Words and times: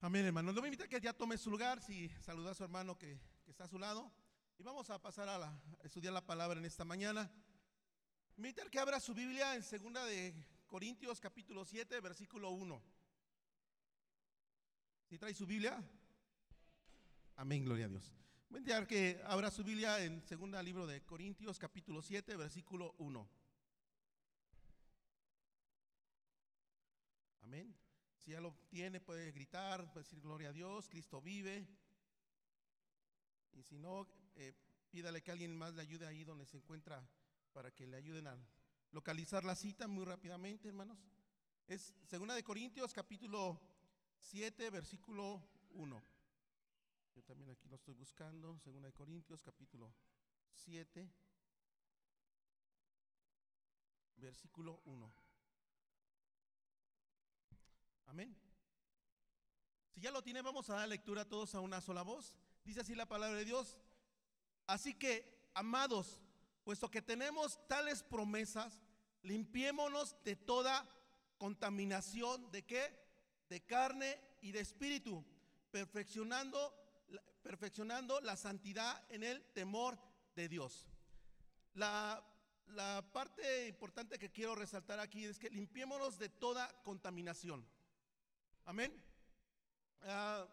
Amén, 0.00 0.24
hermano. 0.24 0.52
Le 0.52 0.60
voy 0.60 0.66
a 0.68 0.72
invitar 0.72 0.88
que 0.88 1.00
ya 1.00 1.12
tome 1.12 1.36
su 1.36 1.50
lugar, 1.50 1.82
si 1.82 2.08
saluda 2.22 2.52
a 2.52 2.54
su 2.54 2.64
hermano 2.64 2.96
que, 2.96 3.20
que 3.44 3.50
está 3.50 3.64
a 3.64 3.68
su 3.68 3.78
lado. 3.78 4.10
Y 4.58 4.62
vamos 4.62 4.88
a 4.90 5.00
pasar 5.00 5.28
a, 5.28 5.38
la- 5.38 5.48
a 5.82 5.84
estudiar 5.86 6.12
la 6.12 6.24
palabra 6.24 6.58
en 6.58 6.64
esta 6.64 6.84
mañana. 6.84 7.30
Me 8.36 8.48
invitar 8.48 8.70
que 8.70 8.78
abra 8.78 8.98
su 9.00 9.12
Biblia 9.14 9.54
en 9.54 9.62
segunda 9.62 10.04
de 10.06 10.34
Corintios 10.66 11.20
capítulo 11.20 11.64
7, 11.64 12.00
versículo 12.00 12.50
1. 12.50 12.82
Si 15.08 15.18
trae 15.18 15.34
su 15.34 15.46
Biblia? 15.46 15.82
Amén, 17.36 17.64
gloria 17.64 17.86
a 17.86 17.88
Dios. 17.88 18.14
Invitar 18.48 18.86
que 18.86 19.20
abra 19.26 19.50
su 19.50 19.62
Biblia 19.62 20.02
en 20.02 20.22
segunda 20.22 20.62
libro 20.62 20.86
de 20.86 21.02
Corintios 21.04 21.58
capítulo 21.58 22.00
7, 22.00 22.36
versículo 22.36 22.94
1. 22.98 23.28
Amén. 27.42 27.74
Si 28.24 28.32
ya 28.32 28.40
lo 28.40 28.54
tiene, 28.68 29.00
puede 29.00 29.32
gritar, 29.32 29.90
puede 29.92 30.04
decir 30.04 30.20
gloria 30.20 30.50
a 30.50 30.52
Dios, 30.52 30.88
Cristo 30.88 31.20
vive. 31.20 31.66
Y 33.52 33.62
si 33.62 33.78
no, 33.78 34.06
eh, 34.36 34.52
pídale 34.90 35.22
que 35.22 35.30
alguien 35.30 35.56
más 35.56 35.74
le 35.74 35.82
ayude 35.82 36.06
ahí 36.06 36.24
donde 36.24 36.46
se 36.46 36.56
encuentra 36.56 37.02
para 37.52 37.70
que 37.70 37.86
le 37.86 37.96
ayuden 37.96 38.26
a 38.26 38.38
localizar 38.92 39.44
la 39.44 39.56
cita 39.56 39.86
muy 39.88 40.04
rápidamente, 40.04 40.68
hermanos. 40.68 40.98
Es 41.66 41.94
segunda 42.06 42.34
de 42.34 42.42
Corintios, 42.42 42.92
capítulo 42.92 43.60
7, 44.20 44.70
versículo 44.70 45.42
1. 45.70 46.02
Yo 47.14 47.22
también 47.22 47.50
aquí 47.50 47.68
lo 47.68 47.76
estoy 47.76 47.94
buscando. 47.94 48.58
Segunda 48.58 48.88
de 48.88 48.92
Corintios, 48.92 49.42
capítulo 49.42 49.92
7, 50.54 51.08
versículo 54.16 54.80
1. 54.84 55.29
Amén. 58.10 58.36
Si 59.94 60.00
ya 60.00 60.10
lo 60.10 60.20
tiene, 60.20 60.42
vamos 60.42 60.68
a 60.68 60.74
dar 60.74 60.88
lectura 60.88 61.28
todos 61.28 61.54
a 61.54 61.60
una 61.60 61.80
sola 61.80 62.02
voz. 62.02 62.34
Dice 62.64 62.80
así 62.80 62.96
la 62.96 63.06
palabra 63.06 63.38
de 63.38 63.44
Dios. 63.44 63.78
Así 64.66 64.94
que, 64.94 65.48
amados, 65.54 66.20
puesto 66.64 66.90
que 66.90 67.02
tenemos 67.02 67.64
tales 67.68 68.02
promesas, 68.02 68.80
limpiémonos 69.22 70.16
de 70.24 70.34
toda 70.34 70.88
contaminación, 71.38 72.50
¿de 72.50 72.64
qué? 72.66 72.98
De 73.48 73.60
carne 73.60 74.20
y 74.40 74.50
de 74.50 74.58
espíritu, 74.58 75.24
perfeccionando, 75.70 76.74
perfeccionando 77.44 78.20
la 78.22 78.36
santidad 78.36 79.04
en 79.08 79.22
el 79.22 79.40
temor 79.52 79.96
de 80.34 80.48
Dios. 80.48 80.88
La, 81.74 82.20
la 82.66 83.08
parte 83.12 83.68
importante 83.68 84.18
que 84.18 84.32
quiero 84.32 84.56
resaltar 84.56 84.98
aquí 84.98 85.26
es 85.26 85.38
que 85.38 85.48
limpiémonos 85.48 86.18
de 86.18 86.28
toda 86.28 86.82
contaminación. 86.82 87.64
Amén. 88.64 88.92
Ah, 90.02 90.46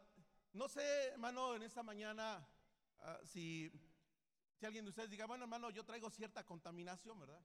no 0.53 0.67
sé, 0.67 1.09
hermano, 1.09 1.55
en 1.55 1.63
esta 1.63 1.83
mañana, 1.83 2.47
ah, 2.99 3.19
si, 3.25 3.71
si 4.55 4.65
alguien 4.65 4.85
de 4.85 4.89
ustedes 4.89 5.09
diga, 5.09 5.25
bueno, 5.25 5.43
hermano, 5.43 5.69
yo 5.69 5.85
traigo 5.85 6.09
cierta 6.09 6.45
contaminación, 6.45 7.19
¿verdad? 7.19 7.41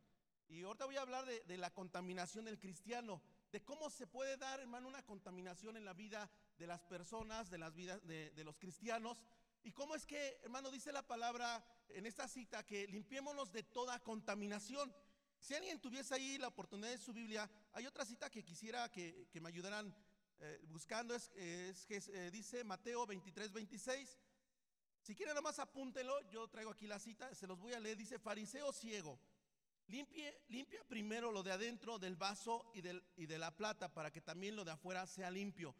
Y 0.48 0.62
ahorita 0.62 0.86
voy 0.86 0.96
a 0.96 1.02
hablar 1.02 1.26
de, 1.26 1.40
de 1.40 1.56
la 1.56 1.72
contaminación 1.72 2.44
del 2.44 2.58
cristiano, 2.58 3.22
de 3.50 3.62
cómo 3.64 3.90
se 3.90 4.06
puede 4.06 4.36
dar, 4.36 4.60
hermano, 4.60 4.88
una 4.88 5.04
contaminación 5.04 5.76
en 5.76 5.84
la 5.84 5.92
vida 5.94 6.30
de 6.58 6.66
las 6.66 6.82
personas, 6.82 7.50
de 7.50 7.58
las 7.58 7.74
vidas 7.74 8.04
de, 8.06 8.30
de 8.30 8.44
los 8.44 8.56
cristianos. 8.56 9.22
Y 9.62 9.72
cómo 9.72 9.94
es 9.94 10.06
que, 10.06 10.40
hermano, 10.42 10.70
dice 10.70 10.92
la 10.92 11.06
palabra 11.06 11.64
en 11.88 12.06
esta 12.06 12.28
cita 12.28 12.64
que 12.64 12.86
limpiémonos 12.86 13.52
de 13.52 13.62
toda 13.62 13.98
contaminación. 14.00 14.94
Si 15.38 15.54
alguien 15.54 15.80
tuviese 15.80 16.14
ahí 16.14 16.38
la 16.38 16.48
oportunidad 16.48 16.90
de 16.90 16.98
su 16.98 17.12
Biblia, 17.12 17.50
hay 17.72 17.86
otra 17.86 18.04
cita 18.04 18.30
que 18.30 18.44
quisiera 18.44 18.90
que, 18.90 19.28
que 19.30 19.40
me 19.40 19.48
ayudaran 19.48 19.94
eh, 20.44 20.60
buscando, 20.64 21.14
es, 21.14 21.30
que 21.86 22.02
eh, 22.08 22.30
dice 22.32 22.64
Mateo 22.64 23.06
23, 23.06 23.52
26. 23.52 24.18
Si 25.00 25.14
quieren 25.14 25.36
nomás 25.36 25.60
apúntelo, 25.60 26.20
yo 26.30 26.48
traigo 26.48 26.72
aquí 26.72 26.88
la 26.88 26.98
cita, 26.98 27.32
se 27.32 27.46
los 27.46 27.60
voy 27.60 27.74
a 27.74 27.80
leer, 27.80 27.96
dice 27.96 28.18
fariseo 28.18 28.72
ciego, 28.72 29.20
limpie, 29.86 30.42
limpia 30.48 30.82
primero 30.88 31.30
lo 31.30 31.44
de 31.44 31.52
adentro 31.52 31.98
del 32.00 32.16
vaso 32.16 32.68
y, 32.74 32.80
del, 32.80 33.04
y 33.16 33.26
de 33.26 33.38
la 33.38 33.54
plata 33.56 33.88
para 33.92 34.10
que 34.10 34.20
también 34.20 34.56
lo 34.56 34.64
de 34.64 34.72
afuera 34.72 35.06
sea 35.06 35.30
limpio. 35.30 35.76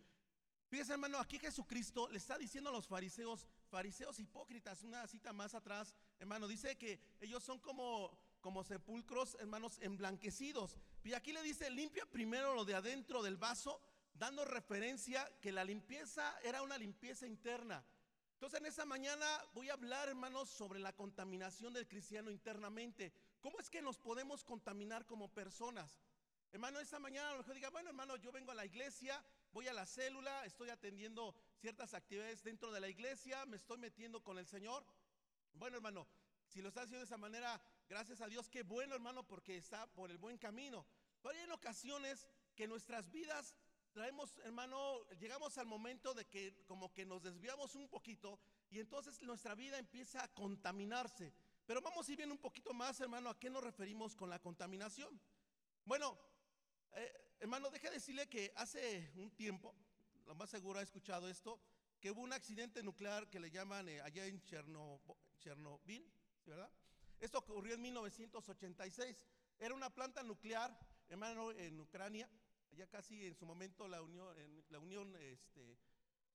Fíjese 0.68 0.92
hermano, 0.92 1.18
aquí 1.18 1.40
Jesucristo 1.40 2.08
le 2.08 2.18
está 2.18 2.38
diciendo 2.38 2.70
a 2.70 2.72
los 2.72 2.86
fariseos, 2.86 3.48
fariseos 3.68 4.20
hipócritas, 4.20 4.84
una 4.84 5.06
cita 5.08 5.32
más 5.32 5.54
atrás, 5.54 5.92
hermano, 6.20 6.46
dice 6.46 6.78
que 6.78 7.00
ellos 7.20 7.42
son 7.42 7.58
como, 7.58 8.16
como 8.40 8.62
sepulcros, 8.62 9.36
hermanos, 9.40 9.78
emblanquecidos. 9.80 10.76
Y 11.02 11.14
aquí 11.14 11.32
le 11.32 11.42
dice, 11.42 11.68
limpia 11.68 12.06
primero 12.06 12.54
lo 12.54 12.64
de 12.64 12.74
adentro 12.74 13.22
del 13.22 13.36
vaso, 13.36 13.80
dando 14.14 14.44
referencia 14.44 15.28
que 15.40 15.52
la 15.52 15.64
limpieza 15.64 16.38
era 16.42 16.62
una 16.62 16.78
limpieza 16.78 17.26
interna. 17.26 17.84
Entonces 18.34 18.60
en 18.60 18.66
esta 18.66 18.84
mañana 18.84 19.26
voy 19.54 19.70
a 19.70 19.74
hablar, 19.74 20.08
hermanos, 20.08 20.48
sobre 20.50 20.80
la 20.80 20.92
contaminación 20.92 21.72
del 21.72 21.86
cristiano 21.86 22.30
internamente. 22.30 23.12
¿Cómo 23.40 23.60
es 23.60 23.70
que 23.70 23.82
nos 23.82 23.98
podemos 23.98 24.42
contaminar 24.44 25.06
como 25.06 25.32
personas? 25.32 26.00
Hermano, 26.52 26.80
esta 26.80 26.98
mañana 26.98 27.28
a 27.28 27.32
lo 27.32 27.38
mejor 27.38 27.54
diga, 27.54 27.70
bueno, 27.70 27.88
hermano, 27.88 28.16
yo 28.16 28.30
vengo 28.30 28.50
a 28.50 28.54
la 28.54 28.66
iglesia, 28.66 29.24
voy 29.52 29.68
a 29.68 29.72
la 29.72 29.86
célula, 29.86 30.44
estoy 30.44 30.70
atendiendo 30.70 31.34
ciertas 31.60 31.94
actividades 31.94 32.42
dentro 32.42 32.70
de 32.72 32.80
la 32.80 32.88
iglesia, 32.88 33.46
me 33.46 33.56
estoy 33.56 33.78
metiendo 33.78 34.22
con 34.22 34.38
el 34.38 34.46
Señor. 34.46 34.84
Bueno, 35.54 35.76
hermano, 35.76 36.06
si 36.48 36.60
lo 36.60 36.68
está 36.68 36.82
haciendo 36.82 36.98
de 36.98 37.06
esa 37.06 37.16
manera, 37.16 37.62
gracias 37.88 38.20
a 38.20 38.26
Dios, 38.26 38.50
qué 38.50 38.64
bueno, 38.64 38.94
hermano, 38.94 39.26
porque 39.26 39.56
está 39.56 39.86
por 39.94 40.10
el 40.10 40.18
buen 40.18 40.36
camino. 40.36 40.84
Pero 41.22 41.34
hay 41.34 41.42
en 41.44 41.52
ocasiones 41.52 42.26
que 42.54 42.66
nuestras 42.66 43.10
vidas 43.10 43.54
traemos, 43.92 44.38
hermano, 44.38 45.04
llegamos 45.20 45.56
al 45.58 45.66
momento 45.66 46.14
de 46.14 46.24
que 46.26 46.64
como 46.66 46.92
que 46.92 47.04
nos 47.04 47.22
desviamos 47.22 47.74
un 47.74 47.88
poquito 47.88 48.40
y 48.70 48.80
entonces 48.80 49.20
nuestra 49.22 49.54
vida 49.54 49.78
empieza 49.78 50.22
a 50.24 50.28
contaminarse. 50.28 51.32
Pero 51.66 51.80
vamos 51.80 52.08
a 52.08 52.12
ir 52.12 52.16
viendo 52.16 52.34
un 52.34 52.40
poquito 52.40 52.72
más, 52.72 53.00
hermano, 53.00 53.30
a 53.30 53.38
qué 53.38 53.48
nos 53.50 53.62
referimos 53.62 54.16
con 54.16 54.28
la 54.30 54.38
contaminación. 54.40 55.20
Bueno, 55.84 56.18
eh, 56.94 57.34
hermano, 57.40 57.70
deje 57.70 57.90
decirle 57.90 58.28
que 58.28 58.52
hace 58.56 59.12
un 59.16 59.30
tiempo, 59.30 59.74
lo 60.26 60.34
más 60.34 60.50
seguro 60.50 60.78
ha 60.78 60.82
escuchado 60.82 61.28
esto, 61.28 61.60
que 62.00 62.10
hubo 62.10 62.20
un 62.22 62.32
accidente 62.32 62.82
nuclear 62.82 63.30
que 63.30 63.38
le 63.38 63.50
llaman 63.50 63.88
eh, 63.88 64.00
allá 64.00 64.26
en 64.26 64.42
Cherno- 64.42 65.00
Chernobyl, 65.38 66.10
¿sí, 66.42 66.50
¿verdad? 66.50 66.70
Esto 67.20 67.38
ocurrió 67.38 67.74
en 67.74 67.82
1986. 67.82 69.24
Era 69.58 69.74
una 69.74 69.90
planta 69.90 70.22
nuclear, 70.24 70.76
hermano, 71.08 71.52
en 71.52 71.78
Ucrania. 71.78 72.28
Allá 72.72 72.86
casi 72.88 73.26
en 73.26 73.34
su 73.34 73.44
momento 73.44 73.86
la 73.86 74.00
Unión, 74.02 74.34
la 74.70 74.78
Unión 74.78 75.14
este, 75.16 75.76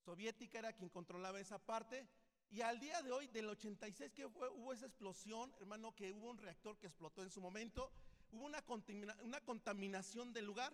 Soviética 0.04 0.58
era 0.60 0.72
quien 0.72 0.88
controlaba 0.88 1.40
esa 1.40 1.58
parte. 1.58 2.08
Y 2.50 2.60
al 2.62 2.78
día 2.80 3.02
de 3.02 3.10
hoy, 3.12 3.26
del 3.26 3.48
86 3.48 4.12
que 4.12 4.28
fue- 4.28 4.48
hubo 4.50 4.72
esa 4.72 4.86
explosión, 4.86 5.52
hermano, 5.60 5.94
que 5.94 6.12
hubo 6.12 6.30
un 6.30 6.38
reactor 6.38 6.78
que 6.78 6.86
explotó 6.86 7.22
en 7.22 7.30
su 7.30 7.40
momento, 7.40 7.92
hubo 8.30 8.44
una, 8.44 8.64
contamina- 8.64 9.16
una 9.22 9.40
contaminación 9.40 10.32
del 10.32 10.46
lugar. 10.46 10.72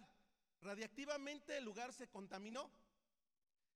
Radiactivamente 0.60 1.56
el 1.58 1.64
lugar 1.64 1.92
se 1.92 2.08
contaminó. 2.08 2.70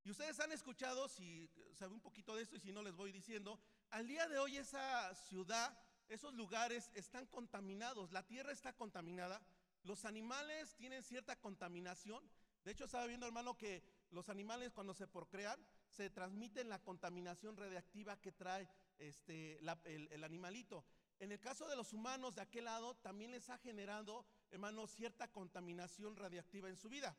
Y 0.04 0.10
ustedes 0.10 0.38
han 0.40 0.52
escuchado, 0.52 1.08
si 1.08 1.50
saben 1.74 1.94
un 1.94 2.00
poquito 2.00 2.36
de 2.36 2.42
esto 2.42 2.56
y 2.56 2.60
si 2.60 2.70
no 2.72 2.82
les 2.82 2.94
voy 2.94 3.12
diciendo, 3.12 3.58
al 3.90 4.06
día 4.06 4.28
de 4.28 4.38
hoy 4.38 4.58
esa 4.58 5.14
ciudad, 5.14 5.76
esos 6.08 6.34
lugares 6.34 6.90
están 6.94 7.26
contaminados, 7.26 8.12
la 8.12 8.26
tierra 8.26 8.52
está 8.52 8.72
contaminada, 8.74 9.42
los 9.82 10.04
animales 10.04 10.74
tienen 10.76 11.02
cierta 11.02 11.36
contaminación. 11.36 12.22
De 12.64 12.72
hecho, 12.72 12.84
estaba 12.84 13.06
viendo, 13.06 13.26
hermano, 13.26 13.56
que 13.56 13.82
los 14.10 14.28
animales 14.28 14.72
cuando 14.72 14.94
se 14.94 15.06
procrean, 15.06 15.58
se 15.88 16.10
transmiten 16.10 16.68
la 16.68 16.82
contaminación 16.82 17.56
radiactiva 17.56 18.20
que 18.20 18.32
trae 18.32 18.68
este, 18.98 19.58
el 19.58 20.24
animalito. 20.24 20.84
En 21.20 21.32
el 21.32 21.40
caso 21.40 21.66
de 21.68 21.76
los 21.76 21.92
humanos 21.92 22.34
de 22.34 22.42
aquel 22.42 22.64
lado, 22.64 22.94
también 22.96 23.32
les 23.32 23.50
ha 23.50 23.58
generado, 23.58 24.24
hermano, 24.50 24.86
cierta 24.86 25.28
contaminación 25.28 26.16
radiactiva 26.16 26.68
en 26.68 26.76
su 26.76 26.88
vida. 26.88 27.16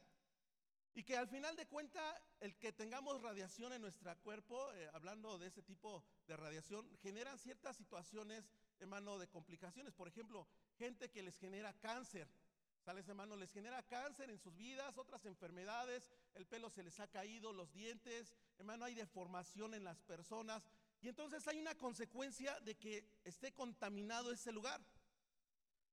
Y 0.93 1.03
que 1.03 1.17
al 1.17 1.27
final 1.27 1.55
de 1.55 1.67
cuenta, 1.67 2.19
el 2.39 2.57
que 2.57 2.71
tengamos 2.71 3.21
radiación 3.21 3.73
en 3.73 3.81
nuestro 3.81 4.17
cuerpo, 4.21 4.71
eh, 4.73 4.89
hablando 4.93 5.37
de 5.37 5.47
ese 5.47 5.61
tipo 5.61 6.03
de 6.27 6.35
radiación, 6.35 6.89
generan 6.97 7.37
ciertas 7.37 7.77
situaciones, 7.77 8.49
hermano, 8.79 9.19
de 9.19 9.27
complicaciones. 9.27 9.93
Por 9.93 10.07
ejemplo, 10.07 10.47
gente 10.77 11.11
que 11.11 11.21
les 11.21 11.37
genera 11.37 11.73
cáncer. 11.79 12.27
¿Sales, 12.83 13.07
hermano? 13.07 13.35
Les 13.35 13.51
genera 13.51 13.83
cáncer 13.83 14.29
en 14.29 14.39
sus 14.39 14.55
vidas, 14.55 14.97
otras 14.97 15.25
enfermedades, 15.25 16.09
el 16.33 16.45
pelo 16.45 16.69
se 16.69 16.81
les 16.81 16.99
ha 16.99 17.07
caído, 17.07 17.51
los 17.51 17.71
dientes, 17.73 18.33
hermano, 18.57 18.85
hay 18.85 18.95
deformación 18.95 19.73
en 19.73 19.83
las 19.83 20.01
personas. 20.01 20.63
Y 21.01 21.09
entonces 21.09 21.47
hay 21.47 21.59
una 21.59 21.75
consecuencia 21.75 22.59
de 22.61 22.75
que 22.75 23.05
esté 23.23 23.53
contaminado 23.53 24.31
ese 24.31 24.51
lugar. 24.51 24.81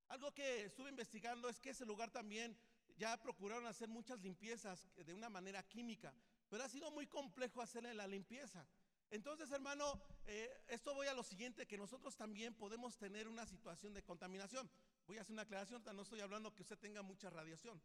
Algo 0.09 0.33
que 0.33 0.65
estuve 0.65 0.91
investigando 0.91 1.49
es 1.49 1.61
que 1.61 1.71
ese 1.71 1.85
lugar 1.85 2.11
también 2.11 2.57
ya 2.97 3.17
procuraron 3.21 3.67
hacer 3.67 3.89
muchas 3.89 4.21
limpiezas 4.21 4.89
de 4.97 5.13
una 5.13 5.29
manera 5.29 5.63
química, 5.65 6.15
pero 6.49 6.65
ha 6.65 6.69
sido 6.69 6.91
muy 6.93 7.07
complejo 7.07 7.61
hacerle 7.61 7.95
la 7.95 8.07
limpieza. 8.07 8.67
Entonces, 9.11 9.51
hermano, 9.53 10.01
eh, 10.27 10.51
esto 10.69 10.95
voy 10.95 11.07
a 11.07 11.15
lo 11.15 11.23
siguiente, 11.23 11.67
que 11.67 11.79
nosotros 11.79 12.17
también 12.17 12.55
podemos 12.55 12.97
tener 12.97 13.29
una 13.29 13.47
situación 13.47 13.93
de 13.95 14.03
contaminación. 14.03 14.69
Voy 15.07 15.19
a 15.19 15.21
hacer 15.21 15.35
una 15.35 15.43
aclaración, 15.43 15.83
no 15.95 16.03
estoy 16.03 16.21
hablando 16.21 16.53
que 16.53 16.63
usted 16.63 16.79
tenga 16.79 17.01
mucha 17.01 17.31
radiación. 17.31 17.81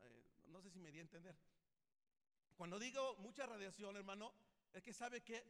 Eh, 0.00 0.24
no 0.48 0.60
sé 0.60 0.70
si 0.70 0.80
me 0.80 0.90
di 0.90 0.98
a 0.98 1.02
entender. 1.02 1.36
Cuando 2.56 2.78
digo 2.80 3.16
mucha 3.18 3.46
radiación, 3.46 3.96
hermano, 3.96 4.34
es 4.72 4.82
que 4.82 4.92
sabe 4.92 5.22
que, 5.22 5.44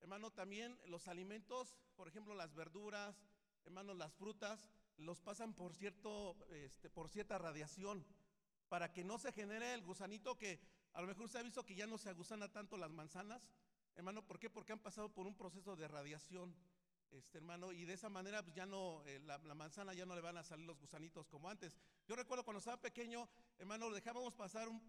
hermano, 0.00 0.32
también 0.32 0.76
los 0.86 1.06
alimentos, 1.06 1.78
por 1.94 2.08
ejemplo, 2.08 2.34
las 2.34 2.52
verduras, 2.54 3.16
hermano, 3.64 3.94
las 3.94 4.12
frutas, 4.12 4.68
los 4.96 5.20
pasan 5.20 5.54
por, 5.54 5.72
cierto, 5.74 6.36
este, 6.50 6.90
por 6.90 7.08
cierta 7.08 7.38
radiación 7.38 8.04
para 8.68 8.92
que 8.92 9.04
no 9.04 9.18
se 9.18 9.32
genere 9.32 9.74
el 9.74 9.82
gusanito 9.82 10.36
que 10.36 10.60
a 10.94 11.00
lo 11.00 11.06
mejor 11.06 11.24
usted 11.24 11.40
ha 11.40 11.44
visto 11.44 11.64
que 11.64 11.74
ya 11.74 11.86
no 11.86 11.96
se 11.96 12.08
agusana 12.08 12.52
tanto 12.52 12.76
las 12.76 12.90
manzanas. 12.90 13.42
Hermano, 13.94 14.26
¿por 14.26 14.38
qué? 14.38 14.50
Porque 14.50 14.72
han 14.72 14.80
pasado 14.80 15.12
por 15.12 15.26
un 15.26 15.36
proceso 15.36 15.76
de 15.76 15.86
radiación, 15.86 16.54
este 17.12 17.38
hermano, 17.38 17.72
y 17.72 17.84
de 17.84 17.94
esa 17.94 18.08
manera 18.08 18.42
pues 18.42 18.54
ya 18.54 18.66
no, 18.66 19.02
eh, 19.06 19.18
la, 19.20 19.38
manzana 19.54 19.94
ya 19.94 20.06
no 20.06 20.14
le 20.14 20.20
van 20.20 20.36
a 20.36 20.44
salir 20.44 20.66
los 20.66 20.78
gusanitos 20.78 21.26
como 21.28 21.48
antes. 21.48 21.76
Yo 22.06 22.16
recuerdo 22.16 22.44
cuando 22.44 22.58
estaba 22.58 22.80
pequeño, 22.80 23.28
hermano, 23.58 23.90
dejábamos 23.90 24.34
pasar 24.34 24.68
un 24.68 24.80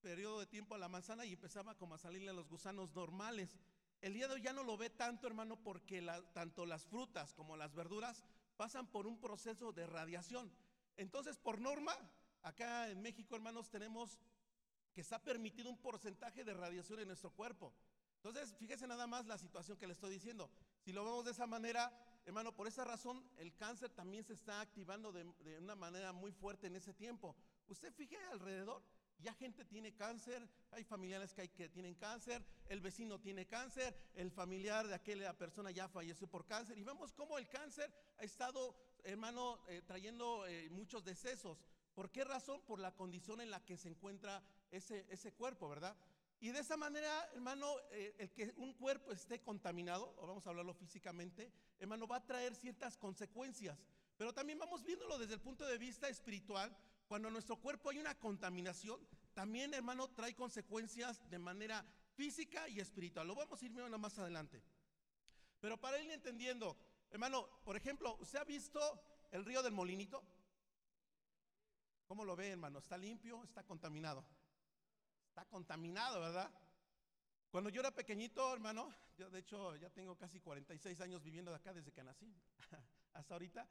periodo 0.00 0.40
de 0.40 0.46
tiempo 0.46 0.74
a 0.74 0.78
la 0.78 0.88
manzana 0.88 1.24
y 1.24 1.32
empezaba 1.32 1.76
como 1.76 1.94
a 1.94 1.98
salirle 1.98 2.32
los 2.32 2.48
gusanos 2.48 2.94
normales. 2.94 3.56
El 4.00 4.14
día 4.14 4.28
de 4.28 4.34
hoy 4.34 4.42
ya 4.42 4.52
no 4.52 4.64
lo 4.64 4.76
ve 4.76 4.90
tanto, 4.90 5.26
hermano, 5.26 5.56
porque 5.62 6.04
tanto 6.32 6.66
las 6.66 6.84
frutas 6.84 7.32
como 7.34 7.56
las 7.56 7.74
verduras 7.74 8.24
pasan 8.56 8.86
por 8.86 9.06
un 9.06 9.18
proceso 9.20 9.72
de 9.72 9.86
radiación. 9.86 10.52
Entonces, 10.96 11.38
por 11.38 11.60
norma, 11.60 11.96
acá 12.42 12.90
en 12.90 13.00
México, 13.00 13.36
hermanos, 13.36 13.70
tenemos 13.70 14.18
que 14.92 15.00
está 15.00 15.22
permitido 15.22 15.70
un 15.70 15.78
porcentaje 15.78 16.44
de 16.44 16.52
radiación 16.52 17.00
en 17.00 17.08
nuestro 17.08 17.30
cuerpo. 17.30 17.72
Entonces, 18.16 18.54
fíjese 18.58 18.86
nada 18.86 19.06
más 19.06 19.26
la 19.26 19.38
situación 19.38 19.78
que 19.78 19.86
le 19.86 19.94
estoy 19.94 20.12
diciendo. 20.12 20.50
Si 20.84 20.92
lo 20.92 21.04
vemos 21.04 21.24
de 21.24 21.30
esa 21.30 21.46
manera, 21.46 21.92
hermano, 22.26 22.54
por 22.54 22.66
esa 22.66 22.84
razón 22.84 23.24
el 23.38 23.54
cáncer 23.54 23.90
también 23.90 24.24
se 24.24 24.32
está 24.32 24.60
activando 24.60 25.12
de, 25.12 25.24
de 25.44 25.58
una 25.58 25.76
manera 25.76 26.12
muy 26.12 26.32
fuerte 26.32 26.66
en 26.66 26.76
ese 26.76 26.92
tiempo. 26.92 27.36
Usted 27.68 27.92
fije 27.92 28.16
alrededor, 28.32 28.82
ya 29.22 29.32
gente 29.34 29.64
tiene 29.64 29.94
cáncer, 29.94 30.46
hay 30.72 30.82
familiares 30.84 31.32
que, 31.32 31.42
hay 31.42 31.48
que 31.48 31.68
tienen 31.68 31.94
cáncer, 31.94 32.44
el 32.66 32.80
vecino 32.80 33.20
tiene 33.20 33.46
cáncer, 33.46 33.96
el 34.14 34.30
familiar 34.30 34.88
de 34.88 34.94
aquella 34.94 35.32
persona 35.38 35.70
ya 35.70 35.88
falleció 35.88 36.26
por 36.26 36.44
cáncer. 36.44 36.76
Y 36.76 36.82
vemos 36.82 37.12
cómo 37.12 37.38
el 37.38 37.48
cáncer 37.48 37.92
ha 38.18 38.24
estado, 38.24 38.74
hermano, 39.04 39.60
eh, 39.68 39.82
trayendo 39.86 40.46
eh, 40.46 40.68
muchos 40.70 41.04
decesos. 41.04 41.64
¿Por 41.94 42.10
qué 42.10 42.24
razón? 42.24 42.60
Por 42.62 42.80
la 42.80 42.94
condición 42.94 43.40
en 43.40 43.50
la 43.50 43.64
que 43.64 43.76
se 43.76 43.88
encuentra 43.88 44.42
ese, 44.70 45.06
ese 45.08 45.32
cuerpo, 45.32 45.68
¿verdad? 45.68 45.96
Y 46.42 46.50
de 46.50 46.58
esa 46.58 46.76
manera, 46.76 47.30
hermano, 47.34 47.76
eh, 47.92 48.16
el 48.18 48.32
que 48.32 48.52
un 48.56 48.72
cuerpo 48.72 49.12
esté 49.12 49.40
contaminado, 49.40 50.12
o 50.18 50.26
vamos 50.26 50.44
a 50.44 50.50
hablarlo 50.50 50.74
físicamente, 50.74 51.52
hermano, 51.78 52.08
va 52.08 52.16
a 52.16 52.26
traer 52.26 52.56
ciertas 52.56 52.96
consecuencias. 52.98 53.78
Pero 54.16 54.34
también 54.34 54.58
vamos 54.58 54.82
viéndolo 54.82 55.18
desde 55.18 55.34
el 55.34 55.40
punto 55.40 55.64
de 55.64 55.78
vista 55.78 56.08
espiritual, 56.08 56.76
cuando 57.06 57.28
en 57.28 57.34
nuestro 57.34 57.60
cuerpo 57.60 57.90
hay 57.90 57.98
una 57.98 58.18
contaminación, 58.18 58.98
también, 59.34 59.72
hermano, 59.72 60.10
trae 60.10 60.34
consecuencias 60.34 61.30
de 61.30 61.38
manera 61.38 61.86
física 62.16 62.68
y 62.68 62.80
espiritual. 62.80 63.28
Lo 63.28 63.36
vamos 63.36 63.62
a 63.62 63.64
ir 63.64 63.70
viendo 63.70 63.96
más 63.96 64.18
adelante. 64.18 64.60
Pero 65.60 65.80
para 65.80 66.00
ir 66.00 66.10
entendiendo, 66.10 66.76
hermano, 67.12 67.48
por 67.62 67.76
ejemplo, 67.76 68.16
¿usted 68.18 68.40
ha 68.40 68.44
visto 68.44 68.80
el 69.30 69.44
río 69.44 69.62
del 69.62 69.74
Molinito? 69.74 70.24
¿Cómo 72.04 72.24
lo 72.24 72.34
ve, 72.34 72.48
hermano? 72.48 72.80
¿Está 72.80 72.98
limpio? 72.98 73.44
¿Está 73.44 73.62
contaminado? 73.62 74.26
Está 75.32 75.46
contaminado, 75.46 76.20
¿verdad? 76.20 76.50
Cuando 77.50 77.70
yo 77.70 77.80
era 77.80 77.90
pequeñito, 77.90 78.52
hermano, 78.52 78.94
yo 79.16 79.30
de 79.30 79.38
hecho 79.38 79.74
ya 79.76 79.88
tengo 79.88 80.14
casi 80.14 80.40
46 80.40 81.00
años 81.00 81.22
viviendo 81.22 81.50
de 81.50 81.56
acá 81.56 81.72
desde 81.72 81.90
que 81.90 82.04
nací 82.04 82.30
hasta 83.14 83.34
ahorita. 83.34 83.66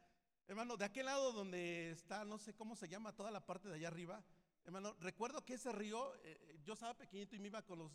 Hermano, 0.47 0.75
de 0.75 0.85
aquel 0.85 1.05
lado 1.05 1.31
donde 1.31 1.91
está, 1.91 2.25
no 2.25 2.39
sé 2.39 2.55
cómo 2.55 2.75
se 2.75 2.89
llama, 2.89 3.15
toda 3.15 3.29
la 3.29 3.45
parte 3.45 3.69
de 3.69 3.75
allá 3.75 3.89
arriba, 3.89 4.23
hermano, 4.65 4.95
recuerdo 5.01 5.45
que 5.45 5.53
ese 5.53 5.71
río, 5.71 6.15
eh, 6.23 6.59
yo 6.63 6.73
estaba 6.73 6.97
pequeñito 6.97 7.35
y 7.35 7.39
me 7.39 7.49
iba 7.49 7.61
con 7.61 7.77
los 7.77 7.91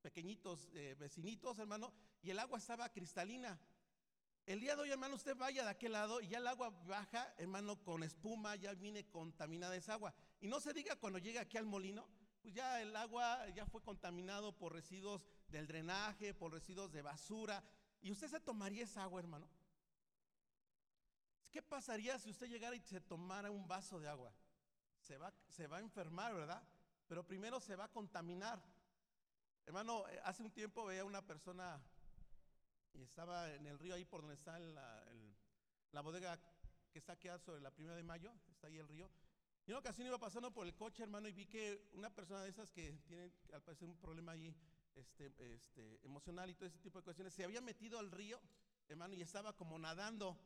pequeñitos 0.00 0.70
eh, 0.74 0.94
vecinitos, 0.96 1.58
hermano, 1.58 1.92
y 2.22 2.30
el 2.30 2.38
agua 2.38 2.58
estaba 2.58 2.88
cristalina. 2.88 3.58
El 4.46 4.60
día 4.60 4.76
de 4.76 4.82
hoy, 4.82 4.92
hermano, 4.92 5.16
usted 5.16 5.34
vaya 5.34 5.64
de 5.64 5.70
aquel 5.70 5.90
lado 5.90 6.20
y 6.20 6.28
ya 6.28 6.38
el 6.38 6.46
agua 6.46 6.70
baja, 6.86 7.34
hermano, 7.36 7.82
con 7.82 8.04
espuma, 8.04 8.54
ya 8.54 8.74
viene 8.74 9.10
contaminada 9.10 9.74
esa 9.74 9.94
agua. 9.94 10.14
Y 10.40 10.46
no 10.46 10.60
se 10.60 10.72
diga 10.72 10.94
cuando 10.94 11.18
llega 11.18 11.40
aquí 11.40 11.56
al 11.56 11.66
molino, 11.66 12.08
pues 12.48 12.56
ya 12.56 12.80
el 12.80 12.96
agua 12.96 13.46
ya 13.50 13.66
fue 13.66 13.82
contaminado 13.82 14.56
por 14.56 14.72
residuos 14.72 15.22
del 15.48 15.66
drenaje, 15.66 16.32
por 16.32 16.50
residuos 16.50 16.90
de 16.90 17.02
basura. 17.02 17.62
¿Y 18.00 18.10
usted 18.10 18.26
se 18.26 18.40
tomaría 18.40 18.84
esa 18.84 19.02
agua, 19.02 19.20
hermano? 19.20 19.46
¿Qué 21.50 21.60
pasaría 21.60 22.18
si 22.18 22.30
usted 22.30 22.48
llegara 22.48 22.74
y 22.74 22.80
se 22.80 23.02
tomara 23.02 23.50
un 23.50 23.68
vaso 23.68 24.00
de 24.00 24.08
agua? 24.08 24.32
Se 24.98 25.18
va, 25.18 25.30
se 25.46 25.66
va 25.66 25.76
a 25.76 25.80
enfermar, 25.80 26.34
¿verdad? 26.34 26.66
Pero 27.06 27.22
primero 27.22 27.60
se 27.60 27.76
va 27.76 27.84
a 27.84 27.92
contaminar. 27.92 28.62
Hermano, 29.66 30.08
eh, 30.08 30.18
hace 30.24 30.42
un 30.42 30.50
tiempo 30.50 30.86
veía 30.86 31.04
una 31.04 31.20
persona 31.26 31.78
y 32.94 33.02
estaba 33.02 33.52
en 33.52 33.66
el 33.66 33.78
río 33.78 33.94
ahí 33.94 34.06
por 34.06 34.22
donde 34.22 34.36
está 34.36 34.58
la, 34.58 35.02
el, 35.10 35.36
la 35.92 36.00
bodega 36.00 36.40
que 36.90 36.98
está 36.98 37.12
aquí 37.12 37.28
sobre 37.44 37.60
la 37.60 37.72
primera 37.72 37.94
de 37.94 38.04
mayo, 38.04 38.32
está 38.48 38.68
ahí 38.68 38.78
el 38.78 38.88
río. 38.88 39.10
Y 39.68 39.70
una 39.70 39.80
ocasión 39.80 40.06
iba 40.06 40.16
pasando 40.16 40.50
por 40.50 40.66
el 40.66 40.74
coche, 40.74 41.02
hermano, 41.02 41.28
y 41.28 41.32
vi 41.34 41.44
que 41.44 41.90
una 41.92 42.08
persona 42.08 42.42
de 42.42 42.48
esas 42.48 42.70
que 42.70 42.90
tiene 43.06 43.30
al 43.52 43.60
parecer 43.60 43.86
un 43.86 43.98
problema 43.98 44.32
ahí 44.32 44.56
este, 44.94 45.30
este, 45.36 46.00
emocional 46.06 46.48
y 46.48 46.54
todo 46.54 46.70
ese 46.70 46.78
tipo 46.78 46.98
de 46.98 47.04
cuestiones, 47.04 47.34
se 47.34 47.44
había 47.44 47.60
metido 47.60 47.98
al 47.98 48.10
río, 48.10 48.40
hermano, 48.88 49.12
y 49.14 49.20
estaba 49.20 49.54
como 49.54 49.78
nadando. 49.78 50.38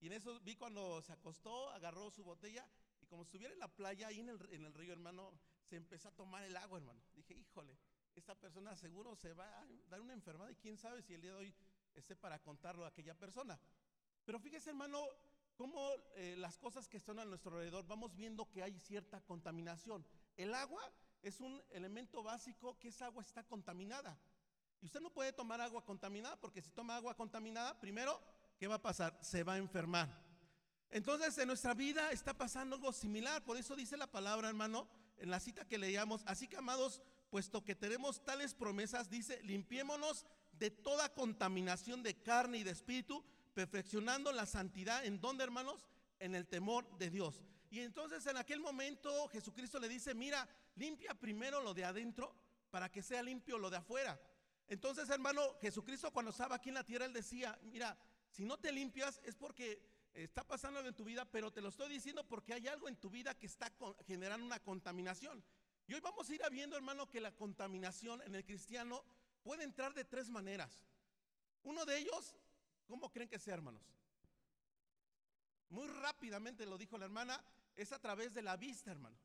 Y 0.00 0.08
en 0.08 0.14
eso 0.14 0.40
vi 0.40 0.56
cuando 0.56 1.00
se 1.00 1.12
acostó, 1.12 1.70
agarró 1.70 2.10
su 2.10 2.24
botella 2.24 2.68
y 3.00 3.06
como 3.06 3.22
estuviera 3.22 3.54
en 3.54 3.60
la 3.60 3.68
playa, 3.68 4.08
ahí 4.08 4.18
en 4.18 4.30
el, 4.30 4.48
en 4.50 4.64
el 4.64 4.74
río, 4.74 4.92
hermano, 4.92 5.30
se 5.62 5.76
empezó 5.76 6.08
a 6.08 6.16
tomar 6.16 6.42
el 6.42 6.56
agua, 6.56 6.78
hermano. 6.78 7.00
Dije, 7.14 7.34
híjole, 7.34 7.78
esta 8.16 8.34
persona 8.34 8.74
seguro 8.74 9.14
se 9.14 9.32
va 9.32 9.46
a 9.60 9.66
dar 9.88 10.00
una 10.00 10.12
enfermedad 10.12 10.50
y 10.50 10.56
quién 10.56 10.76
sabe 10.76 11.02
si 11.02 11.14
el 11.14 11.20
día 11.20 11.30
de 11.30 11.36
hoy 11.36 11.54
esté 11.94 12.16
para 12.16 12.40
contarlo 12.40 12.84
a 12.84 12.88
aquella 12.88 13.14
persona. 13.14 13.60
Pero 14.24 14.40
fíjese, 14.40 14.70
hermano, 14.70 15.06
cómo 15.56 15.90
eh, 16.14 16.34
las 16.38 16.58
cosas 16.58 16.88
que 16.88 16.96
están 16.96 17.18
a 17.18 17.24
nuestro 17.24 17.52
alrededor, 17.52 17.86
vamos 17.86 18.14
viendo 18.14 18.50
que 18.50 18.62
hay 18.62 18.78
cierta 18.78 19.20
contaminación. 19.22 20.06
El 20.36 20.54
agua 20.54 20.82
es 21.22 21.40
un 21.40 21.62
elemento 21.70 22.22
básico 22.22 22.78
que 22.78 22.88
esa 22.88 23.06
agua 23.06 23.22
está 23.22 23.42
contaminada. 23.44 24.18
Y 24.80 24.86
usted 24.86 25.00
no 25.00 25.10
puede 25.10 25.32
tomar 25.32 25.60
agua 25.60 25.84
contaminada 25.84 26.36
porque 26.38 26.62
si 26.62 26.70
toma 26.70 26.96
agua 26.96 27.16
contaminada, 27.16 27.78
primero 27.80 28.20
¿qué 28.58 28.66
va 28.66 28.76
a 28.76 28.82
pasar? 28.82 29.18
Se 29.20 29.42
va 29.42 29.54
a 29.54 29.58
enfermar. 29.58 30.08
Entonces 30.90 31.36
en 31.38 31.48
nuestra 31.48 31.74
vida 31.74 32.10
está 32.12 32.34
pasando 32.34 32.76
algo 32.76 32.92
similar. 32.92 33.44
Por 33.44 33.56
eso 33.56 33.74
dice 33.74 33.96
la 33.96 34.06
palabra, 34.06 34.48
hermano, 34.48 34.88
en 35.18 35.30
la 35.30 35.40
cita 35.40 35.66
que 35.66 35.78
leíamos. 35.78 36.22
Así 36.26 36.46
que, 36.46 36.56
amados, 36.56 37.02
puesto 37.30 37.64
que 37.64 37.74
tenemos 37.74 38.24
tales 38.24 38.54
promesas, 38.54 39.10
dice, 39.10 39.42
limpiémonos 39.42 40.26
de 40.52 40.70
toda 40.70 41.12
contaminación 41.12 42.02
de 42.02 42.14
carne 42.22 42.58
y 42.58 42.62
de 42.62 42.70
espíritu, 42.70 43.24
perfeccionando 43.56 44.30
la 44.32 44.44
santidad. 44.44 45.02
¿En 45.06 45.18
dónde, 45.18 45.42
hermanos? 45.42 45.88
En 46.18 46.34
el 46.34 46.46
temor 46.46 46.86
de 46.98 47.08
Dios. 47.08 47.42
Y 47.70 47.80
entonces 47.80 48.26
en 48.26 48.36
aquel 48.36 48.60
momento 48.60 49.28
Jesucristo 49.28 49.80
le 49.80 49.88
dice, 49.88 50.14
mira, 50.14 50.46
limpia 50.74 51.14
primero 51.14 51.62
lo 51.62 51.72
de 51.72 51.86
adentro 51.86 52.36
para 52.70 52.92
que 52.92 53.02
sea 53.02 53.22
limpio 53.22 53.56
lo 53.56 53.70
de 53.70 53.78
afuera. 53.78 54.20
Entonces, 54.68 55.08
hermano, 55.08 55.56
Jesucristo 55.58 56.12
cuando 56.12 56.32
estaba 56.32 56.56
aquí 56.56 56.68
en 56.68 56.74
la 56.74 56.84
tierra, 56.84 57.06
él 57.06 57.14
decía, 57.14 57.58
mira, 57.62 57.96
si 58.28 58.44
no 58.44 58.58
te 58.58 58.70
limpias 58.70 59.22
es 59.24 59.34
porque 59.34 59.80
está 60.12 60.46
pasando 60.46 60.78
algo 60.80 60.90
en 60.90 60.94
tu 60.94 61.04
vida, 61.04 61.24
pero 61.24 61.50
te 61.50 61.62
lo 61.62 61.70
estoy 61.70 61.88
diciendo 61.88 62.28
porque 62.28 62.52
hay 62.52 62.68
algo 62.68 62.88
en 62.88 62.96
tu 62.96 63.08
vida 63.08 63.34
que 63.38 63.46
está 63.46 63.72
generando 64.06 64.44
una 64.44 64.60
contaminación. 64.60 65.42
Y 65.86 65.94
hoy 65.94 66.00
vamos 66.00 66.28
a 66.28 66.34
ir 66.34 66.42
viendo, 66.50 66.76
hermano, 66.76 67.08
que 67.08 67.22
la 67.22 67.34
contaminación 67.34 68.20
en 68.20 68.34
el 68.34 68.44
cristiano 68.44 69.02
puede 69.42 69.64
entrar 69.64 69.94
de 69.94 70.04
tres 70.04 70.28
maneras. 70.28 70.84
Uno 71.62 71.86
de 71.86 71.98
ellos, 71.98 72.36
¿cómo 72.86 73.10
creen 73.10 73.28
que 73.28 73.38
sea, 73.38 73.54
hermanos? 73.54 73.82
Muy 75.68 75.86
rápidamente 75.88 76.66
lo 76.66 76.78
dijo 76.78 76.98
la 76.98 77.06
hermana, 77.06 77.42
es 77.74 77.92
a 77.92 77.98
través 77.98 78.32
de 78.32 78.42
la 78.42 78.56
vista, 78.56 78.90
hermano. 78.90 79.18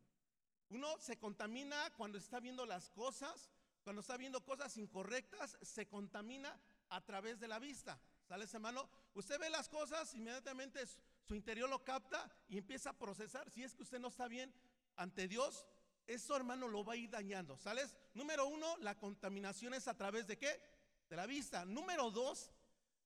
Uno 0.70 0.98
se 1.00 1.18
contamina 1.18 1.92
cuando 1.98 2.18
está 2.18 2.40
viendo 2.40 2.66
las 2.66 2.90
cosas, 2.92 3.50
cuando 3.84 4.02
está 4.02 4.18
viendo 4.18 4.44
cosas 4.44 4.78
incorrectas, 4.78 5.58
se 5.62 5.88
contamina 5.88 6.60
a 6.90 7.02
través 7.02 7.40
de 7.40 7.48
la 7.48 7.60
vista. 7.60 8.00
¿Sale, 8.28 8.46
hermano? 8.52 8.90
Usted 9.14 9.40
ve 9.40 9.50
las 9.50 9.68
cosas, 9.68 10.14
inmediatamente 10.14 10.86
su 11.28 11.36
interior 11.36 11.70
lo 11.70 11.84
capta 11.84 12.30
y 12.48 12.58
empieza 12.58 12.92
a 12.92 12.98
procesar. 12.98 13.50
Si 13.50 13.64
es 13.64 13.76
que 13.76 13.84
usted 13.84 14.00
no 14.00 14.08
está 14.08 14.28
bien 14.28 14.54
ante 14.96 15.28
Dios, 15.28 15.66
eso, 16.08 16.36
hermano, 16.36 16.68
lo 16.68 16.84
va 16.84 16.94
a 16.94 16.98
ir 16.98 17.10
dañando. 17.10 17.58
¿Sales? 17.58 17.96
Número 18.14 18.46
uno, 18.48 18.78
la 18.78 18.98
contaminación 18.98 19.74
es 19.74 19.88
a 19.88 19.98
través 19.98 20.28
de 20.28 20.38
qué? 20.38 20.62
De 21.10 21.16
la 21.16 21.26
vista. 21.26 21.66
Número 21.66 22.12
dos, 22.12 22.52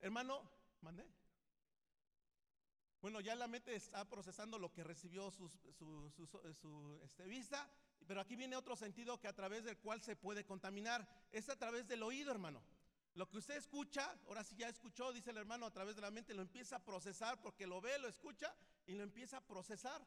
hermano, 0.02 0.42
mandé. 0.82 1.06
Bueno, 3.06 3.20
ya 3.20 3.36
la 3.36 3.48
mente 3.48 3.75
está 3.75 4.04
procesando 4.10 4.58
lo 4.58 4.72
que 4.74 4.84
recibió 4.84 5.30
su, 5.30 5.46
este, 7.04 7.24
vista, 7.25 7.70
pero 8.08 8.20
aquí 8.20 8.36
viene 8.36 8.56
otro 8.56 8.75
sentido 8.75 9.20
que 9.20 9.28
a 9.28 9.36
través 9.36 9.64
del 9.64 9.78
cual 9.78 10.02
se 10.02 10.16
puede 10.16 10.44
contaminar. 10.44 11.08
Es 11.32 11.50
a 11.50 11.56
través 11.56 11.88
del 11.88 12.02
oído, 12.02 12.32
hermano. 12.32 12.64
Lo 13.14 13.30
que 13.30 13.38
usted 13.38 13.58
escucha, 13.58 14.18
ahora 14.28 14.44
sí 14.44 14.56
ya 14.56 14.70
escuchó, 14.70 15.14
dice 15.14 15.30
el 15.30 15.38
hermano, 15.38 15.68
a 15.68 15.72
través 15.72 15.96
de 15.96 16.02
la 16.02 16.10
mente, 16.10 16.34
lo 16.34 16.42
empieza 16.42 16.78
a 16.78 16.84
procesar 16.84 17.40
porque 17.42 17.68
lo 17.68 17.80
ve, 17.80 18.00
lo 18.00 18.08
escucha 18.08 18.52
y 18.88 18.94
lo 18.96 19.04
empieza 19.04 19.38
a 19.38 19.42
procesar. 19.46 20.04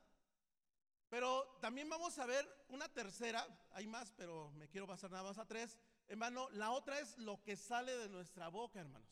Pero 1.09 1.57
también 1.61 1.89
vamos 1.89 2.19
a 2.19 2.27
ver 2.27 2.47
una 2.69 2.89
tercera, 2.89 3.47
hay 3.71 3.87
más, 3.87 4.13
pero 4.17 4.51
me 4.57 4.69
quiero 4.69 4.87
pasar 4.87 5.11
nada 5.11 5.23
más 5.23 5.39
a 5.39 5.47
tres. 5.47 5.79
Hermano, 6.09 6.51
la 6.51 6.73
otra 6.73 6.99
es 6.99 7.17
lo 7.19 7.43
que 7.45 7.57
sale 7.57 7.97
de 7.97 8.09
nuestra 8.09 8.49
boca, 8.49 8.81
hermanos. 8.81 9.09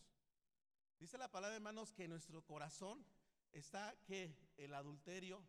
Dice 0.98 1.18
la 1.18 1.30
palabra, 1.30 1.56
hermanos, 1.56 1.92
que 1.92 2.08
nuestro 2.08 2.42
corazón 2.42 3.04
está 3.52 3.94
que 4.06 4.34
el 4.56 4.72
adulterio, 4.72 5.42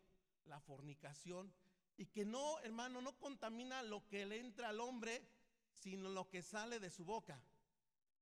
la 0.44 0.60
fornicación, 0.60 1.52
y 1.96 2.06
que 2.06 2.24
no, 2.24 2.60
hermano, 2.60 3.00
no 3.00 3.18
contamina 3.18 3.82
lo 3.82 4.06
que 4.06 4.26
le 4.26 4.38
entra 4.38 4.68
al 4.68 4.80
hombre, 4.80 5.26
sino 5.72 6.08
lo 6.10 6.28
que 6.28 6.42
sale 6.42 6.78
de 6.78 6.90
su 6.90 7.04
boca. 7.04 7.42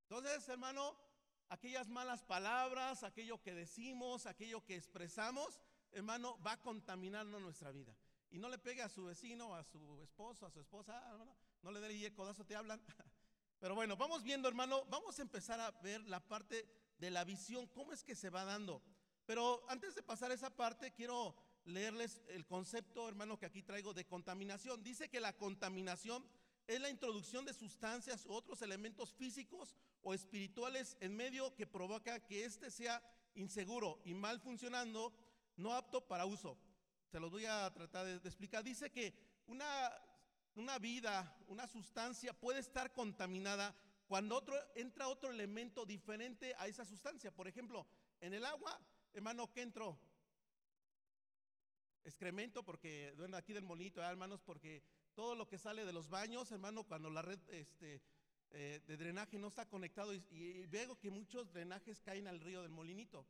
Entonces, 0.02 0.49
hermano, 0.49 0.97
aquellas 1.49 1.88
malas 1.88 2.23
palabras, 2.23 3.02
aquello 3.02 3.42
que 3.42 3.54
decimos, 3.54 4.26
aquello 4.26 4.64
que 4.64 4.76
expresamos, 4.76 5.61
hermano, 5.92 6.40
va 6.42 6.61
contaminando 6.62 7.40
nuestra 7.40 7.73
vida. 7.73 7.97
Y 8.30 8.38
no 8.38 8.49
le 8.49 8.59
pegue 8.59 8.83
a 8.83 8.88
su 8.88 9.04
vecino, 9.04 9.54
a 9.54 9.64
su 9.64 10.00
esposo, 10.00 10.47
a 10.47 10.50
su 10.50 10.61
esposa, 10.61 11.02
ah, 11.04 11.11
hermano, 11.11 11.37
no 11.62 11.71
le 11.73 11.80
dé 11.80 12.06
el 12.06 12.14
codazo, 12.14 12.45
te 12.45 12.54
hablan. 12.54 12.80
Pero 13.59 13.75
bueno, 13.75 13.97
vamos 13.97 14.23
viendo, 14.23 14.49
hermano, 14.49 14.85
vamos 14.87 15.18
a 15.18 15.23
empezar 15.23 15.61
a 15.61 15.71
ver 15.83 16.02
la 16.02 16.21
parte 16.21 16.86
de 16.99 17.11
la 17.11 17.25
visión, 17.25 17.67
cómo 17.69 17.93
es 17.93 18.03
que 18.03 18.15
se 18.15 18.31
va 18.31 18.45
dando. 18.45 18.83
Pero 19.26 19.65
antes 19.69 19.95
de 19.95 20.03
pasar 20.03 20.31
esa 20.31 20.50
parte, 20.50 20.93
quiero 20.93 21.35
leerles 21.65 22.23
el 22.29 22.47
concepto, 22.47 23.09
hermano, 23.09 23.38
que 23.38 23.47
aquí 23.47 23.62
traigo 23.62 23.93
de 23.93 24.07
contaminación. 24.07 24.83
Dice 24.83 25.09
que 25.09 25.21
la 25.21 25.37
contaminación 25.37 26.25
es 26.67 26.81
la 26.81 26.91
introducción 26.91 27.45
de 27.45 27.55
sustancias 27.55 28.26
u 28.26 28.33
otros 28.33 28.62
elementos 28.62 29.12
físicos 29.15 29.76
o 30.03 30.15
espirituales 30.15 30.97
en 31.00 31.17
medio 31.17 31.55
que 31.55 31.67
provoca 31.67 32.21
que 32.21 32.45
éste 32.45 32.71
sea 32.71 33.03
inseguro 33.35 34.00
y 34.05 34.15
mal 34.15 34.41
funcionando, 34.41 35.12
no 35.57 35.75
apto 35.75 36.07
para 36.07 36.26
uso. 36.26 36.59
Se 37.11 37.21
los 37.21 37.31
voy 37.31 37.47
a 37.47 37.73
tratar 37.73 38.07
de, 38.07 38.19
de 38.19 38.29
explicar. 38.29 38.65
Dice 38.65 38.91
que 38.91 39.15
una, 39.47 39.93
una 40.55 40.79
vida, 40.79 41.37
una 41.49 41.67
sustancia 41.67 42.33
puede 42.33 42.61
estar 42.61 42.93
contaminada 42.93 43.75
cuando 44.07 44.37
otro, 44.37 44.57
entra 44.75 45.09
otro 45.09 45.31
elemento 45.31 45.85
diferente 45.85 46.55
a 46.59 46.69
esa 46.69 46.85
sustancia. 46.85 47.31
Por 47.35 47.49
ejemplo, 47.49 47.87
en 48.21 48.35
el 48.35 48.45
agua, 48.45 48.81
hermano, 49.13 49.53
¿qué 49.53 49.63
entró? 49.63 49.99
Excremento, 52.05 52.65
porque, 52.65 53.13
bueno, 53.17 53.37
aquí 53.37 53.53
del 53.53 53.65
molito, 53.65 54.01
hermanos, 54.01 54.41
porque 54.43 54.83
todo 55.15 55.35
lo 55.35 55.49
que 55.49 55.59
sale 55.59 55.85
de 55.85 55.93
los 55.93 56.09
baños, 56.09 56.53
hermano, 56.53 56.85
cuando 56.85 57.11
la 57.11 57.23
red 57.23 57.41
este, 57.49 58.01
eh, 58.51 58.81
de 58.87 58.97
drenaje 58.97 59.39
no 59.39 59.49
está 59.49 59.67
conectado 59.67 60.15
y, 60.15 60.67
veo 60.67 60.99
que 60.99 61.11
muchos 61.11 61.53
drenajes 61.53 62.01
caen 62.01 62.29
al 62.29 62.41
río 62.41 62.63
del 62.63 62.71
molinito. 62.71 63.27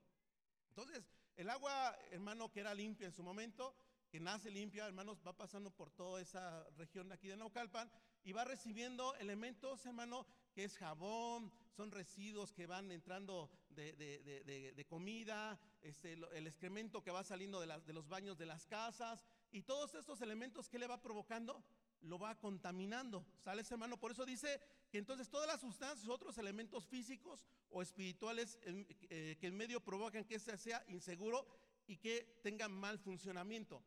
Entonces, 0.68 1.09
el 1.37 1.49
agua, 1.49 1.97
hermano, 2.11 2.52
que 2.52 2.61
era 2.61 2.75
limpia 2.75 3.06
en 3.06 3.12
su 3.12 3.23
momento, 3.23 3.75
que 4.11 4.21
nace 4.21 4.50
limpia, 4.50 4.87
hermanos, 4.87 5.23
va 5.26 5.33
pasando 5.33 5.71
por 5.71 5.90
toda 5.90 6.21
esa 6.21 6.68
región 6.76 7.09
de 7.09 7.14
aquí 7.14 7.28
de 7.28 7.37
Naucalpan 7.37 7.90
y 8.25 8.33
va 8.33 8.45
recibiendo 8.45 9.14
elementos, 9.16 9.87
hermano, 9.87 10.26
que 10.56 10.64
es 10.64 10.78
jabón, 10.78 11.52
son 11.70 11.90
residuos 11.90 12.50
que 12.50 12.66
van 12.66 12.90
entrando 12.90 13.50
de, 13.68 14.86
comida, 14.88 15.60
este, 15.82 16.14
el 16.14 16.46
excremento 16.46 17.02
que 17.02 17.10
va 17.10 17.22
saliendo 17.22 17.60
de, 17.60 17.66
de 17.66 17.92
los 17.92 18.08
baños 18.08 18.38
de 18.38 18.46
las 18.46 18.64
casas, 18.64 19.22
y 19.52 19.64
todos 19.64 19.94
estos 19.94 20.22
elementos 20.22 20.70
que 20.70 20.78
le 20.78 20.86
va 20.86 21.02
provocando, 21.02 21.62
lo 22.00 22.18
va 22.18 22.38
contaminando. 22.38 23.26
¿Sale, 23.44 23.64
hermano? 23.70 24.00
Por 24.00 24.12
eso 24.12 24.25
dice 24.25 24.58
que 24.90 24.96
entonces 24.96 25.28
todas 25.28 25.46
las 25.46 25.60
sustancias, 25.60 26.08
otros 26.08 26.38
elementos 26.38 26.86
físicos 26.86 27.44
o 27.68 27.82
espirituales 27.82 28.58
eh, 28.62 29.36
que 29.38 29.46
en 29.46 29.56
medio 29.58 29.84
provocan 29.84 30.25
que 30.25 30.36
ese 30.36 30.56
sea 30.56 30.82
inseguro 30.88 31.46
y 31.86 31.98
que 31.98 32.40
tenga 32.42 32.66
mal 32.66 32.98
funcionamiento. 32.98 33.82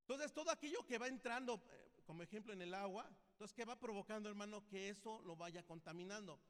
Entonces, 0.00 0.32
todo 0.32 0.50
aquello 0.50 0.84
que 0.84 0.98
va 0.98 1.06
entrando, 1.06 1.62
eh, 1.70 2.02
como 2.04 2.24
ejemplo 2.24 2.52
en 2.52 2.62
el 2.62 2.74
agua, 2.74 3.08
entonces, 3.36 3.54
¿qué 3.54 3.66
va 3.66 3.78
provocando, 3.78 4.30
hermano? 4.30 4.66
Que 4.66 4.88
eso 4.88 5.20
lo 5.26 5.36
vaya 5.36 5.62
contaminando. 5.62 6.40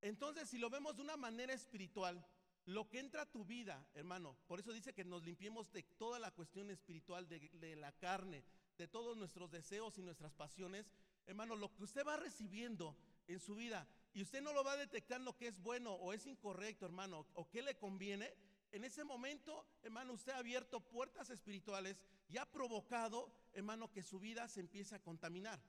Entonces, 0.00 0.48
si 0.48 0.58
lo 0.58 0.68
vemos 0.68 0.96
de 0.96 1.02
una 1.02 1.16
manera 1.16 1.52
espiritual, 1.52 2.26
lo 2.64 2.88
que 2.88 2.98
entra 2.98 3.22
a 3.22 3.30
tu 3.30 3.44
vida, 3.44 3.86
hermano, 3.94 4.36
por 4.48 4.58
eso 4.58 4.72
dice 4.72 4.92
que 4.92 5.04
nos 5.04 5.22
limpiemos 5.22 5.70
de 5.70 5.84
toda 5.84 6.18
la 6.18 6.32
cuestión 6.32 6.72
espiritual, 6.72 7.28
de, 7.28 7.76
la 7.76 7.92
carne, 7.92 8.42
de 8.76 8.88
todos 8.88 9.16
nuestros 9.16 9.52
deseos 9.52 9.96
y 9.96 10.02
nuestras 10.02 10.34
pasiones, 10.34 10.90
hermano, 11.24 11.54
lo 11.54 11.72
que 11.72 11.84
usted 11.84 12.04
va 12.04 12.16
recibiendo 12.16 12.96
en 13.28 13.38
su 13.38 13.54
vida 13.54 13.86
y 14.12 14.22
usted 14.22 14.42
no 14.42 14.52
lo 14.52 14.64
va 14.64 14.76
detectando 14.76 15.36
que 15.36 15.46
es 15.46 15.62
bueno 15.62 15.92
o 15.92 16.12
es 16.12 16.26
incorrecto, 16.26 16.84
hermano, 16.84 17.28
o 17.34 17.48
qué 17.48 17.62
le 17.62 17.76
conviene, 17.76 18.34
en 18.72 18.82
ese 18.82 19.04
momento, 19.04 19.64
hermano, 19.84 20.14
usted 20.14 20.32
ha 20.32 20.38
abierto 20.38 20.80
puertas 20.80 21.30
espirituales 21.30 22.02
y 22.28 22.38
ha 22.38 22.50
provocado, 22.50 23.32
hermano, 23.52 23.92
que 23.92 24.02
su 24.02 24.18
vida 24.18 24.48
se 24.48 24.58
empiece 24.58 24.96
a 24.96 25.00
contaminar. 25.00 25.60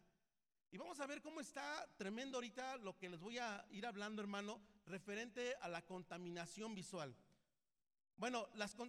Y 0.71 0.77
vamos 0.77 0.99
a 0.99 1.07
ver 1.07 1.21
cómo 1.21 1.39
está 1.41 1.87
tremendo 1.97 2.37
ahorita 2.37 2.77
lo 2.77 2.95
que 2.95 3.09
les 3.09 3.19
voy 3.19 3.39
a 3.39 3.65
ir 3.71 3.87
hablando, 3.87 4.21
hermano, 4.21 4.61
referente 4.85 5.55
a 5.61 5.67
la 5.67 5.83
contaminación 5.83 6.75
visual. 6.75 7.15
Bueno, 8.17 8.47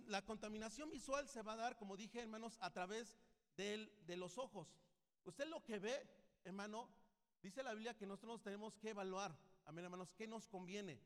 la 0.09 0.23
contaminación 0.23 0.91
visual 0.91 1.27
se 1.27 1.41
va 1.41 1.55
a 1.55 1.57
dar, 1.57 1.77
como 1.77 1.97
dije, 1.97 2.21
hermanos, 2.21 2.59
a 2.61 2.71
través 2.71 3.17
de 3.57 4.17
los 4.17 4.37
ojos. 4.37 4.77
Usted 5.25 5.47
lo 5.47 5.65
que 5.65 5.79
ve, 5.79 6.07
hermano, 6.45 6.91
dice 7.41 7.63
la 7.63 7.73
Biblia 7.73 7.97
que 7.97 8.07
nosotros 8.07 8.43
tenemos 8.43 8.77
que 8.77 8.91
evaluar, 8.91 9.35
amén, 9.65 9.85
hermanos, 9.85 10.13
qué 10.15 10.27
nos 10.27 10.49
conviene. 10.49 11.01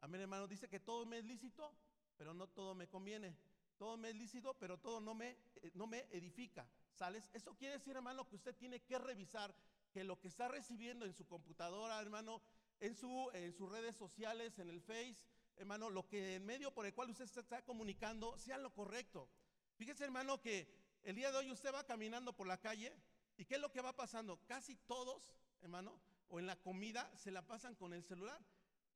Amén, 0.00 0.22
hermano, 0.22 0.48
dice 0.48 0.68
que 0.68 0.80
todo 0.80 1.06
me 1.06 1.18
es 1.18 1.24
lícito, 1.24 1.72
pero 2.16 2.34
no 2.34 2.48
todo 2.48 2.74
me 2.74 2.88
conviene. 2.88 3.36
Todo 3.76 3.96
me 3.96 4.10
es 4.10 4.16
lícito, 4.16 4.54
pero 4.54 4.78
todo 4.78 5.00
no 5.00 5.14
me, 5.14 5.36
eh, 5.62 5.70
no 5.74 5.86
me 5.86 6.00
edifica. 6.10 6.66
¿Sales? 6.92 7.30
Eso 7.32 7.54
quiere 7.54 7.78
decir, 7.78 7.94
hermano, 7.94 8.28
que 8.28 8.36
usted 8.36 8.54
tiene 8.56 8.80
que 8.80 8.98
revisar 8.98 9.54
que 9.90 10.04
lo 10.04 10.18
que 10.20 10.28
está 10.28 10.48
recibiendo 10.48 11.04
en 11.04 11.14
su 11.14 11.26
computadora, 11.26 12.00
hermano, 12.00 12.42
en, 12.80 12.94
su, 12.94 13.30
en 13.34 13.52
sus 13.52 13.70
redes 13.70 13.96
sociales, 13.96 14.58
en 14.58 14.70
el 14.70 14.80
Face, 14.80 15.22
hermano, 15.56 15.90
lo 15.90 16.06
que 16.06 16.36
en 16.36 16.46
medio 16.46 16.72
por 16.72 16.86
el 16.86 16.94
cual 16.94 17.10
usted 17.10 17.24
está 17.24 17.62
comunicando 17.62 18.36
sea 18.38 18.58
lo 18.58 18.72
correcto. 18.72 19.28
Fíjese, 19.76 20.04
hermano, 20.04 20.40
que 20.40 20.68
el 21.02 21.14
día 21.14 21.30
de 21.30 21.38
hoy 21.38 21.50
usted 21.50 21.72
va 21.72 21.84
caminando 21.84 22.34
por 22.34 22.46
la 22.46 22.58
calle 22.58 22.92
y 23.36 23.44
¿qué 23.44 23.54
es 23.54 23.60
lo 23.60 23.72
que 23.72 23.80
va 23.80 23.94
pasando? 23.94 24.38
Casi 24.46 24.76
todos, 24.76 25.32
hermano, 25.62 25.98
o 26.28 26.38
en 26.38 26.46
la 26.46 26.56
comida 26.56 27.10
se 27.16 27.30
la 27.30 27.46
pasan 27.46 27.74
con 27.74 27.92
el 27.92 28.04
celular. 28.04 28.40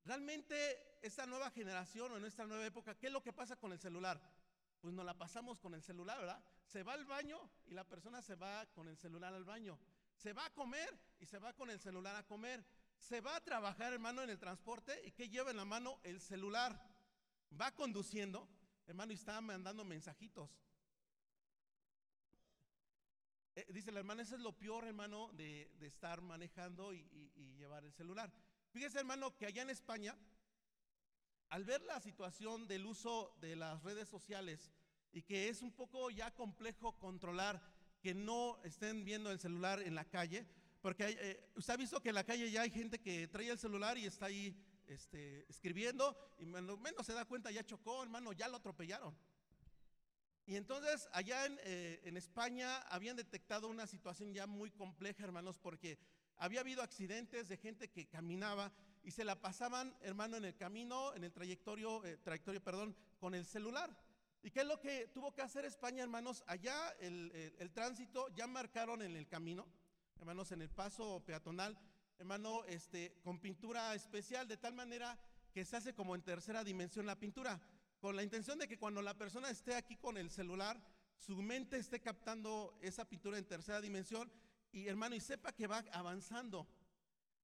Realmente 0.05 0.99
esta 1.03 1.27
nueva 1.27 1.51
generación 1.51 2.13
o 2.13 2.17
en 2.17 2.25
esta 2.25 2.47
nueva 2.47 2.67
época, 2.67 2.95
¿qué 2.99 3.07
es 3.07 3.13
lo 3.13 3.23
que 3.23 3.33
pasa 3.33 3.57
con 3.57 3.73
el 3.73 3.79
celular? 3.79 4.21
Pues 4.81 4.93
nos 4.93 5.07
la 5.07 5.17
pasamos 5.17 5.59
con 5.59 5.75
el 5.75 5.83
celular, 5.83 6.19
¿verdad? 6.19 6.45
Se 6.67 6.83
va 6.83 6.93
al 6.93 7.07
baño 7.07 7.39
y 7.67 7.73
la 7.73 7.85
persona 7.85 8.21
se 8.21 8.35
va 8.35 8.67
con 8.75 8.87
el 8.89 8.99
celular 8.99 9.33
al 9.33 9.45
baño. 9.45 9.79
Se 10.25 10.33
va 10.33 10.47
a 10.47 10.55
comer 10.55 10.99
y 11.21 11.27
se 11.27 11.39
va 11.39 11.53
con 11.53 11.69
el 11.69 11.79
celular 11.79 12.17
a 12.17 12.27
comer. 12.27 12.65
Se 12.97 13.21
va 13.21 13.37
a 13.37 13.45
trabajar, 13.45 13.93
hermano, 13.93 14.23
en 14.23 14.31
el 14.31 14.39
transporte 14.39 14.99
y 15.05 15.13
que 15.13 15.29
lleva 15.29 15.51
en 15.51 15.59
la 15.59 15.67
mano 15.67 16.01
el 16.03 16.19
celular. 16.19 16.83
Va 17.61 17.75
conduciendo, 17.75 18.49
hermano, 18.87 19.13
y 19.13 19.17
está 19.17 19.39
mandando 19.43 19.85
mensajitos. 19.85 20.49
Eh, 23.55 23.67
dice 23.69 23.93
la 23.93 23.99
hermana, 23.99 24.23
eso 24.23 24.35
es 24.35 24.41
lo 24.41 24.57
peor, 24.57 24.87
hermano, 24.87 25.31
de, 25.35 25.71
estar 25.83 26.23
manejando 26.23 26.95
y, 26.95 27.07
y 27.35 27.53
llevar 27.57 27.85
el 27.85 27.93
celular. 27.93 28.33
Fíjese, 28.71 29.01
hermano, 29.01 29.37
que 29.37 29.45
allá 29.45 29.61
en 29.61 29.69
España, 29.69 30.17
al 31.51 31.65
ver 31.65 31.83
la 31.83 32.01
situación 32.01 32.67
del 32.67 32.87
uso 32.87 33.37
de 33.43 33.57
las 33.57 33.83
redes 33.83 34.09
sociales 34.09 34.73
y 35.13 35.21
que 35.21 35.51
es 35.51 35.61
un 35.61 35.73
poco 35.73 36.09
ya 36.09 36.35
complejo 36.35 36.99
controlar 36.99 37.74
que 38.05 38.15
no 38.15 38.61
estén 38.65 39.03
viendo 39.03 39.31
el 39.31 39.39
celular 39.39 39.81
en 39.81 39.95
la 39.95 40.05
calle, 40.05 40.47
porque 40.83 41.17
eh, 41.19 41.51
usted 41.57 41.73
ha 41.73 41.77
visto 41.79 42.03
que 42.03 42.11
en 42.11 42.17
la 42.17 42.25
calle 42.25 42.51
ya 42.51 42.61
hay 42.61 42.71
gente 42.71 43.01
que 43.01 43.29
trae 43.29 43.49
el 43.49 43.59
celular 43.59 43.97
y 43.97 44.05
está 44.05 44.27
ahí 44.27 44.55
este, 44.87 45.47
escribiendo 45.49 46.15
y 46.39 46.45
menos, 46.45 46.79
menos 46.79 47.07
se 47.07 47.15
da 47.15 47.25
cuenta, 47.25 47.51
ya 47.51 47.65
chocó, 47.65 48.03
hermano, 48.03 48.35
ya 48.35 48.49
lo 48.49 48.59
atropellaron. 48.59 49.17
Y 50.45 50.57
entonces 50.57 51.09
allá 51.13 51.47
en, 51.47 51.59
eh, 51.63 52.03
en, 52.05 52.19
España 52.19 52.77
habían 52.91 53.17
detectado 53.17 53.69
una 53.69 53.87
situación 53.87 54.35
ya 54.35 54.47
muy 54.47 54.71
compleja, 54.71 55.25
hermanos, 55.25 55.59
porque 55.59 55.99
había 56.37 56.61
habido 56.61 56.83
accidentes 56.83 57.49
de 57.49 57.57
gente 57.57 57.89
que 57.89 58.07
caminaba 58.07 58.71
y 59.03 59.13
se 59.13 59.25
la 59.25 59.41
pasaban, 59.41 59.97
hermano, 60.03 60.37
en 60.37 60.45
el 60.45 60.57
camino, 60.57 61.15
en 61.15 61.25
el 61.25 61.33
trayectorio, 61.33 62.05
eh, 62.05 62.19
trayectorio, 62.19 62.63
perdón, 62.63 62.95
con 63.19 63.35
el 63.35 63.47
celular. 63.47 63.97
¿Y 64.45 64.51
qué 64.51 64.61
es 64.61 64.67
lo 64.67 64.79
que 64.79 65.07
tuvo 65.07 65.33
que 65.33 65.41
hacer 65.41 65.65
España, 65.65 66.03
hermanos? 66.03 66.45
Allá 66.47 66.95
el, 67.01 67.71
tránsito 67.73 68.29
ya 68.35 68.47
marcaron 68.47 69.01
en 69.01 69.17
el 69.17 69.27
camino, 69.27 69.67
hermanos, 70.19 70.53
en 70.53 70.61
el 70.61 70.69
paso 70.69 71.25
peatonal, 71.25 71.79
hermano, 72.19 72.63
este, 72.67 73.19
con 73.23 73.41
pintura 73.41 73.95
especial, 73.95 74.47
de 74.47 74.59
tal 74.59 74.75
manera 74.75 75.19
que 75.51 75.65
se 75.65 75.79
hace 75.79 75.95
como 75.95 76.15
en 76.15 76.21
tercera 76.21 76.63
dimensión 76.63 77.07
la 77.07 77.19
pintura, 77.19 77.59
con 77.99 78.17
la 78.17 78.23
intención 78.23 78.59
de 78.59 78.69
que 78.69 78.77
cuando 78.77 79.01
la 79.01 79.17
persona 79.17 79.49
esté 79.49 79.77
aquí 79.77 79.97
con 79.97 80.19
el 80.19 80.31
celular, 80.31 80.79
su 81.17 81.41
mente 81.41 81.79
esté 81.79 82.03
captando 82.03 82.77
esa 82.83 83.09
pintura 83.09 83.39
en 83.39 83.47
tercera 83.47 83.81
dimensión 83.81 84.31
y 84.73 84.89
hermano, 84.89 85.15
y 85.15 85.21
sepa 85.21 85.53
que 85.53 85.67
va 85.67 85.83
avanzando. 85.91 86.69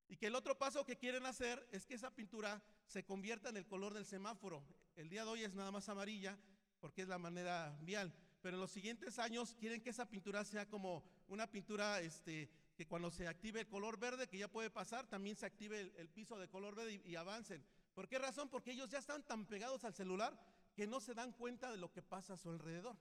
Y 0.06 0.18
que 0.18 0.26
el 0.26 0.34
otro 0.34 0.58
paso 0.58 0.84
que 0.84 0.98
quieren 0.98 1.24
hacer 1.24 1.66
es 1.72 1.86
que 1.86 1.94
esa 1.94 2.14
pintura 2.14 2.62
se 2.84 3.06
convierta 3.06 3.48
en 3.48 3.56
el 3.56 3.66
color 3.66 3.94
del 3.94 4.04
semáforo. 4.04 4.62
El 4.96 5.08
día 5.08 5.24
de 5.24 5.30
hoy 5.30 5.44
es 5.44 5.54
nada 5.54 5.70
más 5.70 5.88
amarilla, 5.88 6.38
porque 6.80 7.02
es 7.02 7.08
la 7.08 7.18
manera 7.18 7.76
vial. 7.82 8.12
pero 8.40 8.56
en 8.56 8.60
los 8.60 8.70
siguientes 8.70 9.18
años 9.18 9.54
quieren 9.54 9.82
que 9.82 9.90
esa 9.90 10.08
pintura 10.08 10.44
sea 10.44 10.66
como 10.68 11.04
una 11.28 11.46
pintura 11.50 12.00
este, 12.00 12.50
que 12.74 12.86
cuando 12.86 13.10
se 13.10 13.28
active 13.28 13.60
el 13.60 13.68
color 13.68 13.98
verde, 13.98 14.28
que 14.28 14.38
ya 14.38 14.48
puede 14.48 14.70
pasar, 14.70 15.06
también 15.06 15.36
se 15.36 15.46
active 15.46 15.92
el, 15.96 16.08
piso 16.08 16.38
de 16.38 16.48
color 16.48 16.74
verde 16.74 17.02
y, 17.04 17.10
y 17.10 17.16
avancen. 17.16 17.62
¿Por 17.92 18.08
qué 18.08 18.18
razón? 18.18 18.48
Porque 18.48 18.72
ellos 18.72 18.88
ya 18.88 18.98
están 18.98 19.22
tan 19.22 19.46
pegados 19.46 19.84
al 19.84 19.94
celular 19.94 20.38
que 20.74 20.86
no 20.86 21.00
se 21.00 21.14
dan 21.14 21.32
cuenta 21.32 21.70
de 21.70 21.76
lo 21.76 21.92
que 21.92 22.02
pasa 22.02 22.34
a 22.34 22.36
su 22.38 22.48
alrededor. 22.48 22.96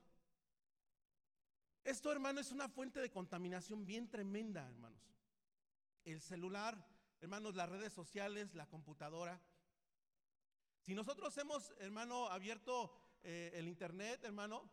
Esto, 1.84 2.12
hermano, 2.12 2.40
es 2.40 2.52
una 2.52 2.68
fuente 2.68 3.00
de 3.00 3.10
contaminación 3.10 3.86
bien 3.86 4.10
tremenda, 4.10 4.66
hermanos. 4.66 5.00
El 6.04 6.20
celular, 6.20 6.86
hermanos, 7.20 7.54
las 7.54 7.68
redes 7.68 7.92
sociales, 7.92 8.54
la 8.54 8.66
computadora. 8.66 9.40
Si 10.80 10.94
nosotros 10.94 11.36
hemos, 11.38 11.72
hermano, 11.78 12.26
abierto 12.28 12.92
eh, 13.22 13.52
el 13.54 13.68
internet, 13.68 14.24
hermano, 14.24 14.70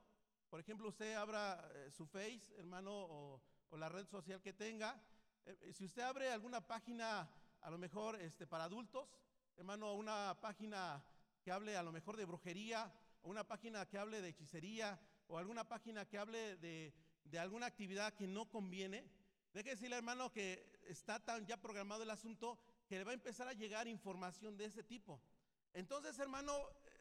por 0.50 0.60
ejemplo, 0.60 0.88
usted 0.88 1.14
abra 1.16 1.70
eh, 1.74 1.92
su 1.92 2.06
Face, 2.06 2.54
hermano, 2.58 2.92
o, 2.94 3.42
la 3.78 3.90
red 3.90 4.06
social 4.08 4.42
que 4.42 4.54
tenga. 4.54 5.02
Eh, 5.46 5.74
si 5.74 5.86
usted 5.86 6.02
abre 6.04 6.32
alguna 6.32 6.66
página, 6.66 7.30
a 7.62 7.70
lo 7.70 7.78
mejor 7.78 8.16
este, 8.22 8.48
para 8.48 8.64
adultos, 8.64 9.10
hermano, 9.58 9.94
una 9.94 10.38
página 10.40 11.04
que 11.44 11.52
hable 11.52 11.76
a 11.76 11.84
lo 11.84 11.92
mejor 11.92 12.16
de 12.16 12.26
brujería, 12.26 12.94
o 13.22 13.30
una 13.30 13.46
página 13.46 13.86
que 13.86 13.98
hable 13.98 14.22
de 14.22 14.30
hechicería, 14.30 15.00
o 15.28 15.38
alguna 15.38 15.68
página 15.68 16.06
que 16.06 16.18
hable 16.18 16.56
de, 16.58 16.94
de 17.26 17.40
alguna 17.40 17.66
actividad 17.66 18.14
que 18.14 18.28
no 18.28 18.50
conviene, 18.50 19.10
deje 19.52 19.72
decirle, 19.72 19.98
hermano, 19.98 20.32
que 20.32 20.80
está 20.88 21.20
tan 21.20 21.46
ya 21.46 21.58
programado 21.58 22.04
el 22.04 22.10
asunto 22.10 22.58
que 22.88 22.98
le 22.98 23.04
va 23.04 23.12
a 23.12 23.16
empezar 23.16 23.50
a 23.50 23.54
llegar 23.54 23.88
información 23.88 24.56
de 24.56 24.66
ese 24.66 24.84
tipo. 24.84 25.22
Entonces, 25.74 26.18
hermano, 26.20 26.54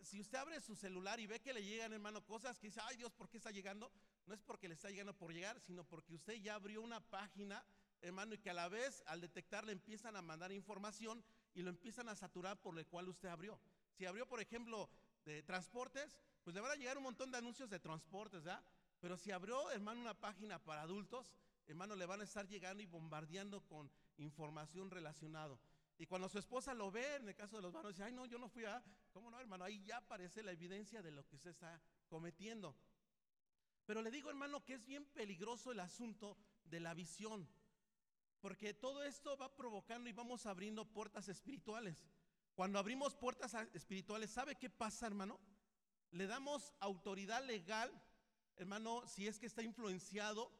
si 0.02 0.20
usted 0.20 0.38
abre 0.38 0.60
su 0.60 0.74
celular 0.74 1.18
y 1.20 1.26
ve 1.26 1.40
que 1.40 1.52
le 1.52 1.64
llegan, 1.64 1.92
hermano, 1.92 2.24
cosas 2.24 2.58
que 2.58 2.68
dice, 2.68 2.80
ay 2.84 2.96
Dios, 2.96 3.12
¿por 3.12 3.28
qué 3.28 3.38
está 3.38 3.50
llegando? 3.50 3.90
No 4.26 4.34
es 4.34 4.42
porque 4.42 4.68
le 4.68 4.74
está 4.74 4.90
llegando 4.90 5.14
por 5.14 5.32
llegar, 5.32 5.60
sino 5.60 5.84
porque 5.84 6.14
usted 6.14 6.34
ya 6.34 6.54
abrió 6.54 6.82
una 6.82 7.00
página, 7.00 7.64
hermano, 8.02 8.34
y 8.34 8.38
que 8.38 8.50
a 8.50 8.54
la 8.54 8.68
vez 8.68 9.02
al 9.06 9.20
detectar 9.20 9.64
le 9.64 9.72
empiezan 9.72 10.16
a 10.16 10.22
mandar 10.22 10.52
información 10.52 11.24
y 11.54 11.62
lo 11.62 11.70
empiezan 11.70 12.08
a 12.08 12.16
saturar 12.16 12.60
por 12.60 12.78
el 12.78 12.86
cual 12.86 13.08
usted 13.08 13.28
abrió. 13.28 13.58
Si 13.92 14.04
abrió, 14.04 14.26
por 14.26 14.40
ejemplo, 14.40 14.90
de 15.24 15.42
transportes, 15.42 16.18
pues 16.44 16.54
le 16.54 16.60
van 16.60 16.72
a 16.72 16.76
llegar 16.76 16.96
un 16.96 17.04
montón 17.04 17.30
de 17.30 17.38
anuncios 17.38 17.68
de 17.68 17.80
transportes, 17.80 18.44
¿ya? 18.44 18.62
Pero 19.00 19.16
si 19.16 19.30
abrió, 19.30 19.70
hermano, 19.70 20.00
una 20.00 20.14
página 20.14 20.58
para 20.58 20.82
adultos, 20.82 21.32
hermano, 21.66 21.96
le 21.96 22.06
van 22.06 22.20
a 22.20 22.24
estar 22.24 22.46
llegando 22.46 22.82
y 22.82 22.86
bombardeando 22.86 23.60
con 23.62 23.90
información 24.18 24.90
relacionada. 24.90 25.58
Y 25.98 26.06
cuando 26.06 26.28
su 26.28 26.38
esposa 26.38 26.74
lo 26.74 26.90
ve, 26.90 27.16
en 27.16 27.28
el 27.28 27.34
caso 27.34 27.56
de 27.56 27.62
los 27.62 27.72
varones, 27.72 27.96
dice, 27.96 28.04
ay, 28.04 28.12
no, 28.12 28.26
yo 28.26 28.38
no 28.38 28.48
fui 28.48 28.64
a, 28.64 28.82
¿cómo 29.12 29.30
no, 29.30 29.40
hermano? 29.40 29.64
Ahí 29.64 29.82
ya 29.82 29.98
aparece 29.98 30.42
la 30.42 30.52
evidencia 30.52 31.00
de 31.02 31.10
lo 31.10 31.26
que 31.26 31.36
usted 31.36 31.50
está 31.50 31.80
cometiendo. 32.08 32.76
Pero 33.86 34.02
le 34.02 34.10
digo, 34.10 34.28
hermano, 34.28 34.64
que 34.64 34.74
es 34.74 34.84
bien 34.84 35.06
peligroso 35.06 35.72
el 35.72 35.80
asunto 35.80 36.36
de 36.64 36.80
la 36.80 36.92
visión, 36.92 37.48
porque 38.40 38.74
todo 38.74 39.04
esto 39.04 39.36
va 39.38 39.56
provocando 39.56 40.10
y 40.10 40.12
vamos 40.12 40.44
abriendo 40.44 40.84
puertas 40.84 41.28
espirituales. 41.28 42.04
Cuando 42.54 42.78
abrimos 42.78 43.14
puertas 43.14 43.54
espirituales, 43.72 44.30
¿sabe 44.30 44.56
qué 44.56 44.68
pasa, 44.68 45.06
hermano? 45.06 45.40
Le 46.10 46.26
damos 46.26 46.72
autoridad 46.80 47.44
legal, 47.44 47.90
hermano, 48.56 49.06
si 49.06 49.26
es 49.26 49.38
que 49.38 49.46
está 49.46 49.62
influenciado, 49.62 50.52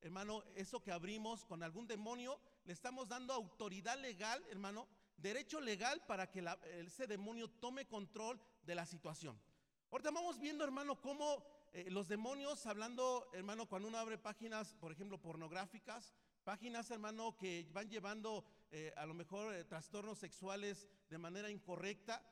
hermano, 0.00 0.44
eso 0.54 0.82
que 0.82 0.92
abrimos 0.92 1.44
con 1.44 1.62
algún 1.62 1.86
demonio, 1.86 2.40
le 2.64 2.72
estamos 2.72 3.08
dando 3.08 3.32
autoridad 3.34 3.98
legal, 3.98 4.42
hermano, 4.50 4.88
derecho 5.16 5.60
legal 5.60 6.02
para 6.06 6.30
que 6.30 6.44
ese 6.86 7.06
demonio 7.06 7.48
tome 7.48 7.86
control 7.86 8.40
de 8.64 8.74
la 8.74 8.86
situación. 8.86 9.38
Ahorita 9.90 10.10
vamos 10.10 10.40
viendo, 10.40 10.64
hermano, 10.64 11.00
cómo 11.00 11.44
eh, 11.72 11.90
los 11.90 12.08
demonios, 12.08 12.66
hablando, 12.66 13.28
hermano, 13.32 13.66
cuando 13.66 13.88
uno 13.88 13.98
abre 13.98 14.18
páginas, 14.18 14.74
por 14.74 14.92
ejemplo, 14.92 15.20
pornográficas, 15.20 16.14
páginas, 16.42 16.90
hermano, 16.90 17.36
que 17.36 17.68
van 17.72 17.88
llevando 17.88 18.44
eh, 18.70 18.92
a 18.96 19.06
lo 19.06 19.14
mejor 19.14 19.54
eh, 19.54 19.64
trastornos 19.64 20.18
sexuales 20.18 20.88
de 21.10 21.18
manera 21.18 21.50
incorrecta, 21.50 22.22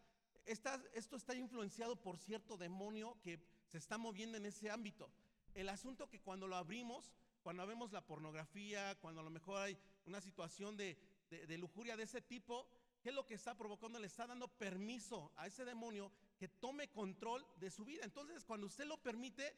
esto 0.44 1.16
está 1.16 1.36
influenciado 1.36 1.94
por 1.94 2.18
cierto 2.18 2.56
demonio 2.56 3.16
que 3.22 3.38
se 3.68 3.78
está 3.78 3.96
moviendo 3.96 4.36
en 4.36 4.46
ese 4.46 4.70
ámbito. 4.70 5.08
El 5.54 5.68
asunto 5.68 6.08
que 6.08 6.20
cuando 6.20 6.48
lo 6.48 6.56
abrimos, 6.56 7.12
cuando 7.42 7.66
vemos 7.66 7.92
la 7.92 8.04
pornografía, 8.04 8.96
cuando 9.00 9.20
a 9.20 9.24
lo 9.24 9.30
mejor 9.30 9.58
hay 9.58 9.78
una 10.06 10.20
situación 10.20 10.76
de, 10.76 10.96
lujuria 11.58 11.96
de 11.96 12.04
ese 12.04 12.20
tipo, 12.20 12.68
¿qué 13.02 13.10
es 13.10 13.14
lo 13.14 13.26
que 13.26 13.34
está 13.34 13.56
provocando? 13.56 13.98
Le 13.98 14.06
está 14.06 14.26
dando 14.26 14.48
permiso 14.48 15.32
a 15.36 15.46
ese 15.46 15.64
demonio 15.64 16.12
que 16.38 16.48
tome 16.48 16.88
control 16.88 17.46
de 17.56 17.70
su 17.70 17.84
vida. 17.84 18.04
Entonces, 18.04 18.44
cuando 18.44 18.66
usted 18.66 18.84
lo 18.84 19.02
permite, 19.02 19.54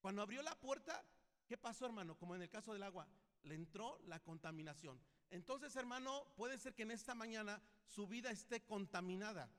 cuando 0.00 0.22
abrió 0.22 0.42
la 0.42 0.58
puerta, 0.60 1.04
¿qué 1.46 1.56
pasó, 1.56 1.86
hermano? 1.86 2.16
Como 2.16 2.34
en 2.34 2.42
el 2.42 2.50
caso 2.50 2.72
del 2.72 2.82
agua, 2.82 3.06
le 3.44 3.54
entró 3.54 3.98
la 4.06 4.20
contaminación. 4.20 5.00
Entonces, 5.30 5.74
hermano, 5.76 6.26
puede 6.36 6.58
ser 6.58 6.74
que 6.74 6.82
en 6.82 6.90
esta 6.90 7.14
mañana 7.14 7.60
su 7.86 8.06
vida 8.06 8.30
esté 8.30 8.62
contaminada. 8.64 9.50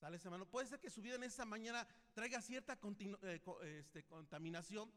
¿Sale, 0.00 0.18
hermano? 0.24 0.46
Puede 0.46 0.66
ser 0.66 0.80
que 0.80 0.88
su 0.88 1.02
vida 1.02 1.16
en 1.16 1.24
esta 1.24 1.44
mañana 1.44 1.86
traiga 2.14 2.40
cierta 2.40 2.78
eh, 3.22 3.40
este, 3.78 4.02
contaminación 4.04 4.90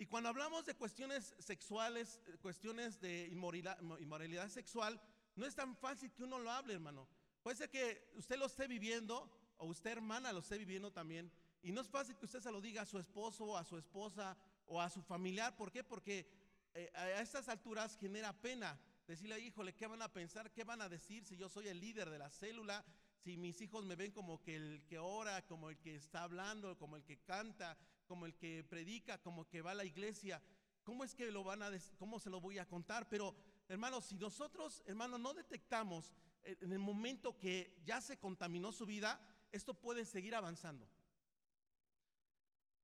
y 0.00 0.06
cuando 0.06 0.30
hablamos 0.30 0.64
de 0.64 0.74
cuestiones 0.74 1.34
sexuales, 1.38 2.22
eh, 2.26 2.38
cuestiones 2.40 2.98
de 3.02 3.26
inmoralidad, 3.26 4.48
sexual, 4.48 4.98
no 5.36 5.44
es 5.44 5.54
tan 5.54 5.76
fácil 5.76 6.10
que 6.12 6.24
uno 6.24 6.38
lo 6.38 6.50
hable, 6.50 6.72
hermano. 6.72 7.06
Puede 7.42 7.58
ser 7.58 7.68
que 7.68 8.10
usted 8.14 8.38
lo 8.38 8.46
esté 8.46 8.66
viviendo, 8.66 9.30
o 9.58 9.66
usted 9.66 9.90
hermana 9.90 10.32
lo 10.32 10.38
esté 10.38 10.56
viviendo 10.56 10.90
también, 10.90 11.30
y 11.60 11.70
no 11.70 11.82
es 11.82 11.88
fácil 11.88 12.16
que 12.16 12.24
usted 12.24 12.40
se 12.40 12.50
lo 12.50 12.62
diga 12.62 12.80
a 12.80 12.86
su 12.86 12.98
esposo, 12.98 13.58
a 13.58 13.64
su 13.66 13.76
esposa, 13.76 14.38
o 14.64 14.80
a 14.80 14.88
su 14.88 15.02
familiar. 15.02 15.54
¿Por 15.54 15.70
qué? 15.70 15.84
Porque 15.84 16.26
eh, 16.72 16.90
a 16.94 17.20
estas 17.20 17.50
alturas 17.50 17.98
genera 17.98 18.32
pena 18.32 18.80
decirle, 19.06 19.38
híjole, 19.38 19.74
¿qué 19.74 19.86
van 19.86 20.00
a 20.00 20.10
pensar? 20.10 20.50
¿Qué 20.50 20.64
van 20.64 20.80
a 20.80 20.88
decir 20.88 21.26
si 21.26 21.36
yo 21.36 21.50
soy 21.50 21.68
el 21.68 21.78
líder 21.78 22.08
de 22.08 22.18
la 22.18 22.30
célula? 22.30 22.82
Si 23.18 23.36
mis 23.36 23.60
hijos 23.60 23.84
me 23.84 23.96
ven 23.96 24.12
como 24.12 24.40
el 24.46 24.82
que 24.86 24.98
ora, 24.98 25.44
como 25.46 25.68
el 25.68 25.78
que 25.78 25.96
está 25.96 26.22
hablando, 26.22 26.78
como 26.78 26.96
el 26.96 27.04
que 27.04 27.18
canta, 27.18 27.76
como 28.10 28.26
el 28.26 28.34
que 28.34 28.64
predica, 28.64 29.18
como 29.18 29.48
que 29.48 29.62
va 29.62 29.70
a 29.70 29.74
la 29.74 29.84
iglesia. 29.84 30.42
¿Cómo 30.82 31.04
es 31.04 31.14
que 31.14 31.30
lo 31.30 31.44
van 31.44 31.62
a, 31.62 31.70
cómo 31.96 32.18
se 32.18 32.28
lo 32.28 32.40
voy 32.40 32.58
a 32.58 32.66
contar? 32.66 33.08
Pero, 33.08 33.36
hermanos, 33.68 34.06
si 34.06 34.16
nosotros, 34.16 34.82
hermanos, 34.84 35.20
no 35.20 35.32
detectamos 35.32 36.12
en 36.42 36.72
el 36.72 36.80
momento 36.80 37.38
que 37.38 37.80
ya 37.84 38.00
se 38.00 38.18
contaminó 38.18 38.72
su 38.72 38.84
vida, 38.84 39.20
esto 39.52 39.74
puede 39.74 40.04
seguir 40.04 40.34
avanzando. 40.34 40.90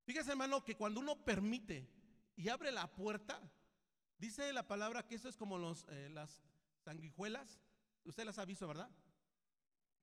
Fíjese, 0.05 0.31
hermano, 0.31 0.63
que 0.63 0.77
cuando 0.77 1.01
uno 1.01 1.25
permite 1.25 1.89
y 2.37 2.47
abre 2.47 2.71
la 2.71 2.87
puerta, 2.87 3.37
dice 4.17 4.53
la 4.53 4.65
palabra 4.65 5.05
que 5.05 5.15
eso 5.15 5.27
es 5.27 5.35
como 5.35 5.57
eh, 5.89 6.09
las 6.09 6.41
sanguijuelas. 6.85 7.59
Usted 8.05 8.23
las 8.23 8.37
ha 8.39 8.45
visto, 8.45 8.65
¿verdad? 8.65 8.89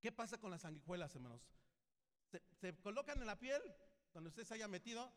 ¿Qué 0.02 0.12
pasa 0.12 0.37
con 0.37 0.50
las 0.50 0.60
sanguijuelas, 0.60 1.14
hermanos? 1.14 1.48
se 2.60 2.76
colocan 2.78 3.20
en 3.20 3.28
la 3.28 3.38
piel 3.38 3.62
donde 4.14 4.29
usted 4.29 4.44
se 4.44 4.55
haya 4.55 4.68
metido, 4.68 5.12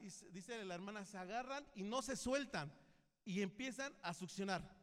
y 0.00 0.08
dice 0.30 0.64
la 0.64 0.74
hermana, 0.74 1.04
se 1.04 1.18
agarran 1.18 1.66
y 1.74 1.82
no 1.82 2.00
se 2.00 2.16
sueltan 2.16 2.72
y 3.24 3.42
empiezan 3.42 3.94
a 4.02 4.14
succionar. 4.14 4.76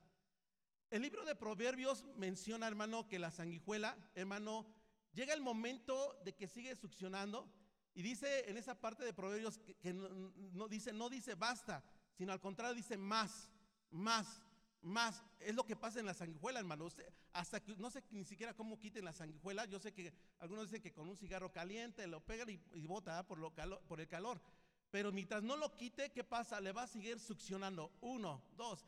El 0.89 1.01
libro 1.01 1.25
de 1.25 1.35
Proverbios 1.35 2.05
menciona, 2.15 2.67
hermano, 2.67 3.07
que 3.07 3.19
la 3.19 3.31
sanguijuela, 3.31 3.97
hermano, 4.15 4.65
llega 5.13 5.33
el 5.33 5.41
momento 5.41 6.17
de 6.23 6.33
que 6.33 6.47
sigue 6.47 6.75
succionando 6.75 7.51
y 7.93 8.01
dice 8.01 8.49
en 8.49 8.57
esa 8.57 8.79
parte 8.79 9.03
de 9.03 9.13
Proverbios 9.13 9.57
que, 9.57 9.93
no, 9.93 10.67
dice, 10.67 10.93
no 10.93 11.09
dice 11.09 11.35
basta, 11.35 11.83
sino 12.13 12.31
al 12.31 12.39
contrario 12.39 12.75
dice 12.75 12.97
más, 12.97 13.49
más, 13.89 14.41
más. 14.81 15.23
Es 15.39 15.55
lo 15.55 15.65
que 15.65 15.75
pasa 15.75 15.99
en 15.99 16.05
la 16.05 16.13
sanguijuela, 16.13 16.59
hermano. 16.59 16.87
hasta 17.33 17.61
que 17.61 17.75
no 17.77 17.89
sé 17.89 18.03
ni 18.11 18.25
siquiera 18.25 18.53
cómo 18.53 18.79
quiten 18.79 19.05
la 19.05 19.13
sanguijuela. 19.13 19.65
Yo 19.65 19.79
sé 19.79 19.93
que 19.93 20.13
algunos 20.39 20.65
dicen 20.65 20.81
que 20.81 20.93
con 20.93 21.07
un 21.07 21.17
cigarro 21.17 21.51
caliente 21.51 22.07
lo 22.07 22.25
pegan 22.25 22.49
y, 22.49 22.87
bota 22.87 23.25
por, 23.27 23.39
lo 23.39 23.53
por 23.87 23.99
el 23.99 24.07
calor. 24.07 24.41
Pero 24.89 25.11
mientras 25.11 25.43
no 25.43 25.57
lo 25.57 25.75
quite, 25.75 26.11
¿qué 26.11 26.23
pasa? 26.23 26.61
Le 26.61 26.71
va 26.71 26.83
a 26.83 26.87
seguir 26.87 27.19
succionando. 27.19 27.91
Uno, 28.01 28.41
dos, 28.55 28.85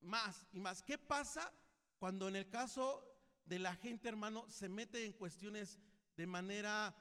más 0.00 0.46
y 0.52 0.60
más. 0.60 0.82
¿Qué 0.82 0.98
pasa 0.98 1.52
cuando 1.98 2.28
en 2.28 2.36
el 2.36 2.48
caso 2.48 3.04
de 3.44 3.58
la 3.58 3.74
gente, 3.76 4.08
hermano, 4.08 4.48
se 4.48 4.68
mete 4.68 5.04
en 5.04 5.12
cuestiones 5.12 5.78
de 6.16 6.26
manera 6.26 6.94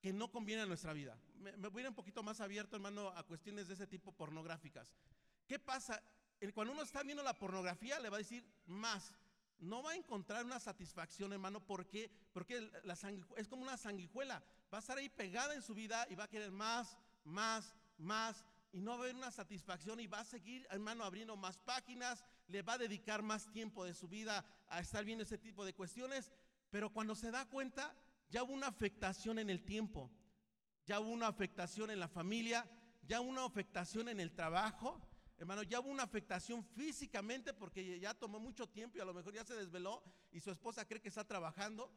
que 0.00 0.12
no 0.12 0.30
conviene 0.30 0.62
a 0.62 0.66
nuestra 0.66 0.92
vida? 0.92 1.18
Me 1.34 1.68
voy 1.68 1.82
a 1.82 1.84
ir 1.84 1.88
un 1.88 1.94
poquito 1.94 2.22
más 2.22 2.40
abierto, 2.40 2.76
hermano, 2.76 3.08
a 3.08 3.22
cuestiones 3.24 3.68
de 3.68 3.74
ese 3.74 3.86
tipo 3.86 4.12
pornográficas. 4.12 4.94
¿Qué 5.46 5.58
pasa? 5.58 6.02
Cuando 6.52 6.72
uno 6.72 6.82
está 6.82 7.02
viendo 7.02 7.22
la 7.22 7.38
pornografía, 7.38 7.98
le 8.00 8.10
va 8.10 8.16
a 8.16 8.18
decir 8.18 8.44
más. 8.66 9.12
No 9.58 9.82
va 9.82 9.92
a 9.92 9.96
encontrar 9.96 10.44
una 10.44 10.60
satisfacción, 10.60 11.32
hermano, 11.32 11.64
porque, 11.64 12.10
porque 12.32 12.70
la 12.84 12.96
es 13.36 13.48
como 13.48 13.62
una 13.62 13.76
sanguijuela. 13.76 14.42
Va 14.72 14.78
a 14.78 14.80
estar 14.80 14.98
ahí 14.98 15.08
pegada 15.08 15.54
en 15.54 15.62
su 15.62 15.74
vida 15.74 16.06
y 16.10 16.14
va 16.14 16.24
a 16.24 16.28
querer 16.28 16.50
más, 16.50 16.96
más, 17.24 17.74
más. 17.96 18.44
Y 18.72 18.80
no 18.80 18.92
va 18.92 18.96
a 18.96 19.00
haber 19.00 19.14
una 19.16 19.30
satisfacción 19.30 19.98
y 20.00 20.06
va 20.06 20.20
a 20.20 20.24
seguir, 20.24 20.66
hermano, 20.70 21.04
abriendo 21.04 21.36
más 21.36 21.58
páginas. 21.58 22.22
Le 22.48 22.62
va 22.62 22.74
a 22.74 22.78
dedicar 22.78 23.22
más 23.22 23.50
tiempo 23.50 23.84
de 23.84 23.94
su 23.94 24.08
vida 24.08 24.44
a 24.68 24.80
estar 24.80 25.04
viendo 25.04 25.24
ese 25.24 25.38
tipo 25.38 25.64
de 25.64 25.72
cuestiones. 25.72 26.30
Pero 26.70 26.92
cuando 26.92 27.14
se 27.14 27.30
da 27.30 27.46
cuenta, 27.46 27.94
ya 28.28 28.42
hubo 28.42 28.52
una 28.52 28.66
afectación 28.66 29.38
en 29.38 29.48
el 29.48 29.64
tiempo. 29.64 30.10
Ya 30.84 31.00
hubo 31.00 31.10
una 31.10 31.28
afectación 31.28 31.90
en 31.90 31.98
la 31.98 32.08
familia 32.08 32.68
ya 33.06 33.20
una 33.20 33.44
afectación 33.44 34.08
en 34.08 34.20
el 34.20 34.32
trabajo, 34.32 35.00
hermano, 35.38 35.62
ya 35.62 35.80
hubo 35.80 35.90
una 35.90 36.04
afectación 36.04 36.64
físicamente 36.64 37.52
porque 37.52 37.98
ya 38.00 38.14
tomó 38.14 38.40
mucho 38.40 38.68
tiempo 38.68 38.98
y 38.98 39.00
a 39.00 39.04
lo 39.04 39.14
mejor 39.14 39.34
ya 39.34 39.44
se 39.44 39.54
desveló 39.54 40.02
y 40.32 40.40
su 40.40 40.50
esposa 40.50 40.86
cree 40.86 41.00
que 41.00 41.08
está 41.08 41.24
trabajando 41.24 41.90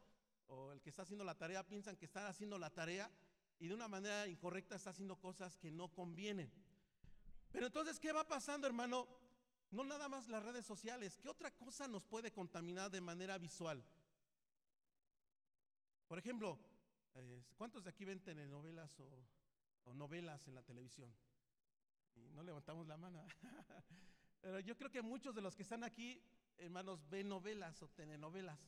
o 0.48 0.72
el 0.72 0.82
que 0.82 0.90
está 0.90 1.04
haciendo 1.04 1.24
la 1.24 1.36
tarea 1.36 1.66
piensan 1.66 1.96
que 1.96 2.06
está 2.06 2.28
haciendo 2.28 2.58
la 2.58 2.70
tarea 2.70 3.10
y 3.60 3.68
de 3.68 3.74
una 3.74 3.88
manera 3.88 4.28
incorrecta 4.28 4.76
está 4.76 4.90
haciendo 4.90 5.18
cosas 5.18 5.58
que 5.58 5.72
no 5.72 5.90
convienen. 5.90 6.52
Pero 7.52 7.68
entonces, 7.68 8.00
¿qué 8.00 8.12
va 8.12 8.28
pasando, 8.28 8.68
hermano? 8.68 9.08
No 9.72 9.84
nada 9.84 10.08
más 10.10 10.28
las 10.28 10.44
redes 10.44 10.66
sociales, 10.66 11.18
¿qué 11.18 11.30
otra 11.30 11.52
cosa 11.52 11.88
nos 11.88 12.04
puede 12.04 12.32
contaminar 12.32 12.90
de 12.90 13.02
manera 13.02 13.38
visual? 13.38 13.84
Por 16.08 16.18
ejemplo, 16.18 16.58
eh, 17.16 17.44
¿cuántos 17.56 17.84
de 17.84 17.92
aquí 17.92 18.06
ven 18.06 18.20
telenovelas 18.24 19.00
o, 19.00 19.28
o 19.84 19.94
novelas 19.94 20.48
en 20.48 20.56
la 20.56 20.64
televisión? 20.64 21.14
Y 22.16 22.30
no 22.32 22.44
levantamos 22.44 22.88
la 22.88 22.98
mano. 22.98 23.26
Pero 24.42 24.60
yo 24.60 24.78
creo 24.78 24.92
que 24.92 25.02
muchos 25.02 25.36
de 25.36 25.42
los 25.42 25.56
que 25.56 25.64
están 25.64 25.84
aquí, 25.84 26.22
hermanos, 26.58 27.08
ven 27.10 27.30
novelas 27.30 27.82
o 27.82 27.90
telenovelas. 27.90 28.60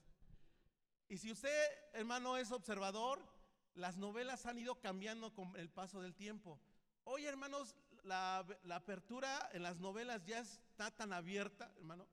Y 1.08 1.18
si 1.18 1.32
usted, 1.32 1.68
hermano, 1.94 2.38
es 2.38 2.52
observador, 2.52 3.22
las 3.74 3.98
novelas 3.98 4.46
han 4.46 4.60
ido 4.60 4.80
cambiando 4.80 5.34
con 5.34 5.56
el 5.58 5.70
paso 5.70 6.02
del 6.02 6.16
tiempo. 6.16 6.60
Hoy, 7.04 7.26
hermanos, 7.26 7.76
la, 8.04 8.46
apertura 8.70 9.50
en 9.54 9.64
las 9.64 9.80
novelas 9.80 10.24
ya 10.26 10.40
está 10.40 10.92
tan 10.92 11.14
abierta, 11.14 11.74
hermano, 11.78 12.08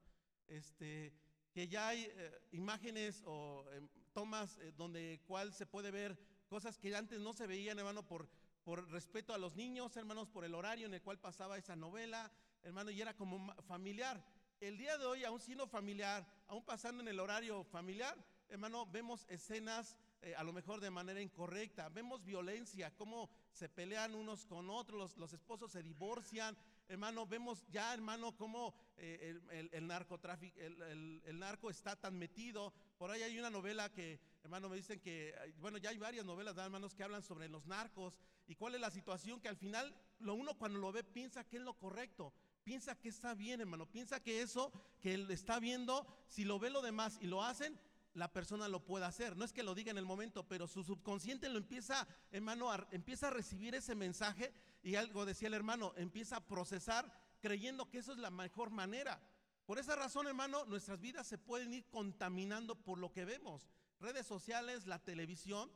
este, 0.47 1.12
que 1.53 1.69
ya 1.69 1.88
hay 1.88 2.05
eh, 2.11 2.41
imágenes 2.53 3.23
o 3.25 3.64
em, 3.73 3.88
tomas 4.12 4.59
eh, 4.59 4.73
donde 4.77 5.21
cual 5.27 5.53
se 5.53 5.67
puede 5.67 5.91
ver 5.91 6.19
cosas 6.49 6.79
que 6.79 6.95
antes 6.95 7.21
no 7.21 7.33
se 7.33 7.47
veían, 7.47 7.79
hermano, 7.79 8.07
por, 8.07 8.29
por 8.68 8.87
respeto 8.90 9.33
a 9.33 9.38
los 9.38 9.57
niños, 9.57 9.96
hermanos, 9.96 10.28
por 10.28 10.44
el 10.44 10.54
horario 10.54 10.85
en 10.85 10.92
el 10.92 11.00
cual 11.00 11.18
pasaba 11.18 11.57
esa 11.57 11.74
novela, 11.74 12.31
hermano, 12.62 12.90
y 12.90 13.00
era 13.00 13.16
como 13.16 13.50
familiar. 13.62 14.22
El 14.61 14.76
día 14.76 14.98
de 14.98 15.07
hoy, 15.07 15.24
aún 15.24 15.40
siendo 15.40 15.66
familiar, 15.66 16.26
aún 16.48 16.62
pasando 16.62 17.00
en 17.00 17.09
el 17.09 17.18
horario 17.18 17.64
familiar, 17.64 18.14
hermano, 18.50 18.85
vemos 18.85 19.24
escenas 19.31 19.96
eh, 20.20 20.35
a 20.37 20.44
lo 20.44 20.52
mejor 20.52 20.83
de 20.83 20.90
manera 20.90 21.22
incorrecta. 21.22 21.88
Vemos 21.88 22.22
violencia, 22.26 22.94
cómo 22.94 23.31
se 23.52 23.70
pelean 23.70 24.14
unos 24.14 24.44
con 24.44 24.68
otros, 24.68 25.16
los, 25.16 25.33
esposos 25.33 25.72
se 25.72 25.83
divorcian. 25.83 26.54
Hermano, 26.88 27.27
vemos 27.27 27.66
ya, 27.70 27.92
hermano, 27.92 28.35
cómo 28.37 28.74
eh, 28.96 29.38
el, 29.72 29.87
narcotráfico, 29.87 30.59
el, 30.59 31.38
narco 31.38 31.70
está 31.70 31.96
tan 31.96 32.18
metido. 32.18 32.72
Por 32.96 33.11
ahí 33.11 33.22
hay 33.22 33.38
una 33.38 33.51
novela 33.51 33.90
que, 33.92 34.18
hermano, 34.42 34.68
me 34.68 34.77
dicen 34.77 34.98
que, 34.98 35.35
bueno, 35.61 35.79
ya 35.79 35.90
hay 35.90 35.98
varias 35.98 36.24
novelas, 36.24 36.57
hermanos, 36.57 36.94
que 36.94 37.05
hablan 37.05 37.22
sobre 37.22 37.48
los 37.48 37.66
narcos 37.66 38.18
y 38.46 38.55
cuál 38.55 38.74
es 38.74 38.81
la 38.81 38.90
situación 38.90 39.40
que 39.40 39.48
al 39.48 39.57
final 39.57 39.94
lo 40.18 40.35
uno 40.35 40.57
cuando 40.57 40.79
lo 40.79 40.90
ve 40.90 41.05
piensa 41.05 41.44
que 41.44 41.59
es 41.59 41.62
lo 41.62 41.74
correcto 41.74 42.33
piensa 42.68 42.94
que 42.94 43.09
está 43.09 43.33
bien, 43.33 43.62
hermano. 43.62 43.87
Piensa 43.87 44.22
que 44.22 44.42
eso 44.42 44.70
que 45.01 45.14
él 45.14 45.31
está 45.31 45.59
viendo, 45.59 46.07
si 46.27 46.44
lo 46.44 46.59
ve 46.59 46.68
lo 46.68 46.83
demás 46.83 47.16
y 47.18 47.27
lo 47.27 47.42
hacen, 47.42 47.81
la 48.18 48.33
persona 48.33 48.68
lo 48.68 48.85
pueda 48.85 49.07
hacer. 49.07 49.37
No 49.37 49.44
es 49.44 49.52
que 49.52 49.62
lo 49.62 49.74
diga 49.74 49.90
en 49.90 49.98
el 49.98 50.04
momento, 50.04 50.46
pero 50.46 50.66
su 50.66 50.85
subconsciente 50.85 51.48
lo 51.48 51.59
empieza, 51.59 52.07
hermano, 52.31 52.70
empieza 52.90 53.28
a 53.28 53.31
recibir 53.31 53.74
ese 53.74 53.94
mensaje 53.94 54.52
y 54.83 54.96
algo 54.96 55.24
decía 55.24 55.48
el 55.48 55.54
hermano, 55.54 55.92
empieza 55.96 56.37
a 56.37 56.46
procesar 56.46 57.11
creyendo 57.40 57.88
que 57.88 57.98
eso 57.98 58.12
es 58.12 58.18
la 58.18 58.31
mejor 58.31 58.70
manera. 58.70 59.20
Por 59.64 59.78
esa 59.78 59.96
razón, 59.96 60.26
hermano, 60.26 60.64
nuestras 60.64 61.00
vidas 61.00 61.26
se 61.26 61.38
pueden 61.38 61.72
ir 61.72 61.85
contaminando 61.90 62.74
por 62.74 62.98
lo 62.98 63.12
que 63.12 63.24
vemos. 63.24 63.68
Redes 64.00 64.26
sociales, 64.26 64.87
la 64.87 64.98
televisión. 64.98 65.70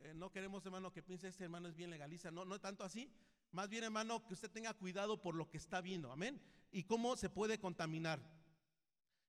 Eh, 0.00 0.12
no 0.14 0.30
queremos, 0.30 0.64
hermano, 0.64 0.92
que 0.92 1.02
piense 1.02 1.28
este 1.28 1.44
hermano 1.44 1.68
es 1.68 1.74
bien 1.74 1.90
legaliza. 1.90 2.30
No, 2.30 2.44
no 2.44 2.60
tanto 2.60 2.84
así. 2.84 3.10
Más 3.50 3.68
bien, 3.68 3.84
hermano, 3.84 4.24
que 4.26 4.34
usted 4.34 4.50
tenga 4.50 4.74
cuidado 4.74 5.20
por 5.20 5.34
lo 5.34 5.48
que 5.48 5.56
está 5.56 5.80
viendo. 5.80 6.12
Amén. 6.12 6.40
Y 6.70 6.84
cómo 6.84 7.16
se 7.16 7.30
puede 7.30 7.58
contaminar. 7.58 8.20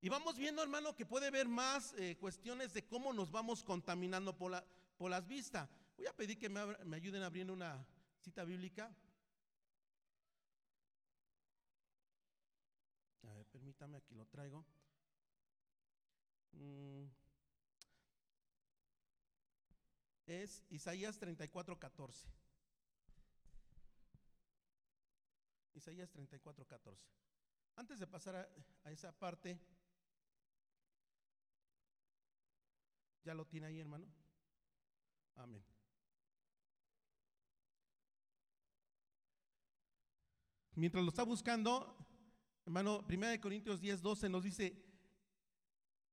Y 0.02 0.08
vamos 0.08 0.38
viendo, 0.38 0.64
hermano, 0.64 0.96
que 0.96 1.06
puede 1.06 1.28
haber 1.28 1.48
más 1.50 1.94
eh, 1.98 2.16
cuestiones 2.18 2.74
de 2.74 2.86
cómo 2.86 3.12
nos 3.12 3.32
vamos 3.32 3.64
contaminando 3.64 4.38
por, 4.38 4.52
la, 4.52 4.66
por 4.98 5.12
las 5.12 5.28
vistas. 5.28 5.70
Voy 5.98 6.08
a 6.08 6.16
pedir 6.16 6.40
que 6.40 6.48
me, 6.48 6.96
ayuden 6.96 7.22
abriendo 7.22 7.52
una 7.52 7.86
cita 8.22 8.46
bíblica. 8.46 8.96
A 13.24 13.34
ver, 13.34 13.46
permítame, 13.48 13.98
aquí 13.98 14.16
lo 14.16 14.26
traigo. 14.26 14.66
Mm. 16.54 17.04
Es 20.28 20.64
Isaías 20.70 21.18
34, 21.18 21.78
14. 21.78 22.30
Isaías 25.74 26.10
34, 26.10 26.66
14. 26.66 27.04
Antes 27.76 28.00
de 28.00 28.08
pasar 28.08 28.50
a 28.84 28.92
esa 28.92 29.12
parte, 29.12 29.60
¿Ya 33.24 33.34
lo 33.34 33.46
tiene 33.46 33.68
ahí, 33.68 33.80
hermano? 33.80 34.08
Amén. 35.36 35.64
Mientras 40.76 41.04
lo 41.04 41.10
está 41.10 41.24
buscando, 41.24 41.98
hermano, 42.66 43.06
1 43.10 43.42
Corintios 43.42 43.82
10, 43.82 44.02
12 44.02 44.30
nos 44.30 44.44
dice, 44.44 44.82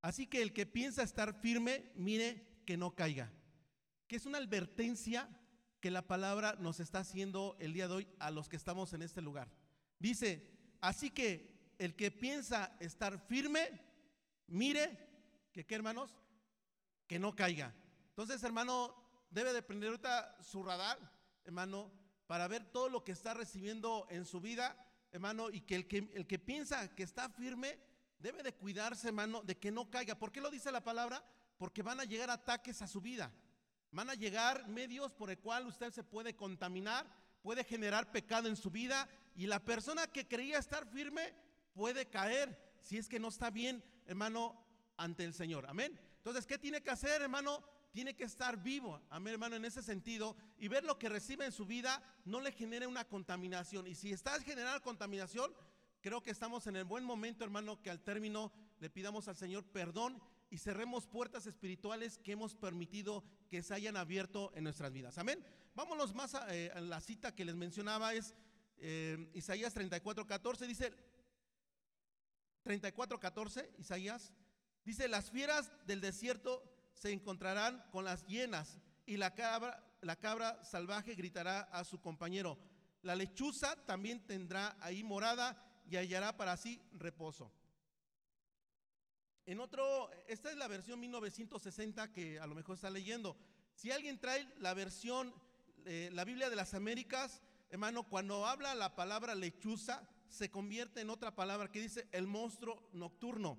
así 0.03 0.27
que 0.27 0.43
el 0.43 0.53
que 0.53 0.67
piensa 0.67 1.05
estar 1.05 1.35
firme, 1.41 1.93
mire 1.95 2.63
que 2.67 2.77
no 2.77 2.95
caiga. 2.95 3.33
Que 4.09 4.17
es 4.17 4.27
una 4.27 4.39
advertencia 4.39 5.29
que 5.81 5.93
la 5.93 6.03
palabra 6.03 6.57
nos 6.59 6.81
está 6.81 6.99
haciendo 6.99 7.57
el 7.61 7.75
día 7.75 7.87
de 7.87 7.95
hoy 7.95 8.09
a 8.19 8.33
los 8.33 8.49
que 8.49 8.57
estamos 8.57 8.93
en 8.93 9.03
este 9.03 9.23
lugar. 9.23 9.53
Dice, 10.01 10.51
así 10.81 11.11
que 11.11 11.75
el 11.79 11.95
que 11.95 12.11
piensa 12.11 12.77
estar 12.81 13.21
firme, 13.21 13.81
mire 14.49 14.99
que, 15.53 15.65
¿qué 15.65 15.75
hermanos? 15.77 16.13
Que 17.07 17.19
no 17.19 17.35
caiga. 17.35 17.75
Entonces, 18.11 18.43
hermano, 18.43 18.95
debe 19.31 19.53
de 19.53 19.63
prender 19.63 19.91
ahorita 19.91 20.37
su 20.43 20.63
radar, 20.63 20.99
hermano, 21.45 21.93
para 22.27 22.49
ver 22.49 22.65
todo 22.65 22.89
lo 22.89 23.05
que 23.05 23.13
está 23.13 23.35
recibiendo 23.35 24.07
en 24.11 24.25
su 24.25 24.41
vida, 24.41 24.77
hermano, 25.13 25.51
y 25.51 25.61
que 25.61 25.77
el 25.77 25.87
que, 25.87 26.11
el 26.15 26.27
que 26.27 26.39
piensa 26.39 26.95
que 26.95 27.03
está 27.03 27.29
firme 27.29 27.79
debe 28.19 28.43
de 28.43 28.55
cuidarse, 28.55 29.09
hermano, 29.09 29.43
de 29.43 29.57
que 29.59 29.71
no 29.71 29.91
caiga. 29.91 30.19
¿Por 30.19 30.33
qué 30.33 30.41
lo 30.41 30.51
dice 30.51 30.73
la 30.73 30.83
palabra? 30.83 31.25
Porque 31.59 31.83
van 31.83 32.01
a 32.01 32.05
llegar 32.05 32.31
ataques 32.31 32.83
a 32.83 32.89
su 32.89 33.01
vida. 33.01 33.33
Van 33.93 34.11
a 34.11 34.15
llegar 34.15 34.67
medios 34.69 35.13
por 35.13 35.31
el 35.31 35.39
cual 35.39 35.67
usted 35.67 35.93
se 35.93 36.03
puede 36.03 36.35
contaminar, 36.35 37.07
puede 37.43 37.65
generar 37.65 38.11
pecado 38.11 38.49
en 38.49 38.57
su 38.57 38.71
vida 38.71 39.09
y 39.35 39.47
la 39.47 39.65
persona 39.65 40.07
que 40.07 40.27
creía 40.27 40.59
estar 40.59 40.87
firme 40.87 41.35
puede 41.73 42.07
caer 42.07 42.59
si 42.83 42.99
es 42.99 43.09
que 43.09 43.21
no 43.21 43.29
está 43.29 43.51
bien, 43.51 43.83
hermano, 44.07 44.65
ante 44.97 45.25
el 45.25 45.35
Señor. 45.35 45.67
Amén. 45.67 45.99
Entonces, 46.27 46.45
¿qué 46.45 46.59
tiene 46.59 46.83
que 46.83 46.91
hacer, 46.91 47.23
hermano? 47.23 47.63
Tiene 47.93 48.17
que 48.17 48.25
estar 48.25 48.61
vivo, 48.61 49.01
amén, 49.11 49.35
hermano, 49.35 49.55
en 49.55 49.65
ese 49.65 49.81
sentido, 49.81 50.37
y 50.59 50.67
ver 50.67 50.83
lo 50.83 50.99
que 50.99 51.09
recibe 51.09 51.45
en 51.45 51.53
su 51.53 51.67
vida 51.67 52.03
no 52.25 52.41
le 52.41 52.51
genere 52.51 52.89
una 52.89 53.05
contaminación. 53.05 53.87
Y 53.87 53.95
si 53.95 54.11
está 54.11 54.41
generando 54.41 54.83
contaminación, 54.83 55.55
creo 56.01 56.25
que 56.25 56.33
estamos 56.33 56.67
en 56.67 56.75
el 56.75 56.85
buen 56.85 57.05
momento, 57.05 57.45
hermano, 57.45 57.81
que 57.81 57.91
al 57.91 58.03
término 58.03 58.53
le 58.81 58.91
pidamos 58.91 59.29
al 59.29 59.37
Señor 59.37 59.67
perdón 59.67 60.21
y 60.51 60.59
cerremos 60.59 61.07
puertas 61.07 61.47
espirituales 61.47 62.19
que 62.19 62.33
hemos 62.33 62.57
permitido 62.57 63.23
que 63.49 63.63
se 63.63 63.75
hayan 63.75 63.97
abierto 63.97 64.51
en 64.57 64.65
nuestras 64.65 64.93
vidas. 64.93 65.19
Amén. 65.19 65.47
Vámonos 65.77 66.13
más 66.13 66.35
a, 66.35 66.53
eh, 66.53 66.73
la 66.81 67.01
cita 67.01 67.37
que 67.37 67.45
les 67.45 67.55
mencionaba, 67.55 68.15
es 68.15 68.35
eh, 68.79 69.31
Isaías 69.33 69.73
34, 69.73 70.27
14, 70.27 70.67
dice 70.67 70.93
34, 72.65 73.21
14, 73.21 73.71
Isaías 73.79 74.33
Dice, 74.87 75.09
las 75.09 75.33
fieras 75.33 75.73
del 75.85 76.01
desierto 76.01 76.63
se 76.95 77.11
encontrarán 77.11 77.85
con 77.91 78.05
las 78.05 78.25
hienas 78.27 78.79
y 79.05 79.17
la 79.17 79.35
cabra, 79.35 79.85
la 80.01 80.15
cabra 80.15 80.63
salvaje 80.65 81.17
gritará 81.17 81.63
a 81.63 81.83
su 81.83 82.01
compañero. 82.01 82.57
La 83.03 83.17
lechuza 83.17 83.75
también 83.85 84.25
tendrá 84.29 84.77
ahí 84.81 85.03
morada 85.03 85.61
y 85.91 85.97
hallará 85.97 86.37
para 86.37 86.57
sí 86.57 86.81
reposo. 86.93 87.53
En 89.45 89.59
otro, 89.59 90.09
esta 90.29 90.53
es 90.53 90.57
la 90.57 90.69
versión 90.69 91.01
1960 91.01 92.13
que 92.13 92.39
a 92.39 92.47
lo 92.47 92.55
mejor 92.55 92.77
está 92.77 92.89
leyendo. 92.89 93.37
Si 93.75 93.91
alguien 93.91 94.21
trae 94.21 94.49
la 94.59 94.73
versión, 94.73 95.35
eh, 95.85 96.11
la 96.13 96.25
Biblia 96.25 96.49
de 96.49 96.55
las 96.55 96.75
Américas, 96.75 97.43
hermano, 97.71 98.05
cuando 98.05 98.47
habla 98.47 98.73
la 98.77 98.95
palabra 98.95 99.35
lechuza, 99.35 100.09
se 100.29 100.49
convierte 100.49 101.01
en 101.01 101.11
otra 101.11 101.35
palabra 101.35 101.73
que 101.73 101.81
dice 101.81 102.07
el 102.13 102.29
monstruo 102.29 102.89
nocturno. 102.93 103.59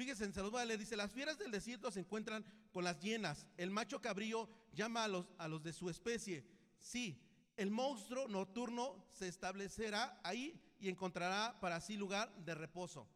Fíjense, 0.00 0.40
voy 0.40 0.62
a 0.62 0.64
leer, 0.64 0.78
dice, 0.78 0.96
las 0.96 1.12
fieras 1.12 1.36
del 1.36 1.50
desierto 1.50 1.90
se 1.90 2.00
encuentran 2.00 2.42
con 2.72 2.84
las 2.84 2.98
hienas, 3.00 3.46
el 3.58 3.70
macho 3.70 4.00
cabrío 4.00 4.48
llama 4.72 5.04
a 5.04 5.08
los, 5.08 5.26
a 5.36 5.46
los 5.46 5.62
de 5.62 5.74
su 5.74 5.90
especie. 5.90 6.42
Sí, 6.78 7.22
el 7.54 7.70
monstruo 7.70 8.26
nocturno 8.26 9.04
se 9.12 9.28
establecerá 9.28 10.18
ahí 10.24 10.58
y 10.78 10.88
encontrará 10.88 11.60
para 11.60 11.82
sí 11.82 11.98
lugar 11.98 12.34
de 12.46 12.54
reposo. 12.54 13.06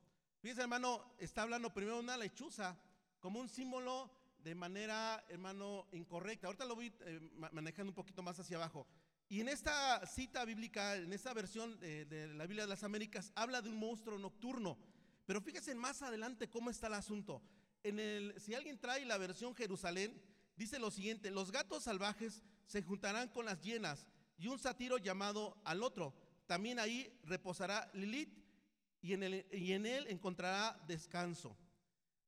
Fíjense, 0.42 0.60
hermano, 0.60 1.14
está 1.18 1.40
hablando 1.40 1.72
primero 1.72 1.96
de 1.96 2.02
una 2.02 2.18
lechuza 2.18 2.78
como 3.18 3.40
un 3.40 3.48
símbolo 3.48 4.10
de 4.40 4.54
manera, 4.54 5.24
hermano, 5.30 5.86
incorrecta. 5.92 6.48
Ahorita 6.48 6.66
lo 6.66 6.74
voy 6.74 6.92
eh, 7.06 7.18
manejando 7.50 7.92
un 7.92 7.96
poquito 7.96 8.22
más 8.22 8.38
hacia 8.38 8.58
abajo. 8.58 8.86
Y 9.30 9.40
en 9.40 9.48
esta 9.48 10.04
cita 10.04 10.44
bíblica, 10.44 10.96
en 10.96 11.14
esta 11.14 11.32
versión 11.32 11.80
de, 11.80 12.04
de 12.04 12.28
la 12.34 12.44
Biblia 12.44 12.64
de 12.64 12.68
las 12.68 12.84
Américas, 12.84 13.32
habla 13.34 13.62
de 13.62 13.70
un 13.70 13.78
monstruo 13.78 14.18
nocturno. 14.18 14.76
Pero 15.26 15.40
fíjense 15.40 15.74
más 15.74 16.02
adelante 16.02 16.48
cómo 16.48 16.70
está 16.70 16.86
el 16.88 16.94
asunto. 16.94 17.42
Si 18.38 18.54
alguien 18.54 18.78
trae 18.78 19.04
la 19.04 19.18
versión 19.18 19.54
Jerusalén, 19.54 20.20
dice 20.56 20.78
lo 20.78 20.90
siguiente, 20.90 21.30
los 21.30 21.50
gatos 21.50 21.84
salvajes 21.84 22.42
se 22.66 22.82
juntarán 22.82 23.28
con 23.28 23.44
las 23.44 23.60
hienas 23.60 24.06
y 24.38 24.48
un 24.48 24.58
satiro 24.58 24.98
llamado 24.98 25.60
al 25.64 25.82
otro. 25.82 26.14
También 26.46 26.78
ahí 26.78 27.18
reposará 27.24 27.90
Lilith 27.94 28.44
y 29.00 29.12
en, 29.12 29.86
él 29.86 30.06
encontrará 30.08 30.80
descanso. 30.86 31.56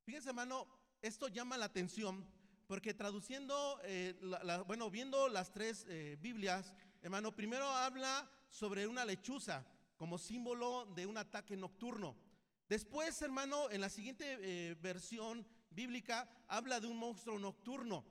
Fíjense, 0.04 0.28
hermano, 0.28 0.66
esto 1.00 1.28
llama 1.28 1.56
la 1.56 1.66
atención 1.66 2.26
porque 2.66 2.94
traduciendo, 2.94 3.80
eh, 3.84 4.14
la, 4.20 4.62
bueno, 4.62 4.90
viendo 4.90 5.28
las 5.28 5.52
tres 5.52 5.86
eh, 5.88 6.18
Biblias, 6.20 6.74
hermano, 7.00 7.34
primero 7.34 7.66
habla 7.66 8.28
sobre 8.50 8.86
una 8.86 9.04
lechuza 9.04 9.64
como 9.96 10.18
símbolo 10.18 10.86
de 10.94 11.06
un 11.06 11.16
ataque 11.16 11.56
nocturno. 11.56 12.16
Después, 12.68 13.20
hermano, 13.22 13.70
en 13.70 13.80
la 13.80 13.88
siguiente 13.88 14.38
eh, 14.40 14.74
versión 14.80 15.46
bíblica 15.70 16.28
habla 16.48 16.80
de 16.80 16.88
un 16.88 16.96
monstruo 16.96 17.38
nocturno. 17.38 18.04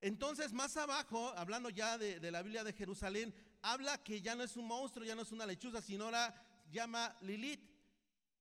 Entonces, 0.00 0.52
más 0.52 0.76
abajo, 0.76 1.32
hablando 1.36 1.70
ya 1.70 1.98
de, 1.98 2.30
la 2.30 2.42
Biblia 2.42 2.62
de 2.62 2.72
Jerusalén, 2.72 3.34
habla 3.62 4.02
que 4.04 4.20
ya 4.20 4.36
no 4.36 4.44
es 4.44 4.56
un 4.56 4.66
monstruo, 4.66 5.04
ya 5.04 5.16
no 5.16 5.22
es 5.22 5.32
una 5.32 5.46
lechuza, 5.46 5.82
sino 5.82 6.04
ahora 6.04 6.32
llama 6.70 7.16
Lilith. 7.22 7.68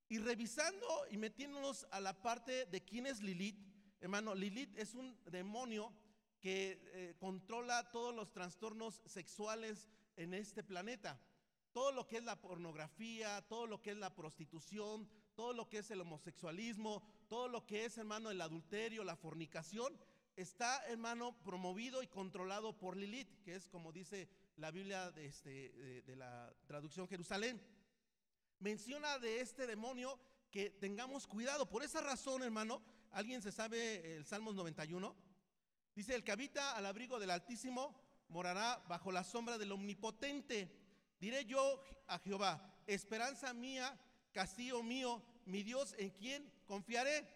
Y 0.09 0.19
revisando 0.19 0.87
y 1.09 1.17
metiéndonos 1.17 1.87
a 1.91 1.99
la 1.99 2.13
parte 2.21 2.67
de 2.67 2.83
quién 2.83 3.07
es 3.07 3.21
Lilith, 3.21 3.57
hermano, 3.99 4.35
Lilith 4.35 4.77
es 4.77 4.93
un 4.93 5.17
demonio 5.25 5.91
que 6.39 6.79
eh, 6.93 7.15
controla 7.19 7.91
todos 7.91 8.15
los 8.15 8.31
trastornos 8.31 9.01
sexuales 9.05 9.89
en 10.15 10.35
este 10.35 10.63
planeta. 10.63 11.19
Todo 11.73 11.91
lo 11.91 12.07
que 12.07 12.17
es 12.17 12.23
la 12.23 12.39
pornografía, 12.39 13.41
todo 13.47 13.65
lo 13.65 13.81
que 13.81 13.91
es 13.91 13.97
la 13.97 14.13
prostitución, 14.15 15.09
todo 15.37 15.53
lo 15.53 15.69
que 15.69 15.77
es 15.77 15.91
el 15.91 16.01
homosexualismo, 16.01 17.03
todo 17.29 17.47
lo 17.47 17.63
que 17.67 17.85
es, 17.85 17.95
hermano, 17.99 18.31
el 18.31 18.41
adulterio, 18.41 19.03
la 19.03 19.15
fornicación, 19.15 19.95
está, 20.35 20.83
hermano, 20.87 21.37
promovido 21.43 22.01
y 22.01 22.07
controlado 22.07 22.75
por 22.75 22.97
Lilith, 22.97 23.43
que 23.43 23.53
es 23.53 23.67
como 23.67 23.93
dice 23.93 24.27
la 24.55 24.71
Biblia 24.71 25.11
de, 25.11 25.27
este, 25.27 26.01
de, 26.01 26.15
la 26.15 26.51
traducción 26.65 27.07
Jerusalén. 27.07 27.61
Menciona 28.57 29.19
de 29.19 29.39
este 29.39 29.67
demonio 29.67 30.19
que 30.49 30.71
tengamos 30.71 31.27
cuidado. 31.27 31.69
Por 31.69 31.83
esa 31.83 32.01
razón, 32.01 32.41
hermano, 32.41 32.81
¿alguien 33.11 33.43
se 33.43 33.51
sabe 33.51 34.15
el 34.15 34.25
Salmos 34.25 34.55
91? 34.55 35.15
Dice, 35.93 36.15
el 36.15 36.23
que 36.23 36.31
habita 36.31 36.75
al 36.75 36.87
abrigo 36.87 37.19
del 37.19 37.29
Altísimo 37.29 37.95
morará 38.29 38.83
bajo 38.87 39.11
la 39.11 39.23
sombra 39.23 39.59
del 39.59 39.71
Omnipotente. 39.71 40.75
Diré 41.19 41.45
yo 41.45 41.83
a 42.07 42.17
Jehová, 42.17 42.81
esperanza 42.87 43.53
mía 43.53 43.95
castillo 44.37 44.83
mío, 44.83 45.19
mi 45.47 45.63
Dios, 45.63 45.95
en 45.97 46.11
quien 46.11 46.47
confiaré. 46.67 47.27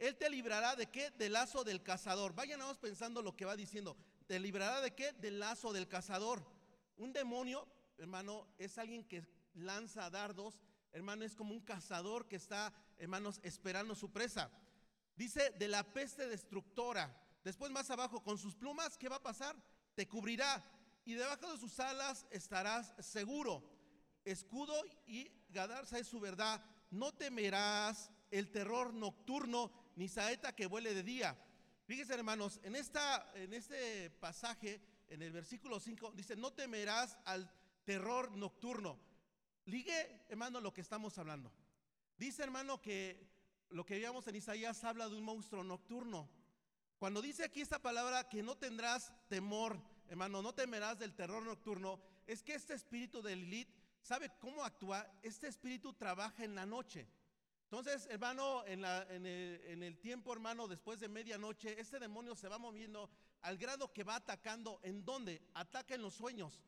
Él 0.00 0.16
te 0.16 0.28
librará 0.28 0.74
de 0.74 0.86
qué? 0.86 1.12
Del 1.12 1.34
lazo 1.34 1.62
del 1.62 1.80
cazador. 1.80 2.34
Vayan 2.34 2.58
vamos 2.58 2.76
pensando 2.76 3.22
lo 3.22 3.36
que 3.36 3.44
va 3.44 3.54
diciendo. 3.54 3.96
¿Te 4.26 4.40
librará 4.40 4.80
de 4.80 4.92
qué? 4.92 5.12
Del 5.12 5.38
lazo 5.38 5.72
del 5.72 5.86
cazador. 5.86 6.44
Un 6.96 7.12
demonio, 7.12 7.68
hermano, 7.98 8.48
es 8.58 8.78
alguien 8.78 9.04
que 9.04 9.24
lanza 9.54 10.10
dardos. 10.10 10.60
Hermano, 10.90 11.24
es 11.24 11.36
como 11.36 11.54
un 11.54 11.60
cazador 11.60 12.26
que 12.26 12.34
está, 12.34 12.72
hermanos, 12.98 13.38
esperando 13.44 13.94
su 13.94 14.10
presa. 14.10 14.50
Dice, 15.14 15.50
de 15.50 15.68
la 15.68 15.84
peste 15.84 16.26
destructora. 16.26 17.16
Después 17.44 17.70
más 17.70 17.88
abajo, 17.90 18.24
con 18.24 18.38
sus 18.38 18.56
plumas, 18.56 18.98
¿qué 18.98 19.08
va 19.08 19.16
a 19.16 19.22
pasar? 19.22 19.54
Te 19.94 20.08
cubrirá. 20.08 20.64
Y 21.04 21.14
debajo 21.14 21.52
de 21.52 21.60
sus 21.60 21.78
alas 21.78 22.26
estarás 22.32 22.92
seguro. 22.98 23.62
Escudo 24.24 24.74
y 25.06 25.30
Gadarza 25.52 25.98
es 25.98 26.06
su 26.06 26.20
verdad. 26.20 26.62
No 26.90 27.12
temerás 27.12 28.10
el 28.30 28.50
terror 28.50 28.94
nocturno 28.94 29.70
ni 29.96 30.08
saeta 30.08 30.54
que 30.54 30.66
vuele 30.66 30.94
de 30.94 31.02
día. 31.02 31.36
Fíjense, 31.86 32.14
hermanos, 32.14 32.60
en, 32.62 32.76
esta, 32.76 33.30
en 33.34 33.52
este 33.52 34.10
pasaje, 34.10 34.80
en 35.08 35.22
el 35.22 35.32
versículo 35.32 35.80
5, 35.80 36.12
dice, 36.12 36.36
no 36.36 36.52
temerás 36.52 37.18
al 37.24 37.50
terror 37.84 38.30
nocturno. 38.36 38.98
Ligue, 39.64 40.24
hermano, 40.28 40.60
lo 40.60 40.72
que 40.72 40.80
estamos 40.80 41.18
hablando. 41.18 41.52
Dice, 42.16 42.42
hermano, 42.42 42.80
que 42.80 43.28
lo 43.70 43.84
que 43.84 43.94
veíamos 43.94 44.26
en 44.26 44.36
Isaías 44.36 44.84
habla 44.84 45.08
de 45.08 45.16
un 45.16 45.24
monstruo 45.24 45.64
nocturno. 45.64 46.28
Cuando 46.98 47.22
dice 47.22 47.44
aquí 47.44 47.60
esta 47.60 47.80
palabra 47.80 48.28
que 48.28 48.42
no 48.42 48.56
tendrás 48.56 49.12
temor, 49.28 49.80
hermano, 50.08 50.42
no 50.42 50.54
temerás 50.54 50.98
del 50.98 51.14
terror 51.14 51.42
nocturno, 51.42 52.00
es 52.26 52.42
que 52.42 52.54
este 52.54 52.74
espíritu 52.74 53.22
de 53.22 53.36
Lilith 53.36 53.79
¿Sabe 54.02 54.30
cómo 54.38 54.64
actúa? 54.64 55.06
Este 55.22 55.48
espíritu 55.48 55.92
trabaja 55.92 56.44
en 56.44 56.54
la 56.54 56.66
noche. 56.66 57.06
Entonces, 57.64 58.06
hermano, 58.10 58.64
en, 58.66 58.80
la, 58.80 59.02
en, 59.10 59.26
el, 59.26 59.82
el, 59.82 59.98
tiempo, 59.98 60.32
hermano, 60.32 60.66
después 60.66 60.98
de 60.98 61.08
medianoche, 61.08 61.80
este 61.80 62.00
demonio 62.00 62.34
se 62.34 62.48
va 62.48 62.58
moviendo 62.58 63.08
al 63.42 63.56
grado 63.56 63.92
que 63.92 64.02
va 64.02 64.16
atacando. 64.16 64.80
¿En 64.82 65.04
dónde? 65.04 65.40
Ataca 65.54 65.94
en 65.94 66.02
los 66.02 66.14
sueños. 66.14 66.60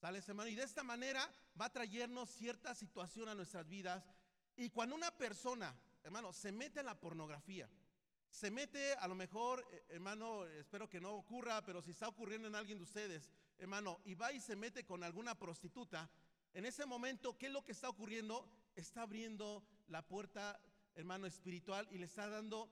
¿Sale, 0.00 0.22
hermano? 0.26 0.48
Y 0.48 0.54
de 0.54 0.64
esta 0.64 0.82
manera 0.82 1.30
va 1.58 1.66
a 1.66 1.72
traernos 1.72 2.30
cierta 2.30 2.74
situación 2.74 3.28
a 3.28 3.34
nuestras 3.34 3.68
vidas. 3.68 4.04
Y 4.56 4.70
cuando 4.70 4.94
una 4.94 5.10
persona, 5.10 5.74
hermano, 6.02 6.32
se 6.32 6.52
mete 6.52 6.80
en 6.80 6.86
la 6.86 6.98
pornografía, 6.98 7.68
se 8.30 8.50
mete, 8.50 8.94
a 8.94 9.08
lo 9.08 9.14
mejor, 9.14 9.66
eh, 9.72 9.84
hermano, 9.88 10.46
espero 10.46 10.88
que 10.88 11.00
no 11.00 11.12
ocurra, 11.12 11.62
pero 11.64 11.82
si 11.82 11.90
está 11.90 12.08
ocurriendo 12.08 12.48
en 12.48 12.54
alguien 12.54 12.78
de 12.78 12.84
ustedes, 12.84 13.30
hermano, 13.58 14.00
y 14.04 14.14
va 14.14 14.32
y 14.32 14.40
se 14.40 14.56
mete 14.56 14.84
con 14.84 15.02
alguna 15.02 15.34
prostituta, 15.34 16.08
en 16.54 16.64
ese 16.64 16.86
momento, 16.86 17.36
¿qué 17.38 17.46
es 17.46 17.52
lo 17.52 17.64
que 17.64 17.72
está 17.72 17.88
ocurriendo? 17.88 18.48
Está 18.74 19.02
abriendo 19.02 19.64
la 19.88 20.06
puerta, 20.06 20.60
hermano, 20.94 21.26
espiritual 21.26 21.88
y 21.90 21.98
le 21.98 22.06
está 22.06 22.28
dando 22.28 22.70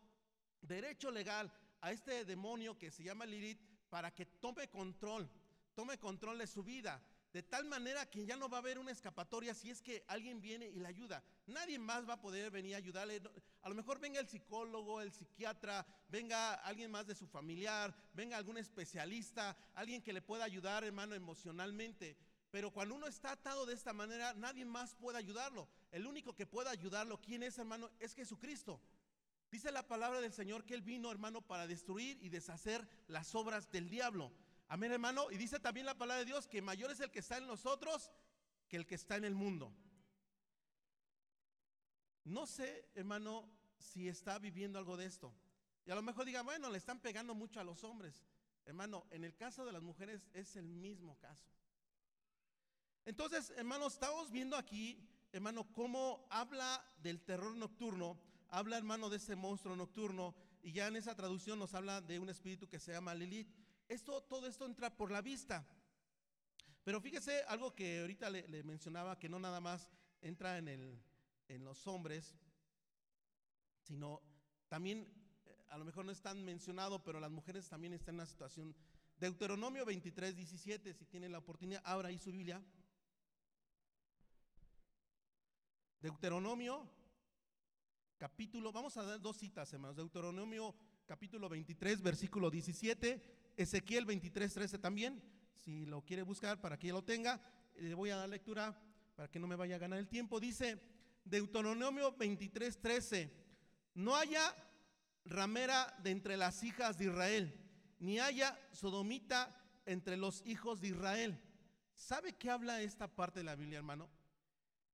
derecho 0.63 1.11
legal 1.11 1.53
a 1.81 1.93
este 1.93 2.25
demonio 2.25 2.77
que 2.79 2.91
se 2.91 3.05
llama 3.05 3.27
Lilith 3.27 3.61
para 3.89 4.15
que 4.15 4.27
tome 4.27 4.69
control, 4.69 5.31
tome 5.75 5.99
control 5.99 6.39
de 6.39 6.47
su 6.47 6.63
vida. 6.63 7.03
De 7.33 7.43
tal 7.43 7.67
manera 7.67 8.09
que 8.09 8.25
ya 8.25 8.37
no 8.37 8.49
va 8.49 8.57
a 8.57 8.61
haber 8.61 8.79
una 8.79 8.91
escapatoria 8.91 9.53
si 9.55 9.71
es 9.71 9.83
que 9.83 10.03
alguien 10.09 10.41
viene 10.41 10.67
y 10.67 10.81
le 10.81 10.89
ayuda. 10.89 11.23
Nadie 11.47 11.79
más 11.79 12.09
va 12.09 12.15
a 12.15 12.21
poder 12.21 12.51
venir 12.51 12.75
a 12.75 12.79
ayudarle. 12.79 13.21
A 13.61 13.69
lo 13.69 13.75
mejor 13.75 14.01
venga 14.01 14.19
el 14.19 14.29
psicólogo, 14.29 15.03
el 15.03 15.13
psiquiatra, 15.13 15.87
venga 16.09 16.55
alguien 16.55 16.91
más 16.91 17.07
de 17.07 17.15
su 17.15 17.27
familiar, 17.27 17.95
venga 18.15 18.39
algún 18.39 18.57
especialista, 18.57 19.57
alguien 19.75 20.03
que 20.03 20.15
le 20.15 20.23
pueda 20.23 20.45
ayudar, 20.45 20.85
hermano, 20.85 21.15
emocionalmente. 21.15 22.17
Pero 22.51 22.71
cuando 22.71 22.95
uno 22.95 23.07
está 23.07 23.33
atado 23.33 23.67
de 23.67 23.75
esta 23.75 23.93
manera, 23.93 24.33
nadie 24.35 24.65
más 24.65 24.95
puede 24.95 25.19
ayudarlo. 25.19 25.69
El 25.91 26.07
único 26.07 26.35
que 26.35 26.47
puede 26.47 26.71
ayudarlo, 26.71 27.21
¿quién 27.21 27.43
es, 27.43 27.59
hermano? 27.59 27.91
Es 27.99 28.15
Jesucristo. 28.15 28.81
Dice 29.51 29.71
la 29.73 29.87
palabra 29.87 30.21
del 30.21 30.33
Señor 30.33 30.65
que 30.65 30.75
Él 30.75 30.83
vino, 30.83 31.11
hermano, 31.11 31.43
para 31.43 31.67
destruir 31.67 32.19
y 32.23 32.29
deshacer 32.29 32.87
las 33.07 33.35
obras 33.35 33.71
del 33.71 33.89
diablo. 33.89 34.33
Amén, 34.69 34.93
hermano. 34.93 35.31
Y 35.31 35.37
dice 35.37 35.59
también 35.59 35.87
la 35.87 35.97
palabra 35.97 36.21
de 36.21 36.27
Dios 36.27 36.47
que 36.47 36.61
mayor 36.63 36.91
es 36.91 37.01
el 37.01 37.11
que 37.11 37.21
está 37.21 37.39
en 37.39 37.47
nosotros 37.47 38.11
que 38.69 38.77
el 38.77 38.87
que 38.87 38.95
está 38.95 39.17
en 39.17 39.25
el 39.25 39.35
mundo. 39.35 39.75
No 42.25 42.47
sé, 42.47 42.87
hermano, 42.95 43.49
si 43.79 44.09
está 44.09 44.39
viviendo 44.39 44.79
algo 44.79 44.97
de 44.97 45.07
esto. 45.07 45.35
Y 45.87 45.91
a 45.91 45.95
lo 45.95 46.03
mejor 46.03 46.27
diga, 46.27 46.43
bueno, 46.43 46.69
le 46.69 46.77
están 46.77 47.01
pegando 47.01 47.35
mucho 47.35 47.61
a 47.61 47.65
los 47.65 47.83
hombres. 47.85 48.23
Hermano, 48.67 49.07
en 49.11 49.25
el 49.25 49.35
caso 49.35 49.65
de 49.65 49.73
las 49.73 49.83
mujeres 49.83 50.29
es 50.35 50.57
el 50.57 50.69
mismo 50.69 51.17
caso. 51.19 51.49
Entonces, 53.09 53.55
hermanos, 53.57 53.95
estamos 53.95 54.31
viendo 54.31 54.55
aquí, 54.55 55.03
hermano, 55.33 55.73
cómo 55.73 56.27
habla 56.29 56.85
del 57.03 57.23
terror 57.23 57.57
nocturno, 57.57 58.21
habla, 58.51 58.77
hermano, 58.77 59.09
de 59.09 59.17
ese 59.17 59.35
monstruo 59.35 59.75
nocturno, 59.75 60.35
y 60.63 60.73
ya 60.73 60.89
en 60.89 60.97
esa 60.97 61.15
traducción 61.15 61.59
nos 61.59 61.73
habla 61.73 62.03
de 62.03 62.19
un 62.19 62.29
espíritu 62.29 62.69
que 62.69 62.79
se 62.79 62.93
llama 62.93 63.15
Lilith. 63.15 63.49
Esto, 63.89 64.23
todo 64.25 64.47
esto 64.47 64.67
entra 64.67 64.95
por 64.95 65.11
la 65.11 65.23
vista. 65.23 65.67
Pero 66.85 67.01
fíjese 67.01 67.45
algo 67.45 67.75
que 67.75 68.01
ahorita 68.01 68.29
le, 68.29 68.63
mencionaba, 68.63 69.19
que 69.19 69.31
no 69.31 69.39
nada 69.39 69.59
más 69.59 69.89
entra 70.21 70.59
en, 70.59 70.69
el, 70.69 71.03
en 71.49 71.65
los 71.65 71.87
hombres, 71.87 72.35
sino 73.85 74.21
también, 74.69 75.11
eh, 75.47 75.65
a 75.71 75.79
lo 75.79 75.87
mejor 75.87 76.05
no 76.05 76.13
es 76.13 76.21
tan 76.21 76.45
mencionado, 76.45 77.03
pero 77.03 77.21
las 77.21 77.31
mujeres 77.31 77.71
también 77.71 77.95
están 77.95 78.17
en 78.17 78.21
una 78.21 78.27
situación. 78.27 78.77
Deuteronomio 79.19 79.87
23, 79.87 80.37
17, 80.37 80.93
si 80.93 81.07
tienen 81.07 81.33
la 81.33 81.39
oportunidad, 81.39 81.81
abra 81.87 82.11
ahí 82.11 82.19
su 82.19 82.33
Biblia. 82.33 82.63
Deuteronomio, 86.01 86.89
capítulo, 88.19 88.71
vamos 88.71 88.97
a 88.97 89.03
dar 89.03 89.21
dos 89.21 89.37
citas, 89.37 89.73
hermanos. 89.73 89.97
Deuteronomio, 89.97 90.73
capítulo 91.07 91.49
23, 91.49 92.01
versículo 92.03 92.51
17. 92.51 93.55
Ezequiel 93.57 94.05
23, 94.05 94.55
13 94.55 94.79
también. 94.79 95.21
Si 95.57 95.87
lo 95.87 96.05
quiere 96.05 96.23
buscar 96.23 96.61
para 96.61 96.79
que 96.79 96.93
lo 96.93 97.03
tenga, 97.03 97.41
le 97.75 97.95
voy 97.95 98.11
a 98.11 98.17
dar 98.17 98.29
lectura 98.29 98.81
para 99.17 99.29
que 99.29 99.41
no 99.41 99.49
me 99.49 99.57
vaya 99.57 99.75
a 99.75 99.81
ganar 99.81 99.99
el 99.99 100.07
tiempo. 100.07 100.39
Dice 100.39 100.81
Deuteronomio 101.25 102.13
23, 102.13 102.81
13. 102.81 103.33
No 103.95 104.15
haya 104.15 104.55
ramera 105.25 105.99
de 106.05 106.13
entre 106.13 106.37
las 106.37 106.63
hijas 106.63 106.97
de 106.97 107.07
Israel, 107.07 107.53
ni 107.99 108.21
haya 108.21 108.57
sodomita 108.71 109.53
entre 109.85 110.17
los 110.17 110.47
hijos 110.47 110.81
de 110.81 110.89
Israel. 110.89 111.43
¿Sabe 111.97 112.35
qué 112.35 112.51
habla 112.51 112.83
esta 112.83 113.09
parte 113.09 113.41
de 113.41 113.45
la 113.45 113.57
Biblia, 113.57 113.79
hermano? 113.79 114.09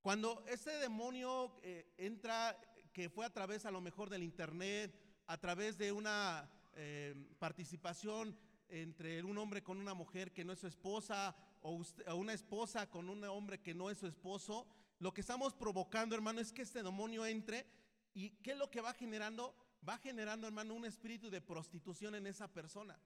Cuando 0.04 0.44
ese 0.48 0.70
demonio 0.80 1.58
eh, 1.62 1.90
entra, 1.96 2.60
que 2.92 3.08
fue 3.08 3.24
a 3.24 3.32
través 3.32 3.64
a 3.64 3.70
lo 3.70 3.80
mejor 3.80 4.10
del 4.10 4.22
internet, 4.22 4.94
a 5.26 5.38
través 5.38 5.78
de 5.78 5.92
una 5.92 6.46
eh, 6.74 7.14
participación 7.38 8.38
entre 8.68 9.24
un 9.24 9.38
hombre 9.38 9.62
con 9.62 9.78
una 9.78 9.94
mujer 9.94 10.30
que 10.34 10.44
no 10.44 10.52
es 10.52 10.58
su 10.58 10.66
esposa 10.66 11.34
o, 11.62 11.80
o 12.08 12.16
una 12.16 12.34
esposa 12.34 12.90
con 12.90 13.08
un 13.08 13.24
hombre 13.24 13.62
que 13.62 13.72
no 13.72 13.88
es 13.88 13.96
su 13.96 14.06
esposo, 14.06 14.66
lo 14.98 15.14
que 15.14 15.22
estamos 15.22 15.54
provocando, 15.54 16.14
hermano, 16.14 16.38
es 16.38 16.52
que 16.52 16.60
este 16.60 16.82
demonio 16.82 17.24
entre 17.24 17.64
y 18.12 18.28
¿qué 18.42 18.52
es 18.52 18.58
lo 18.58 18.70
que 18.70 18.82
va 18.82 18.92
generando? 18.92 19.56
Va 19.88 19.96
generando, 19.96 20.46
hermano, 20.46 20.74
un 20.74 20.84
espíritu 20.84 21.30
de 21.30 21.40
prostitución 21.40 22.14
en 22.14 22.26
esa 22.26 22.52
persona. 22.52 23.00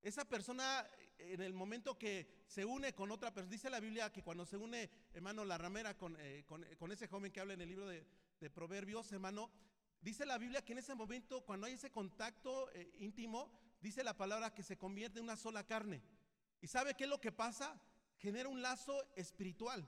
Esa 0.00 0.24
persona, 0.24 0.86
en 1.32 1.40
el 1.40 1.52
momento 1.52 1.98
que 1.98 2.44
se 2.46 2.64
une 2.64 2.94
con 2.94 3.10
otra 3.10 3.32
persona, 3.32 3.52
dice 3.52 3.70
la 3.70 3.80
Biblia 3.80 4.10
que 4.12 4.22
cuando 4.22 4.44
se 4.44 4.56
une, 4.56 4.90
hermano, 5.12 5.44
la 5.44 5.58
ramera 5.58 5.96
con, 5.96 6.16
eh, 6.18 6.44
con, 6.46 6.92
ese 6.92 7.06
joven 7.06 7.32
que 7.32 7.40
habla 7.40 7.54
en 7.54 7.60
el 7.60 7.68
libro 7.68 7.86
de, 7.86 8.04
Proverbios, 8.54 9.12
hermano, 9.12 9.50
dice 10.00 10.24
la 10.24 10.38
Biblia 10.38 10.64
que 10.64 10.72
en 10.72 10.78
ese 10.78 10.94
momento, 10.94 11.42
cuando 11.42 11.66
hay 11.66 11.74
ese 11.74 11.90
contacto 11.90 12.70
eh, 12.72 12.90
íntimo, 12.98 13.52
dice 13.80 14.02
la 14.02 14.16
palabra 14.16 14.54
que 14.54 14.62
se 14.62 14.78
convierte 14.78 15.18
en 15.18 15.24
una 15.24 15.36
sola 15.36 15.66
carne. 15.66 16.02
¿Y 16.62 16.66
sabe 16.66 16.94
qué 16.94 17.04
es 17.04 17.10
lo 17.10 17.20
que 17.20 17.32
pasa? 17.32 17.78
Genera 18.16 18.48
un 18.48 18.62
lazo 18.62 19.04
espiritual. 19.14 19.86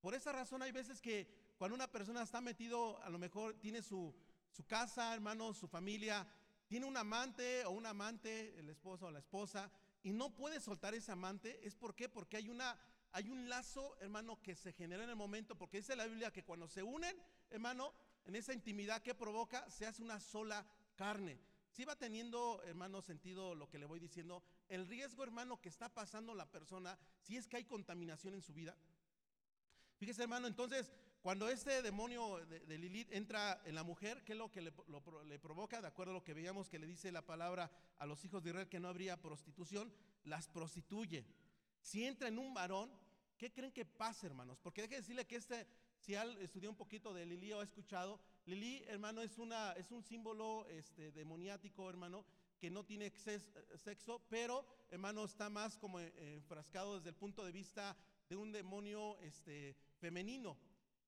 Por 0.00 0.14
esa 0.14 0.32
razón 0.32 0.62
hay 0.62 0.72
veces 0.72 1.00
que 1.00 1.28
cuando 1.56 1.74
una 1.74 1.90
persona 1.90 2.22
está 2.22 2.40
metido, 2.40 3.00
a 3.02 3.08
lo 3.08 3.18
mejor 3.18 3.54
tiene 3.60 3.82
su, 3.82 4.14
su 4.50 4.64
casa, 4.66 5.14
hermano, 5.14 5.54
su 5.54 5.68
familia, 5.68 6.26
tiene 6.66 6.86
un 6.86 6.96
amante 6.96 7.64
o 7.64 7.70
un 7.70 7.86
amante, 7.86 8.58
el 8.58 8.68
esposo 8.68 9.06
o 9.06 9.10
la 9.10 9.20
esposa, 9.20 9.70
y 10.06 10.12
no 10.12 10.32
puede 10.32 10.60
soltar 10.60 10.94
ese 10.94 11.10
amante, 11.10 11.58
¿es 11.66 11.74
por 11.74 11.96
qué? 11.96 12.08
Porque 12.08 12.36
hay 12.36 12.48
una 12.48 12.78
hay 13.10 13.28
un 13.28 13.48
lazo, 13.48 13.96
hermano, 14.00 14.40
que 14.40 14.54
se 14.54 14.72
genera 14.72 15.02
en 15.02 15.10
el 15.10 15.16
momento, 15.16 15.56
porque 15.58 15.78
dice 15.78 15.96
la 15.96 16.06
Biblia 16.06 16.30
que 16.30 16.44
cuando 16.44 16.68
se 16.68 16.82
unen, 16.84 17.16
hermano, 17.50 17.92
en 18.24 18.36
esa 18.36 18.52
intimidad 18.52 19.02
que 19.02 19.16
provoca, 19.16 19.68
se 19.68 19.84
hace 19.84 20.02
una 20.04 20.20
sola 20.20 20.64
carne. 20.94 21.40
Si 21.70 21.84
va 21.84 21.96
teniendo, 21.96 22.62
hermano, 22.64 23.02
sentido 23.02 23.56
lo 23.56 23.68
que 23.68 23.80
le 23.80 23.86
voy 23.86 23.98
diciendo, 23.98 24.44
el 24.68 24.86
riesgo, 24.86 25.24
hermano, 25.24 25.60
que 25.60 25.70
está 25.70 25.88
pasando 25.88 26.34
la 26.34 26.48
persona, 26.52 26.96
si 27.22 27.36
es 27.36 27.48
que 27.48 27.56
hay 27.56 27.64
contaminación 27.64 28.34
en 28.34 28.42
su 28.42 28.52
vida. 28.52 28.76
Fíjese, 29.96 30.22
hermano, 30.22 30.46
entonces, 30.46 30.92
cuando 31.26 31.48
este 31.48 31.82
demonio 31.82 32.38
de, 32.46 32.78
Lilith 32.78 33.10
entra 33.10 33.60
en 33.64 33.74
la 33.74 33.82
mujer, 33.82 34.22
¿qué 34.22 34.34
es 34.34 34.38
lo 34.38 34.48
que 34.52 34.60
le, 34.60 34.70
provoca? 35.40 35.80
De 35.80 35.88
acuerdo 35.88 36.12
a 36.12 36.14
lo 36.14 36.22
que 36.22 36.34
veíamos 36.34 36.68
que 36.68 36.78
le 36.78 36.86
dice 36.86 37.10
la 37.10 37.26
palabra 37.26 37.68
a 37.98 38.06
los 38.06 38.24
hijos 38.24 38.44
de 38.44 38.50
Israel 38.50 38.68
que 38.68 38.78
no 38.78 38.86
habría 38.86 39.20
prostitución, 39.20 39.92
las 40.22 40.46
prostituye. 40.46 41.26
Si 41.80 42.04
entra 42.04 42.28
en 42.28 42.38
un 42.38 42.54
varón, 42.54 42.92
¿qué 43.36 43.52
creen 43.52 43.72
que 43.72 43.84
pasa, 43.84 44.28
hermanos? 44.28 44.60
Porque 44.62 44.82
deje 44.82 44.98
decirle 44.98 45.26
que 45.26 45.34
este, 45.34 45.66
si 45.98 46.14
al 46.14 46.38
estudió 46.38 46.70
un 46.70 46.76
poquito 46.76 47.12
de 47.12 47.26
Lili 47.26 47.52
o 47.52 47.58
ha 47.58 47.64
escuchado, 47.64 48.20
Lili, 48.44 48.84
hermano, 48.86 49.20
es, 49.20 49.36
una, 49.36 49.72
es 49.72 49.90
un 49.90 50.04
símbolo 50.04 50.64
este, 50.68 51.10
demoniático, 51.10 51.90
hermano, 51.90 52.24
que 52.60 52.70
no 52.70 52.84
tiene 52.84 53.12
sexo, 53.74 54.22
pero, 54.28 54.64
hermano, 54.90 55.24
está 55.24 55.50
más 55.50 55.76
como 55.76 55.98
enfrascado 55.98 56.98
desde 56.98 57.08
el 57.08 57.16
punto 57.16 57.44
de 57.44 57.50
vista 57.50 57.96
de 58.28 58.36
un 58.36 58.52
demonio 58.52 59.18
este, 59.18 59.74
femenino. 59.98 60.56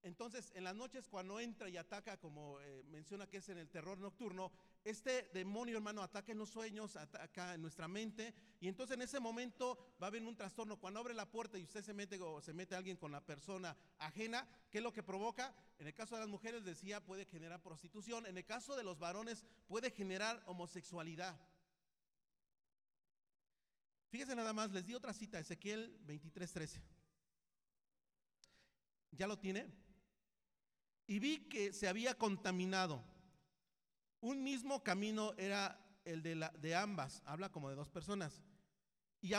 Entonces, 0.03 0.53
en 0.55 0.65
las 0.65 0.77
noches 0.77 1.09
cuando 1.09 1.41
entra 1.41 1.69
y 1.69 1.77
ataca, 1.77 2.19
como 2.19 2.61
eh, 2.61 2.85
menciona 2.85 3.27
que 3.27 3.39
es 3.39 3.49
en 3.49 3.59
el 3.59 3.69
terror 3.69 3.99
nocturno, 3.99 4.53
este 4.85 5.29
demonio, 5.35 5.77
hermano, 5.77 6.03
ataca 6.03 6.33
en 6.33 6.39
los 6.39 6.51
sueños, 6.51 6.97
ataca 6.97 7.55
en 7.55 7.63
nuestra 7.63 7.89
mente, 7.89 8.33
y 8.61 8.69
entonces 8.69 8.95
en 8.95 9.03
ese 9.03 9.19
momento 9.19 9.77
va 10.01 10.07
a 10.07 10.09
haber 10.09 10.23
un 10.23 10.37
trastorno. 10.37 10.79
Cuando 10.79 11.01
abre 11.01 11.15
la 11.15 11.31
puerta 11.31 11.59
y 11.59 11.65
usted 11.65 11.85
se 11.85 11.95
mete 11.95 12.21
o 12.21 12.41
se 12.41 12.53
mete 12.53 12.77
alguien 12.77 12.97
con 12.97 13.11
la 13.11 13.25
persona 13.25 13.77
ajena, 13.99 14.49
¿qué 14.71 14.79
es 14.79 14.85
lo 14.85 14.93
que 14.93 15.03
provoca? 15.03 15.55
En 15.79 15.87
el 15.87 15.95
caso 15.95 16.15
de 16.15 16.21
las 16.21 16.31
mujeres, 16.31 16.65
decía, 16.65 17.05
puede 17.05 17.25
generar 17.25 17.63
prostitución. 17.63 18.27
En 18.27 18.37
el 18.37 18.45
caso 18.45 18.77
de 18.77 18.85
los 18.85 18.99
varones, 18.99 19.45
puede 19.67 19.91
generar 19.91 20.43
homosexualidad. 20.47 21.39
Fíjese 24.11 24.35
nada 24.35 24.53
más, 24.53 24.71
les 24.71 24.87
di 24.87 24.95
otra 24.95 25.13
cita, 25.13 25.39
Ezequiel 25.39 25.99
23:13. 26.07 26.81
¿Ya 29.13 29.27
lo 29.27 29.39
tiene? 29.39 29.88
Y 31.09 31.19
vi 31.19 31.39
que 31.49 31.73
se 31.73 31.89
había 31.89 32.15
contaminado. 32.17 33.03
Un 34.21 34.45
mismo 34.45 34.85
camino 34.85 35.33
era 35.39 35.81
el 36.05 36.23
de, 36.23 36.37
la, 36.37 36.51
de 36.51 36.75
ambas, 36.77 37.23
habla 37.25 37.51
como 37.51 37.71
de 37.71 37.77
dos 37.77 37.89
personas, 37.89 38.43
y, 39.21 39.33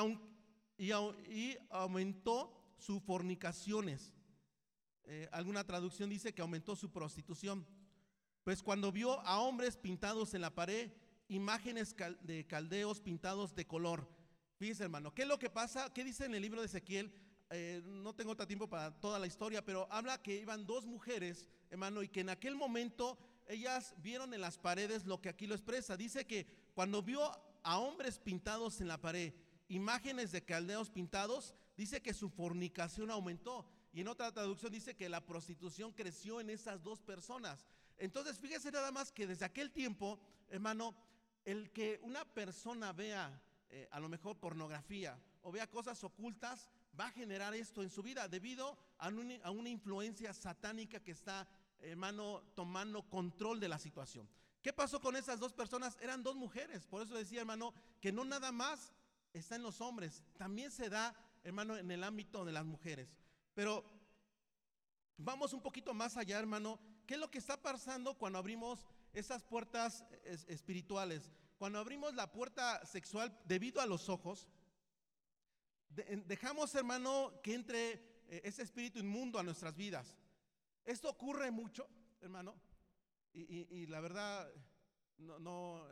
y, 0.77 1.57
aumentó 1.69 2.73
sus 2.77 3.01
fornicaciones. 3.03 4.13
Eh, 5.05 5.29
alguna 5.31 5.63
traducción 5.63 6.09
dice 6.09 6.33
que 6.33 6.41
aumentó 6.41 6.75
su 6.75 6.91
prostitución. 6.91 7.65
Pues 8.43 8.63
cuando 8.63 8.91
vio 8.91 9.19
a 9.21 9.39
hombres 9.39 9.77
pintados 9.77 10.33
en 10.33 10.41
la 10.41 10.53
pared, 10.53 10.91
imágenes 11.27 11.95
de 12.21 12.47
caldeos 12.47 12.99
pintados 12.99 13.53
de 13.53 13.67
color. 13.67 14.09
Fíjense, 14.57 14.83
hermano, 14.83 15.13
¿qué 15.13 15.21
es 15.21 15.27
lo 15.27 15.39
que 15.39 15.49
pasa? 15.49 15.93
¿Qué 15.93 16.03
dice 16.03 16.25
en 16.25 16.35
el 16.35 16.41
libro 16.41 16.61
de 16.61 16.67
Ezequiel? 16.67 17.13
Eh, 17.51 17.81
no 17.83 18.13
tengo 18.13 18.35
tanto 18.35 18.47
tiempo 18.47 18.69
para 18.69 18.91
toda 18.99 19.19
la 19.19 19.27
historia, 19.27 19.63
pero 19.63 19.87
habla 19.91 20.21
que 20.21 20.35
iban 20.35 20.65
dos 20.65 20.85
mujeres, 20.85 21.47
hermano, 21.69 22.03
y 22.03 22.09
que 22.09 22.21
en 22.21 22.29
aquel 22.29 22.55
momento 22.55 23.17
ellas 23.47 23.95
vieron 23.97 24.33
en 24.33 24.41
las 24.41 24.57
paredes 24.57 25.05
lo 25.05 25.21
que 25.21 25.29
aquí 25.29 25.47
lo 25.47 25.55
expresa. 25.55 25.97
Dice 25.97 26.25
que 26.25 26.45
cuando 26.73 27.01
vio 27.01 27.21
a 27.63 27.79
hombres 27.79 28.19
pintados 28.19 28.81
en 28.81 28.87
la 28.87 29.01
pared, 29.01 29.33
imágenes 29.67 30.31
de 30.31 30.43
caldeos 30.43 30.89
pintados, 30.89 31.55
dice 31.75 32.01
que 32.01 32.13
su 32.13 32.29
fornicación 32.29 33.11
aumentó. 33.11 33.65
Y 33.91 34.01
en 34.01 34.07
otra 34.07 34.31
traducción 34.31 34.71
dice 34.71 34.95
que 34.95 35.09
la 35.09 35.25
prostitución 35.25 35.93
creció 35.93 36.39
en 36.41 36.49
esas 36.49 36.83
dos 36.83 37.01
personas. 37.01 37.65
Entonces, 37.97 38.39
fíjese 38.39 38.71
nada 38.71 38.91
más 38.91 39.11
que 39.11 39.27
desde 39.27 39.45
aquel 39.45 39.71
tiempo, 39.71 40.19
hermano, 40.49 40.95
el 41.43 41.71
que 41.71 41.99
una 42.03 42.23
persona 42.25 42.93
vea 42.93 43.41
eh, 43.69 43.87
a 43.91 43.99
lo 43.99 44.09
mejor 44.09 44.37
pornografía 44.37 45.19
o 45.41 45.51
vea 45.51 45.69
cosas 45.69 46.03
ocultas, 46.03 46.69
va 46.99 47.07
a 47.07 47.11
generar 47.11 47.53
esto 47.53 47.81
en 47.81 47.89
su 47.89 48.03
vida 48.03 48.27
debido 48.27 48.77
a, 48.97 49.09
una 49.09 49.69
influencia 49.69 50.33
satánica 50.33 50.99
que 50.99 51.11
está, 51.11 51.47
hermano, 51.81 52.41
tomando 52.55 53.03
control 53.09 53.59
de 53.59 53.69
la 53.69 53.79
situación. 53.79 54.27
¿Qué 54.61 54.73
pasó 54.73 54.99
con 54.99 55.15
esas 55.15 55.39
dos 55.39 55.53
personas? 55.53 55.97
Eran 56.01 56.23
dos 56.23 56.35
mujeres. 56.35 56.85
Por 56.85 57.01
eso 57.01 57.15
decía, 57.15 57.41
hermano, 57.41 57.73
que 58.01 58.11
no 58.11 58.25
nada 58.25 58.51
más 58.51 58.93
está 59.33 59.55
en 59.55 59.63
los 59.63 59.79
hombres, 59.79 60.23
también 60.37 60.71
se 60.71 60.89
da, 60.89 61.15
hermano, 61.43 61.77
en 61.77 61.91
el 61.91 62.03
ámbito 62.03 62.43
de 62.43 62.51
las 62.51 62.65
mujeres. 62.65 63.15
Pero 63.53 63.85
vamos 65.17 65.53
un 65.53 65.61
poquito 65.61 65.93
más 65.93 66.17
allá, 66.17 66.39
hermano. 66.39 66.79
¿Qué 67.05 67.15
es 67.15 67.19
lo 67.19 67.31
que 67.31 67.37
está 67.37 67.61
pasando 67.61 68.15
cuando 68.15 68.37
abrimos 68.37 68.85
esas 69.13 69.43
puertas 69.43 70.03
espirituales? 70.47 71.31
Cuando 71.57 71.79
abrimos 71.79 72.13
la 72.13 72.31
puerta 72.31 72.85
sexual 72.85 73.37
debido 73.45 73.81
a 73.81 73.85
los 73.85 74.09
ojos, 74.09 74.47
dejamos, 75.89 76.73
hermano, 76.75 77.33
que 77.41 77.53
entre 77.53 77.91
eh, 78.27 78.41
ese 78.43 78.61
espíritu 78.61 78.99
inmundo 78.99 79.39
a 79.39 79.43
nuestras 79.43 79.75
vidas. 79.75 80.15
Esto 80.85 81.09
ocurre 81.09 81.51
mucho, 81.51 81.87
hermano, 82.21 82.55
y, 83.33 83.85
la 83.87 83.99
verdad 83.99 84.49
eh, 84.49 84.59
no, 85.17 85.85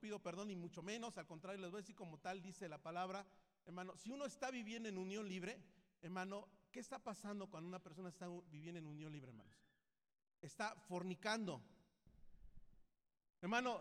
pido 0.00 0.18
perdón 0.20 0.48
ni 0.48 0.56
mucho 0.56 0.82
menos, 0.82 1.18
al 1.18 1.26
contrario, 1.26 1.60
les 1.60 1.70
voy 1.70 1.78
a 1.78 1.82
decir 1.82 1.94
como 1.94 2.18
tal 2.18 2.42
dice 2.42 2.68
la 2.68 2.78
palabra, 2.78 3.26
hermano, 3.66 3.96
si 3.96 4.10
uno 4.10 4.24
está 4.24 4.50
viviendo 4.50 4.88
en 4.88 4.98
unión 4.98 5.28
libre, 5.28 5.62
hermano, 6.00 6.48
¿qué 6.70 6.80
está 6.80 6.98
pasando 6.98 7.48
cuando 7.48 7.68
una 7.68 7.82
persona 7.82 8.08
está 8.08 8.26
viviendo 8.50 8.78
en 8.78 8.86
unión 8.86 9.12
libre, 9.12 9.30
hermanos? 9.30 9.54
Está 10.40 10.74
fornicando. 10.88 11.62
Hermano, 13.40 13.80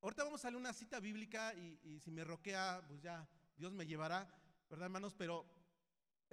ahorita 0.00 0.24
vamos 0.24 0.44
a 0.44 0.50
leer 0.50 0.60
una 0.60 0.72
cita 0.72 0.98
bíblica 0.98 1.54
y, 1.54 1.78
y 1.82 2.00
si 2.00 2.10
me 2.10 2.24
roquea, 2.24 2.82
pues 2.88 3.00
ya 3.02 3.28
Dios 3.56 3.72
me 3.72 3.86
llevará, 3.86 4.28
¿verdad, 4.70 4.86
hermanos? 4.86 5.14
Pero, 5.16 5.44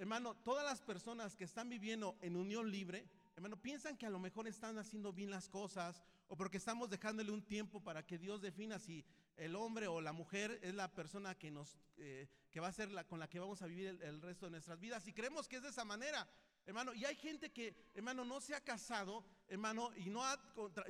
hermano, 0.00 0.34
todas 0.34 0.64
las 0.64 0.80
personas 0.80 1.36
que 1.36 1.44
están 1.44 1.68
viviendo 1.68 2.16
en 2.22 2.34
unión 2.34 2.70
libre, 2.70 3.06
hermano, 3.36 3.60
piensan 3.60 3.98
que 3.98 4.06
a 4.06 4.10
lo 4.10 4.18
mejor 4.18 4.48
están 4.48 4.78
haciendo 4.78 5.12
bien 5.12 5.30
las 5.30 5.50
cosas 5.50 6.02
o 6.28 6.38
porque 6.38 6.56
estamos 6.56 6.88
dejándole 6.88 7.30
un 7.30 7.42
tiempo 7.42 7.84
para 7.84 8.06
que 8.06 8.16
Dios 8.16 8.40
defina 8.40 8.78
si 8.78 9.04
el 9.36 9.54
hombre 9.54 9.88
o 9.88 10.00
la 10.00 10.14
mujer 10.14 10.58
es 10.62 10.74
la 10.74 10.90
persona 10.90 11.34
que 11.34 11.50
nos 11.50 11.76
eh, 11.98 12.28
que 12.50 12.60
va 12.60 12.68
a 12.68 12.72
ser 12.72 12.90
la 12.90 13.04
con 13.04 13.20
la 13.20 13.28
que 13.28 13.40
vamos 13.40 13.60
a 13.60 13.66
vivir 13.66 13.98
el, 14.00 14.22
resto 14.22 14.46
de 14.46 14.52
nuestras 14.52 14.80
vidas. 14.80 15.06
Y 15.06 15.12
creemos 15.12 15.46
que 15.46 15.56
es 15.56 15.62
de 15.62 15.68
esa 15.68 15.84
manera 15.84 16.26
hermano. 16.64 16.94
Y 16.94 17.04
hay 17.04 17.16
gente 17.16 17.52
que 17.52 17.90
hermano 17.94 18.24
no 18.24 18.40
se 18.40 18.54
ha 18.54 18.64
casado 18.64 19.22
hermano 19.48 19.90
y 19.96 20.08
no 20.08 20.24
ha 20.24 20.40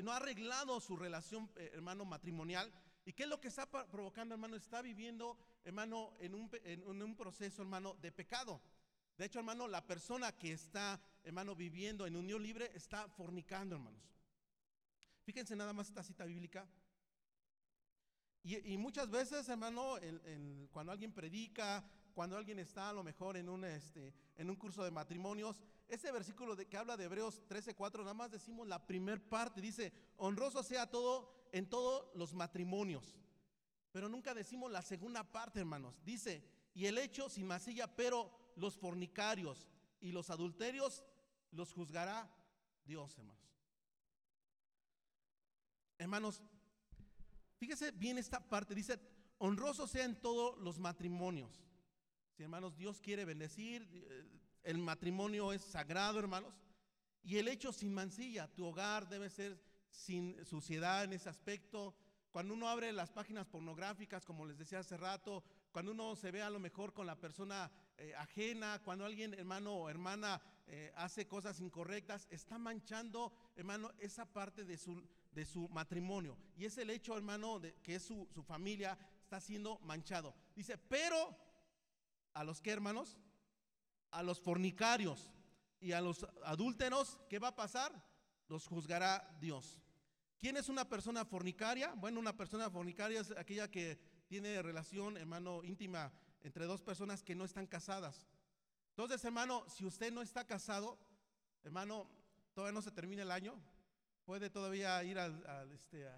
no 0.05 0.13
ha 0.13 0.19
arreglado 0.19 0.81
su 0.81 0.97
relación 0.97 1.51
eh, 1.57 1.73
hermano 1.75 2.05
matrimonial. 2.05 2.73
Y 3.05 3.13
qué 3.13 3.25
es 3.25 3.29
lo 3.29 3.41
que 3.41 3.49
está 3.49 3.69
provocando 3.69 4.37
hermano 4.37 4.55
está 4.55 4.83
viviendo 4.83 5.37
hermano, 5.65 6.15
en 6.21 6.37
un, 6.37 6.49
en 6.63 7.03
un 7.03 7.17
proceso, 7.17 7.63
hermano, 7.63 7.95
de 8.01 8.13
pecado. 8.13 8.61
De 9.21 9.27
hecho, 9.27 9.39
hermano, 9.39 9.69
la 9.69 9.87
persona 9.87 10.33
que 10.33 10.51
está, 10.51 10.99
hermano, 11.25 11.55
viviendo 11.55 12.07
en 12.07 12.17
unión 12.17 12.43
libre 12.43 12.71
está 12.75 13.07
fornicando, 13.07 13.77
hermanos. 13.77 14.03
Fíjense 15.25 15.55
nada 15.55 15.75
más 15.75 15.89
esta 15.89 16.03
cita 16.03 16.25
bíblica. 16.25 16.67
Y, 18.43 18.79
muchas 18.79 19.11
veces, 19.11 19.47
hermano, 19.51 19.97
cuando 20.71 20.91
alguien 20.91 21.13
predica 21.13 21.85
cuando 22.15 22.35
alguien 22.35 22.61
está 22.61 22.89
a 22.89 22.93
lo 22.95 23.05
mejor 23.05 23.37
en 23.37 23.51
un, 23.51 23.65
este, 23.65 24.15
en 24.37 24.49
un 24.49 24.57
curso 24.57 24.83
de 24.83 24.91
matrimonios, 24.91 25.63
ese 25.87 26.11
versículo 26.11 26.57
de, 26.57 26.67
que 26.67 26.79
habla 26.79 26.97
de 26.97 27.05
Hebreos 27.05 27.43
13:4, 27.47 27.99
nada 27.99 28.15
más 28.15 28.31
decimos 28.31 28.67
la 28.67 28.87
primer 28.87 29.23
parte, 29.23 29.61
dice, 29.61 29.93
honroso 30.17 30.63
sea 30.63 30.89
todo 30.89 31.31
en 31.53 31.69
todos 31.69 32.07
los 32.15 32.33
matrimonios. 32.33 33.19
Pero 33.93 34.09
nunca 34.09 34.33
decimos 34.33 34.73
la 34.73 34.81
segunda 34.81 35.31
parte, 35.31 35.61
hermanos. 35.61 36.03
Dice, 36.07 36.43
y 36.73 36.87
el 36.87 36.97
hecho 36.97 37.29
sin 37.29 37.47
masilla, 37.47 37.87
pero 37.87 38.40
los 38.57 38.77
fornicarios 38.77 39.69
y 40.01 40.13
los 40.13 40.31
adulterios 40.31 41.05
los 41.53 41.73
juzgará 41.73 42.31
Dios, 42.85 43.17
hermanos. 43.19 43.41
Hermanos, 45.99 46.43
fíjese 47.59 47.91
bien 47.93 48.19
esta 48.19 48.41
parte, 48.41 48.75
dice, 48.75 48.99
honroso 49.39 49.87
sea 49.87 50.05
en 50.05 50.21
todos 50.21 50.59
los 50.59 50.79
matrimonios. 50.79 51.63
Si 52.37 52.43
hermanos, 52.43 52.77
Dios 52.77 53.01
quiere 53.01 53.25
bendecir, 53.25 53.87
eh, 53.93 54.27
el 54.63 54.79
matrimonio 54.79 55.53
es 55.53 55.63
sagrado, 55.63 56.19
hermanos. 56.19 56.55
Y 57.23 57.37
el 57.37 57.49
hecho 57.49 57.73
sin 57.73 57.93
mancilla, 57.93 58.49
tu 58.49 58.65
hogar 58.65 59.09
debe 59.09 59.29
ser 59.29 59.61
sin 59.91 60.43
suciedad 60.47 61.05
en 61.05 61.13
ese 61.13 61.29
aspecto. 61.29 61.95
Cuando 62.31 62.55
uno 62.55 62.69
abre 62.69 62.93
las 62.93 63.11
páginas 63.11 63.47
pornográficas, 63.47 64.25
como 64.25 64.47
les 64.47 64.57
decía 64.57 64.79
hace 64.79 64.97
rato, 64.97 65.45
cuando 65.73 65.93
uno 65.93 66.17
se 66.17 66.31
ve 66.31 66.43
a 66.43 66.51
lo 66.51 66.61
mejor 66.61 66.93
con 66.93 67.07
la 67.07 67.19
persona 67.19 67.71
eh, 68.01 68.15
ajena, 68.17 68.81
cuando 68.83 69.05
alguien, 69.05 69.35
hermano 69.35 69.75
o 69.75 69.91
hermana, 69.91 70.41
eh, 70.67 70.91
hace 70.97 71.29
cosas 71.29 71.61
incorrectas, 71.61 72.27
está 72.31 72.57
manchando, 72.57 73.31
hermano, 73.57 73.93
esa 73.99 74.25
parte 74.25 74.65
de 74.65 74.79
su, 74.79 75.07
de 75.33 75.45
su 75.45 75.69
matrimonio. 75.69 76.39
Y 76.57 76.65
es 76.65 76.79
el 76.79 76.89
hecho, 76.89 77.15
hermano, 77.15 77.61
que 77.83 77.97
es 77.97 78.03
su, 78.03 78.27
su 78.33 78.43
familia, 78.43 78.99
está 79.23 79.39
siendo 79.39 79.79
manchado. 79.81 80.35
Dice, 80.57 80.79
pero 80.79 81.37
a 82.33 82.43
los 82.43 82.63
que, 82.63 82.71
hermanos, 82.71 83.19
a 84.13 84.23
los 84.23 84.41
fornicarios 84.41 85.31
y 85.79 85.93
a 85.93 86.01
los 86.01 86.27
adúlteros, 86.45 87.19
¿qué 87.29 87.39
va 87.39 87.49
a 87.49 87.57
pasar? 87.57 87.93
Los 88.49 88.67
juzgará 88.67 89.37
Dios. 89.41 89.79
¿Quién 90.39 90.57
es 90.57 90.71
una 90.71 90.89
persona 90.89 91.27
fornicaria? 91.27 91.93
Bueno, 91.93 92.19
una 92.19 92.35
persona 92.35 92.71
fornicaria 92.71 93.21
es 93.21 93.31
aquella 93.33 93.71
que 93.71 93.99
tiene 94.27 94.63
relación, 94.63 95.19
hermano, 95.19 95.63
íntima 95.65 96.11
entre 96.43 96.67
dos 96.67 96.83
personas 96.83 97.23
que 97.23 97.35
no 97.35 97.45
están 97.45 97.67
casadas. 97.67 98.27
Entonces, 98.91 99.25
hermano, 99.25 99.65
si 99.69 99.85
usted 99.85 100.13
no 100.13 100.23
está 100.23 100.47
casado, 100.47 100.99
hermano, 101.63 102.11
todavía 102.55 102.75
no 102.75 102.83
se 102.83 102.91
termina 102.91 103.23
el 103.23 103.31
año, 103.31 103.61
puede 104.25 104.51
todavía 104.51 105.03
ir 105.05 105.19
al, 105.19 105.73
este, 105.73 106.09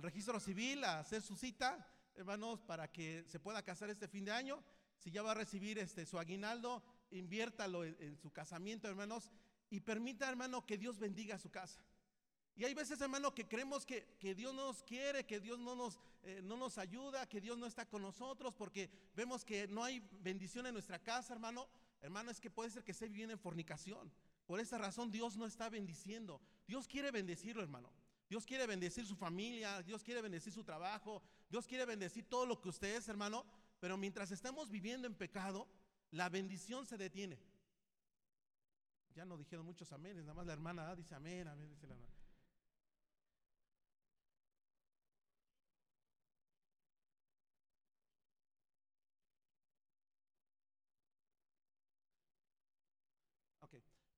registro 0.00 0.38
civil 0.38 0.84
a 0.84 1.00
hacer 1.00 1.22
su 1.22 1.36
cita, 1.36 1.88
hermanos, 2.14 2.60
para 2.62 2.90
que 2.90 3.24
se 3.28 3.40
pueda 3.40 3.62
casar 3.62 3.90
este 3.90 4.08
fin 4.08 4.24
de 4.24 4.32
año. 4.32 4.62
Si 4.98 5.10
ya 5.10 5.22
va 5.22 5.32
a 5.32 5.34
recibir 5.34 5.78
este, 5.78 6.06
su 6.06 6.18
aguinaldo, 6.18 6.82
inviértalo 7.10 7.84
en, 7.84 8.16
su 8.16 8.30
casamiento, 8.30 8.88
hermanos, 8.88 9.30
y 9.70 9.80
permita, 9.80 10.28
hermano, 10.28 10.66
que 10.66 10.78
Dios 10.78 10.98
bendiga 10.98 11.38
su 11.38 11.50
casa. 11.50 11.82
Y 12.54 12.64
hay 12.64 12.74
veces, 12.74 13.00
hermano, 13.00 13.34
que 13.34 13.48
creemos 13.48 13.86
que, 13.86 14.16
Dios 14.36 14.54
no 14.54 14.66
nos 14.66 14.82
quiere, 14.82 15.24
que 15.24 15.40
Dios 15.40 15.58
no 15.58 15.74
nos, 15.74 15.98
eh, 16.24 16.40
no 16.42 16.56
nos 16.56 16.78
ayuda, 16.78 17.28
que 17.28 17.40
Dios 17.40 17.58
no 17.58 17.66
está 17.66 17.86
con 17.86 18.02
nosotros, 18.02 18.54
porque 18.54 18.90
vemos 19.14 19.44
que 19.44 19.66
no 19.66 19.82
hay 19.82 20.00
bendición 20.20 20.66
en 20.66 20.74
nuestra 20.74 20.98
casa, 20.98 21.32
hermano. 21.32 21.68
Hermano, 22.00 22.30
es 22.30 22.40
que 22.40 22.50
puede 22.50 22.70
ser 22.70 22.84
que 22.84 22.94
se 22.94 23.08
viene 23.08 23.32
en 23.34 23.38
fornicación. 23.38 24.12
Por 24.46 24.60
esa 24.60 24.78
razón 24.78 25.10
Dios 25.10 25.36
no 25.36 25.46
está 25.46 25.68
bendiciendo. 25.68 26.40
Dios 26.66 26.86
quiere 26.86 27.10
bendecirlo, 27.10 27.62
hermano. 27.62 27.92
Dios 28.28 28.46
quiere 28.46 28.66
bendecir 28.66 29.04
su 29.06 29.14
familia, 29.14 29.82
Dios 29.82 30.02
quiere 30.02 30.22
bendecir 30.22 30.52
su 30.52 30.64
trabajo, 30.64 31.22
Dios 31.50 31.66
quiere 31.66 31.84
bendecir 31.84 32.24
todo 32.24 32.46
lo 32.46 32.60
que 32.60 32.70
usted 32.70 32.96
es, 32.96 33.08
hermano. 33.08 33.44
Pero 33.78 33.96
mientras 33.96 34.30
estamos 34.30 34.70
viviendo 34.70 35.06
en 35.06 35.14
pecado, 35.14 35.68
la 36.12 36.28
bendición 36.28 36.86
se 36.86 36.96
detiene. 36.96 37.38
Ya 39.14 39.24
no 39.24 39.36
dijeron 39.36 39.66
muchos 39.66 39.92
aménes, 39.92 40.24
nada 40.24 40.34
más 40.34 40.46
la 40.46 40.54
hermana 40.54 40.94
dice 40.96 41.14
amén, 41.14 41.46
amén, 41.48 41.68
dice 41.68 41.86
la 41.86 41.94
hermana. 41.94 42.21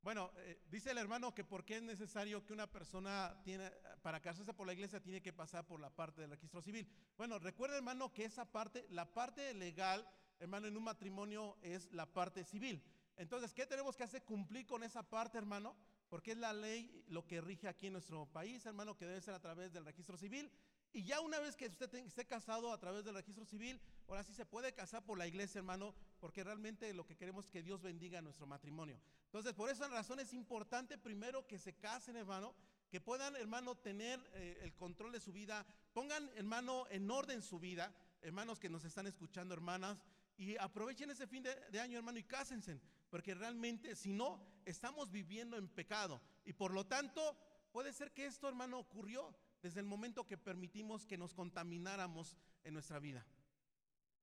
Bueno, 0.04 0.30
eh, 0.36 0.60
dice 0.70 0.90
el 0.90 0.98
hermano 0.98 1.34
que 1.34 1.44
por 1.44 1.64
qué 1.64 1.78
es 1.78 1.82
necesario 1.82 2.44
que 2.44 2.52
una 2.52 2.70
persona 2.70 3.40
tiene, 3.42 3.70
para 4.02 4.20
casarse 4.20 4.52
por 4.52 4.66
la 4.66 4.74
iglesia 4.74 5.00
tiene 5.00 5.22
que 5.22 5.32
pasar 5.32 5.66
por 5.66 5.80
la 5.80 5.88
parte 5.88 6.20
del 6.20 6.28
registro 6.28 6.60
civil. 6.60 6.86
Bueno, 7.16 7.38
recuerda 7.38 7.78
hermano 7.78 8.12
que 8.12 8.26
esa 8.26 8.44
parte, 8.44 8.84
la 8.90 9.14
parte 9.14 9.54
legal, 9.54 10.06
hermano, 10.40 10.66
en 10.66 10.76
un 10.76 10.84
matrimonio 10.84 11.56
es 11.62 11.90
la 11.90 12.04
parte 12.04 12.44
civil. 12.44 12.84
Entonces, 13.16 13.54
¿qué 13.54 13.64
tenemos 13.64 13.96
que 13.96 14.02
hacer? 14.02 14.22
Cumplir 14.24 14.66
con 14.66 14.82
esa 14.82 15.02
parte, 15.08 15.38
hermano, 15.38 15.74
porque 16.10 16.32
es 16.32 16.36
la 16.36 16.52
ley 16.52 17.02
lo 17.08 17.26
que 17.26 17.40
rige 17.40 17.66
aquí 17.66 17.86
en 17.86 17.94
nuestro 17.94 18.26
país, 18.26 18.66
hermano, 18.66 18.98
que 18.98 19.06
debe 19.06 19.22
ser 19.22 19.32
a 19.32 19.40
través 19.40 19.72
del 19.72 19.86
registro 19.86 20.18
civil. 20.18 20.52
Y 20.92 21.02
ya 21.04 21.20
una 21.20 21.40
vez 21.40 21.56
que 21.56 21.66
usted 21.66 21.92
esté 21.94 22.26
casado 22.26 22.72
a 22.72 22.78
través 22.78 23.04
del 23.04 23.14
registro 23.14 23.46
civil, 23.46 23.80
ahora 24.06 24.22
sí 24.22 24.34
se 24.34 24.44
puede 24.44 24.74
casar 24.74 25.02
por 25.02 25.16
la 25.16 25.26
iglesia, 25.26 25.60
hermano, 25.60 25.94
porque 26.24 26.42
realmente 26.42 26.94
lo 26.94 27.04
que 27.04 27.18
queremos 27.18 27.44
es 27.44 27.50
que 27.50 27.62
Dios 27.62 27.82
bendiga 27.82 28.22
nuestro 28.22 28.46
matrimonio. 28.46 28.98
Entonces, 29.26 29.52
por 29.52 29.68
esa 29.68 29.88
razón 29.88 30.20
es 30.20 30.32
importante 30.32 30.96
primero 30.96 31.46
que 31.46 31.58
se 31.58 31.74
casen, 31.74 32.16
hermano, 32.16 32.54
que 32.88 32.98
puedan, 32.98 33.36
hermano, 33.36 33.76
tener 33.76 34.18
eh, 34.32 34.58
el 34.62 34.74
control 34.74 35.12
de 35.12 35.20
su 35.20 35.34
vida, 35.34 35.66
pongan, 35.92 36.30
hermano, 36.34 36.86
en 36.88 37.10
orden 37.10 37.42
su 37.42 37.58
vida, 37.58 37.94
hermanos 38.22 38.58
que 38.58 38.70
nos 38.70 38.86
están 38.86 39.06
escuchando, 39.06 39.52
hermanas, 39.52 40.02
y 40.38 40.56
aprovechen 40.56 41.10
ese 41.10 41.26
fin 41.26 41.42
de, 41.42 41.54
de 41.70 41.78
año, 41.78 41.98
hermano, 41.98 42.18
y 42.18 42.24
cásense, 42.24 42.80
porque 43.10 43.34
realmente, 43.34 43.94
si 43.94 44.14
no, 44.14 44.40
estamos 44.64 45.10
viviendo 45.10 45.58
en 45.58 45.68
pecado. 45.68 46.22
Y 46.46 46.54
por 46.54 46.72
lo 46.72 46.86
tanto, 46.86 47.36
puede 47.70 47.92
ser 47.92 48.14
que 48.14 48.24
esto, 48.24 48.48
hermano, 48.48 48.78
ocurrió 48.78 49.36
desde 49.60 49.80
el 49.80 49.86
momento 49.86 50.26
que 50.26 50.38
permitimos 50.38 51.04
que 51.04 51.18
nos 51.18 51.34
contamináramos 51.34 52.34
en 52.62 52.72
nuestra 52.72 52.98
vida. 52.98 53.26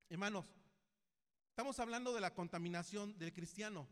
Hermanos, 0.09 0.45
estamos 1.51 1.79
hablando 1.79 2.13
de 2.13 2.21
la 2.21 2.33
contaminación 2.33 3.17
del 3.19 3.33
cristiano. 3.33 3.87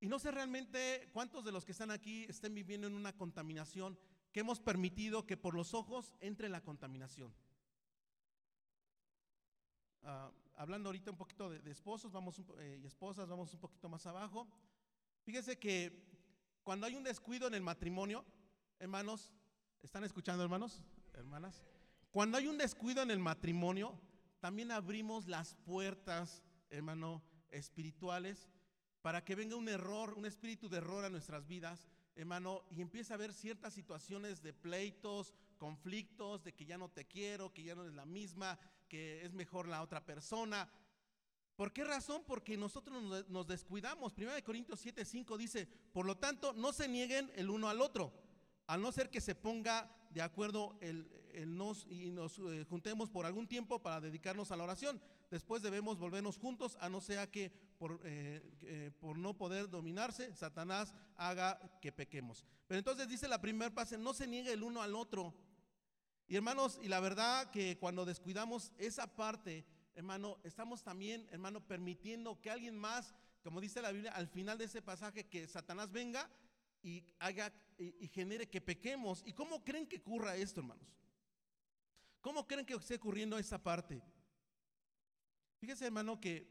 Y 0.00 0.08
no 0.08 0.18
sé 0.18 0.30
realmente 0.30 1.08
cuántos 1.12 1.44
de 1.44 1.52
los 1.52 1.64
que 1.64 1.72
están 1.72 1.90
aquí 1.90 2.24
estén 2.24 2.54
viviendo 2.54 2.86
en 2.86 2.94
una 2.94 3.12
contaminación 3.12 3.98
que 4.32 4.40
hemos 4.40 4.58
permitido 4.58 5.26
que 5.26 5.36
por 5.36 5.54
los 5.54 5.74
ojos 5.74 6.16
entre 6.20 6.48
la 6.48 6.62
contaminación. 6.62 7.32
Ah, 10.02 10.32
hablando 10.56 10.88
ahorita 10.88 11.10
un 11.10 11.16
poquito 11.16 11.50
de, 11.50 11.70
esposos 11.70 12.10
vamos 12.10 12.40
eh, 12.58 12.80
y 12.82 12.86
esposas, 12.86 13.28
vamos 13.28 13.52
un 13.52 13.60
poquito 13.60 13.88
más 13.88 14.06
abajo. 14.06 14.48
Fíjese 15.24 15.58
que 15.58 15.92
cuando 16.62 16.86
hay 16.86 16.94
un 16.94 17.04
descuido 17.04 17.46
en 17.46 17.54
el 17.54 17.62
matrimonio, 17.62 18.24
hermanos, 18.78 19.32
¿Están 19.82 20.04
escuchando, 20.04 20.42
hermanos? 20.42 20.82
Hermanas. 21.14 21.62
Cuando 22.10 22.36
hay 22.36 22.46
un 22.46 22.58
descuido 22.58 23.02
en 23.02 23.10
el 23.10 23.18
matrimonio, 23.18 23.98
también 24.40 24.70
abrimos 24.70 25.26
las 25.26 25.54
puertas, 25.54 26.42
hermano, 26.70 27.22
espirituales 27.50 28.48
para 29.02 29.24
que 29.24 29.34
venga 29.34 29.56
un 29.56 29.68
error, 29.68 30.14
un 30.14 30.26
espíritu 30.26 30.68
de 30.68 30.78
error 30.78 31.04
a 31.04 31.10
nuestras 31.10 31.46
vidas, 31.46 31.88
hermano, 32.14 32.64
y 32.70 32.80
empiece 32.82 33.12
a 33.12 33.16
haber 33.16 33.32
ciertas 33.32 33.72
situaciones 33.72 34.42
de 34.42 34.52
pleitos, 34.52 35.34
conflictos, 35.56 36.42
de 36.42 36.52
que 36.52 36.66
ya 36.66 36.78
no 36.78 36.90
te 36.90 37.06
quiero, 37.06 37.52
que 37.52 37.62
ya 37.62 37.74
no 37.74 37.84
es 37.84 37.94
la 37.94 38.04
misma, 38.04 38.58
que 38.88 39.24
es 39.24 39.32
mejor 39.32 39.68
la 39.68 39.82
otra 39.82 40.04
persona. 40.04 40.68
¿Por 41.54 41.72
qué 41.72 41.84
razón? 41.84 42.22
Porque 42.26 42.56
nosotros 42.56 43.28
nos 43.28 43.46
descuidamos. 43.46 44.14
1 44.16 44.30
Corintios 44.44 44.80
7, 44.80 45.04
5 45.04 45.38
dice, 45.38 45.66
por 45.92 46.06
lo 46.06 46.16
tanto, 46.16 46.52
no 46.52 46.72
se 46.72 46.88
nieguen 46.88 47.30
el 47.34 47.50
uno 47.50 47.68
al 47.68 47.80
otro 47.80 48.12
a 48.66 48.76
no 48.76 48.92
ser 48.92 49.10
que 49.10 49.20
se 49.20 49.34
ponga 49.34 49.90
de 50.10 50.22
acuerdo 50.22 50.76
el, 50.80 51.10
nos 51.46 51.86
y 51.88 52.10
nos 52.10 52.38
eh, 52.38 52.64
juntemos 52.68 53.10
por 53.10 53.26
algún 53.26 53.46
tiempo 53.46 53.80
para 53.80 54.00
dedicarnos 54.00 54.50
a 54.50 54.56
la 54.56 54.64
oración. 54.64 55.00
Después 55.30 55.62
debemos 55.62 55.98
volvernos 55.98 56.38
juntos, 56.38 56.76
a 56.80 56.88
no 56.88 57.00
sea 57.00 57.30
que 57.30 57.50
por, 57.78 58.00
eh, 58.04 58.90
por 59.00 59.18
no 59.18 59.36
poder 59.36 59.68
dominarse, 59.68 60.34
Satanás 60.34 60.94
haga 61.16 61.58
que 61.80 61.92
pequemos. 61.92 62.44
Pero 62.66 62.78
entonces 62.78 63.08
dice 63.08 63.28
la 63.28 63.40
primera 63.40 63.74
parte, 63.74 63.98
no 63.98 64.14
se 64.14 64.26
niegue 64.26 64.52
el 64.52 64.62
uno 64.62 64.82
al 64.82 64.94
otro. 64.94 65.34
Y 66.26 66.36
hermanos, 66.36 66.78
y 66.82 66.88
la 66.88 67.00
verdad 67.00 67.50
que 67.50 67.78
cuando 67.78 68.04
descuidamos 68.04 68.72
esa 68.76 69.06
parte, 69.06 69.64
hermano, 69.94 70.38
estamos 70.44 70.82
también, 70.82 71.26
hermano, 71.30 71.66
permitiendo 71.66 72.40
que 72.40 72.50
alguien 72.50 72.76
más, 72.76 73.14
como 73.42 73.60
dice 73.60 73.80
la 73.80 73.92
Biblia, 73.92 74.12
al 74.12 74.28
final 74.28 74.58
de 74.58 74.66
ese 74.66 74.82
pasaje, 74.82 75.24
que 75.24 75.48
Satanás 75.48 75.90
venga 75.90 76.30
y 76.82 77.02
haga 77.18 77.52
y, 77.78 78.08
genere 78.08 78.48
que 78.48 78.60
pequemos. 78.60 79.22
¿Y 79.24 79.32
cómo 79.32 79.64
creen 79.64 79.86
que 79.86 79.98
ocurra 79.98 80.36
esto, 80.36 80.60
hermanos? 80.60 80.86
¿Cómo 82.28 82.46
creen 82.46 82.66
que 82.66 82.74
esté 82.74 82.96
ocurriendo 82.96 83.38
esa 83.38 83.56
parte? 83.56 84.02
Fíjese, 85.56 85.86
hermano, 85.86 86.20
que 86.20 86.46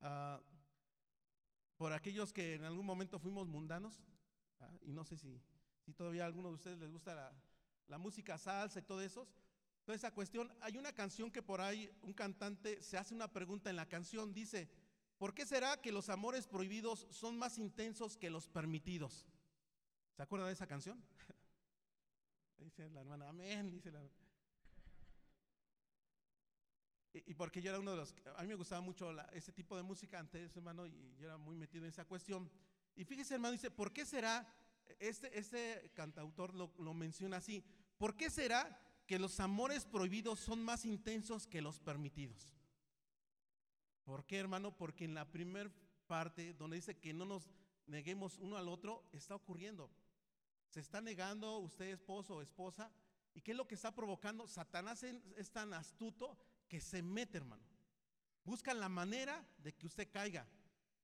ah, 0.00 0.40
por 1.76 1.92
aquellos 1.92 2.32
que 2.32 2.54
en 2.54 2.62
algún 2.62 2.86
momento 2.86 3.18
fuimos 3.18 3.48
mundanos, 3.48 4.00
ah, 4.60 4.70
y 4.82 4.92
no 4.92 5.04
sé 5.04 5.16
si, 5.16 5.42
si 5.84 5.92
todavía 5.92 6.22
a 6.22 6.26
alguno 6.26 6.50
de 6.50 6.54
ustedes 6.54 6.78
les 6.78 6.92
gusta 6.92 7.16
la, 7.16 7.32
la 7.88 7.98
música 7.98 8.38
salsa 8.38 8.78
y 8.78 8.82
todo 8.82 9.00
eso, 9.00 9.26
toda 9.82 9.96
esa 9.96 10.14
cuestión. 10.14 10.56
Hay 10.60 10.78
una 10.78 10.92
canción 10.92 11.32
que 11.32 11.42
por 11.42 11.60
ahí 11.60 11.90
un 12.02 12.12
cantante 12.12 12.80
se 12.80 12.96
hace 12.96 13.12
una 13.12 13.26
pregunta 13.26 13.70
en 13.70 13.74
la 13.74 13.88
canción, 13.88 14.32
dice, 14.32 14.70
¿por 15.18 15.34
qué 15.34 15.44
será 15.44 15.80
que 15.80 15.90
los 15.90 16.10
amores 16.10 16.46
prohibidos 16.46 17.08
son 17.10 17.36
más 17.36 17.58
intensos 17.58 18.16
que 18.16 18.30
los 18.30 18.46
permitidos? 18.46 19.26
¿Se 20.14 20.22
acuerda 20.22 20.46
de 20.46 20.52
esa 20.52 20.68
canción? 20.68 21.02
dice 22.58 22.88
la 22.90 23.00
hermana, 23.00 23.28
amén, 23.28 23.68
dice 23.68 23.90
la 23.90 24.00
y, 27.26 27.34
porque 27.34 27.60
yo 27.60 27.70
era 27.70 27.80
uno 27.80 27.92
de 27.92 27.96
los, 27.98 28.14
a 28.36 28.42
mí 28.42 28.48
me 28.48 28.54
gustaba 28.54 28.80
mucho 28.80 29.10
ese 29.32 29.52
tipo 29.52 29.76
de 29.76 29.82
música 29.82 30.18
antes, 30.18 30.56
hermano, 30.56 30.86
y 30.86 31.16
yo 31.18 31.26
era 31.26 31.36
muy 31.36 31.56
metido 31.56 31.84
en 31.84 31.90
esa 31.90 32.04
cuestión. 32.04 32.50
Y 32.94 33.04
fíjese, 33.04 33.34
hermano, 33.34 33.52
dice, 33.52 33.70
¿por 33.70 33.92
qué 33.92 34.04
será, 34.04 34.46
este, 34.98 35.38
este 35.38 35.90
cantautor 35.94 36.54
lo, 36.54 36.72
lo 36.78 36.94
menciona 36.94 37.38
así, 37.38 37.64
¿por 37.96 38.16
qué 38.16 38.30
será 38.30 38.80
que 39.06 39.18
los 39.18 39.40
amores 39.40 39.86
prohibidos 39.86 40.40
son 40.40 40.62
más 40.62 40.84
intensos 40.84 41.46
que 41.46 41.62
los 41.62 41.80
permitidos? 41.80 42.54
¿Por 44.04 44.24
qué, 44.26 44.38
hermano? 44.38 44.76
Porque 44.76 45.04
en 45.04 45.14
la 45.14 45.30
primera 45.30 45.70
parte, 46.06 46.54
donde 46.54 46.76
dice 46.76 46.98
que 46.98 47.12
no 47.12 47.24
nos 47.24 47.50
neguemos 47.86 48.38
uno 48.38 48.56
al 48.56 48.68
otro, 48.68 49.08
está 49.12 49.34
ocurriendo. 49.34 49.90
Se 50.68 50.80
está 50.80 51.00
negando 51.00 51.58
usted, 51.58 51.86
esposo 51.86 52.36
o 52.36 52.42
esposa, 52.42 52.90
¿y 53.34 53.40
qué 53.40 53.52
es 53.52 53.56
lo 53.56 53.66
que 53.66 53.74
está 53.74 53.94
provocando? 53.94 54.46
Satanás 54.46 55.02
es 55.02 55.50
tan 55.50 55.72
astuto 55.72 56.38
que 56.68 56.80
se 56.80 57.02
mete, 57.02 57.38
hermano. 57.38 57.64
Busca 58.44 58.72
la 58.74 58.88
manera 58.88 59.44
de 59.58 59.74
que 59.74 59.86
usted 59.86 60.08
caiga. 60.10 60.46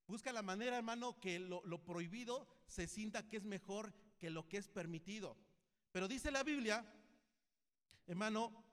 Busca 0.07 0.31
la 0.31 0.41
manera, 0.41 0.77
hermano, 0.77 1.19
que 1.19 1.39
lo, 1.39 1.83
prohibido 1.83 2.47
se 2.67 2.87
sienta 2.87 3.27
que 3.27 3.37
es 3.37 3.43
mejor 3.43 3.93
que 4.19 4.29
lo 4.29 4.47
que 4.47 4.57
es 4.57 4.67
permitido. 4.67 5.35
Pero 5.91 6.07
dice 6.07 6.31
la 6.31 6.43
Biblia, 6.43 6.85
hermano, 8.05 8.63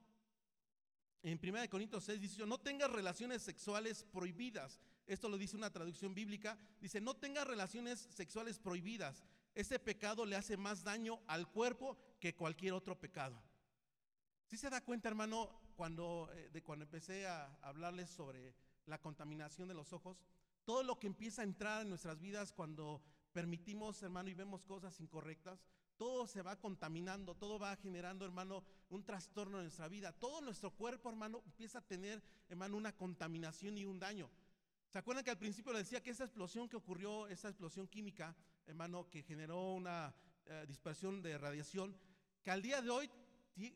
en 1.23 1.39
1 1.41 1.69
Corintios 1.69 2.03
6 2.03 2.21
dice, 2.21 2.45
no 2.45 2.59
tengas 2.59 2.91
relaciones 2.91 3.41
sexuales 3.41 4.03
prohibidas. 4.03 4.79
Esto 5.07 5.29
lo 5.29 5.37
dice 5.37 5.55
una 5.55 5.71
traducción 5.71 6.13
bíblica. 6.13 6.57
Dice, 6.79 7.01
no 7.01 7.15
tengas 7.15 7.47
relaciones 7.47 7.99
sexuales 7.99 8.59
prohibidas. 8.59 9.23
Ese 9.55 9.79
pecado 9.79 10.25
le 10.25 10.35
hace 10.35 10.57
más 10.57 10.83
daño 10.83 11.21
al 11.27 11.49
cuerpo 11.49 11.97
que 12.19 12.35
cualquier 12.35 12.73
otro 12.73 12.99
pecado. 12.99 13.41
Si 14.45 14.57
se 14.57 14.69
da 14.69 14.81
cuenta, 14.81 15.09
hermano, 15.09 15.62
cuando, 15.73 16.29
eh, 16.33 16.49
de 16.51 16.63
cuando 16.63 16.85
empecé 16.85 17.27
a 17.27 17.57
hablarles 17.61 18.09
sobre 18.09 18.55
la 18.85 18.99
contaminación 18.99 19.67
de 19.67 19.73
los 19.73 19.93
ojos, 19.93 20.23
todo 20.65 20.83
lo 20.83 20.99
que 20.99 21.07
empieza 21.07 21.41
a 21.41 21.45
entrar 21.45 21.81
en 21.81 21.89
nuestras 21.89 22.19
vidas 22.19 22.53
cuando 22.53 23.01
permitimos, 23.31 24.01
hermano, 24.03 24.29
y 24.29 24.33
vemos 24.33 24.63
cosas 24.63 24.99
incorrectas, 24.99 25.65
todo 25.97 26.27
se 26.27 26.41
va 26.41 26.59
contaminando, 26.59 27.35
todo 27.35 27.59
va 27.59 27.75
generando, 27.75 28.25
hermano, 28.25 28.63
un 28.89 29.03
trastorno 29.03 29.57
en 29.57 29.65
nuestra 29.65 29.87
vida. 29.87 30.11
Todo 30.11 30.41
nuestro 30.41 30.71
cuerpo, 30.71 31.09
hermano, 31.09 31.41
empieza 31.45 31.79
a 31.79 31.81
tener, 31.81 32.21
hermano, 32.49 32.77
una 32.77 32.95
contaminación 32.95 33.77
y 33.77 33.85
un 33.85 33.99
daño. 33.99 34.29
¿Se 34.89 34.99
acuerdan 34.99 35.23
que 35.23 35.31
al 35.31 35.37
principio 35.37 35.73
le 35.73 35.79
decía 35.79 36.03
que 36.03 36.11
esa 36.11 36.25
explosión 36.25 36.69
que 36.69 36.77
ocurrió, 36.77 37.27
esa 37.27 37.49
explosión 37.49 37.87
química, 37.87 38.35
hermano, 38.65 39.09
que 39.09 39.23
generó 39.23 39.73
una 39.73 40.13
eh, 40.45 40.65
dispersión 40.67 41.21
de 41.21 41.37
radiación, 41.37 41.97
que 42.43 42.51
al 42.51 42.61
día 42.61 42.81
de 42.81 42.89
hoy 42.89 43.09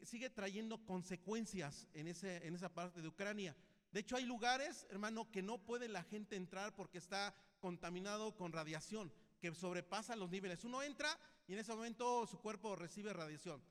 sigue 0.04 0.30
trayendo 0.30 0.84
consecuencias 0.86 1.88
en, 1.94 2.08
ese, 2.08 2.46
en 2.46 2.56
esa 2.56 2.70
parte 2.70 3.02
de 3.02 3.08
Ucrania. 3.08 3.56
De 3.92 4.02
hecho, 4.02 4.16
hay 4.16 4.26
lugares, 4.26 4.86
hermano, 4.90 5.32
que 5.32 5.42
no 5.42 5.60
puede 5.60 5.88
la 5.88 6.04
gente 6.04 6.36
entrar 6.36 6.76
porque 6.76 6.98
está 6.98 7.36
contaminado 7.60 8.36
con 8.36 8.52
radiación, 8.52 9.12
que 9.40 9.54
sobrepasa 9.54 10.16
los 10.16 10.30
niveles. 10.30 10.64
Uno 10.64 10.82
entra 10.84 11.18
y 11.48 11.54
en 11.54 11.60
ese 11.60 11.74
momento 11.74 12.26
su 12.28 12.40
cuerpo 12.40 12.76
recibe 12.76 13.14
radiación. 13.14 13.64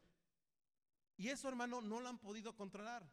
Y 1.16 1.28
eso, 1.28 1.48
hermano, 1.48 1.80
no 1.80 2.00
lo 2.00 2.08
han 2.08 2.18
podido 2.18 2.54
controlar. 2.54 3.08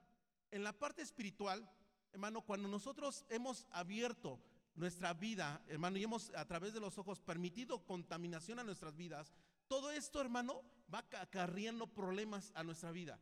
En 0.52 0.64
la 0.64 0.74
parte 0.74 1.02
espiritual, 1.02 1.70
hermano, 2.12 2.42
cuando 2.42 2.68
nosotros 2.68 3.26
hemos 3.30 3.66
abierto 3.72 4.40
nuestra 4.76 5.14
vida, 5.14 5.64
hermano, 5.68 5.98
y 5.98 6.04
hemos 6.04 6.32
a 6.36 6.46
través 6.46 6.74
de 6.74 6.80
los 6.80 6.98
ojos 6.98 7.20
permitido 7.20 7.86
contaminación 7.86 8.60
a 8.60 8.64
nuestras 8.64 8.96
vidas, 8.96 9.34
todo 9.68 9.92
esto, 9.92 10.22
hermano, 10.22 10.62
va 10.94 11.06
acarriendo 11.20 11.88
problemas 11.88 12.52
a 12.56 12.64
nuestra 12.64 12.92
vida. 12.92 13.20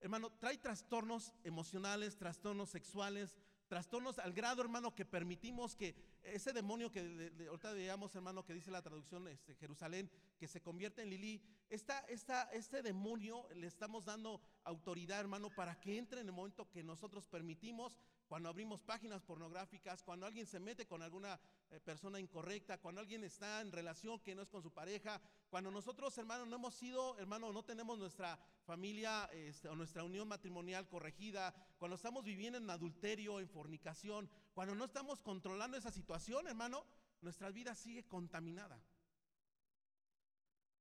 Hermano, 0.00 0.30
trae 0.30 0.58
trastornos 0.58 1.32
emocionales, 1.44 2.16
trastornos 2.16 2.70
sexuales, 2.70 3.36
trastornos 3.68 4.18
al 4.18 4.32
grado, 4.32 4.60
hermano, 4.60 4.94
que 4.94 5.04
permitimos 5.04 5.76
que 5.76 5.94
ese 6.22 6.52
demonio 6.52 6.90
que 6.90 7.02
de, 7.02 7.46
ahorita 7.46 7.72
veíamos, 7.72 8.14
hermano, 8.14 8.44
que 8.44 8.52
dice 8.52 8.70
la 8.70 8.82
traducción 8.82 9.28
este, 9.28 9.54
Jerusalén, 9.54 10.10
que 10.38 10.48
se 10.48 10.60
convierte 10.60 11.02
en 11.02 11.10
Lili, 11.10 11.40
esta, 11.70 12.00
esta, 12.00 12.42
este 12.52 12.82
demonio 12.82 13.48
le 13.54 13.66
estamos 13.66 14.04
dando 14.04 14.42
autoridad, 14.64 15.20
hermano, 15.20 15.48
para 15.54 15.80
que 15.80 15.96
entre 15.96 16.20
en 16.20 16.26
el 16.26 16.34
momento 16.34 16.68
que 16.68 16.82
nosotros 16.82 17.26
permitimos 17.28 17.96
cuando 18.32 18.48
abrimos 18.48 18.80
páginas 18.80 19.22
pornográficas, 19.22 20.02
cuando 20.02 20.24
alguien 20.24 20.46
se 20.46 20.58
mete 20.58 20.86
con 20.86 21.02
alguna 21.02 21.38
eh, 21.68 21.78
persona 21.80 22.18
incorrecta, 22.18 22.78
cuando 22.78 23.02
alguien 23.02 23.24
está 23.24 23.60
en 23.60 23.70
relación 23.70 24.20
que 24.20 24.34
no 24.34 24.40
es 24.40 24.48
con 24.48 24.62
su 24.62 24.72
pareja, 24.72 25.20
cuando 25.50 25.70
nosotros, 25.70 26.16
hermano, 26.16 26.46
no 26.46 26.56
hemos 26.56 26.72
sido, 26.74 27.18
hermano, 27.18 27.52
no 27.52 27.62
tenemos 27.62 27.98
nuestra 27.98 28.38
familia 28.64 29.28
este, 29.34 29.68
o 29.68 29.76
nuestra 29.76 30.02
unión 30.02 30.28
matrimonial 30.28 30.88
corregida, 30.88 31.54
cuando 31.76 31.96
estamos 31.96 32.24
viviendo 32.24 32.56
en 32.56 32.70
adulterio, 32.70 33.38
en 33.38 33.50
fornicación, 33.50 34.30
cuando 34.54 34.74
no 34.74 34.86
estamos 34.86 35.20
controlando 35.20 35.76
esa 35.76 35.92
situación, 35.92 36.48
hermano, 36.48 36.86
nuestra 37.20 37.50
vida 37.50 37.74
sigue 37.74 38.06
contaminada. 38.06 38.82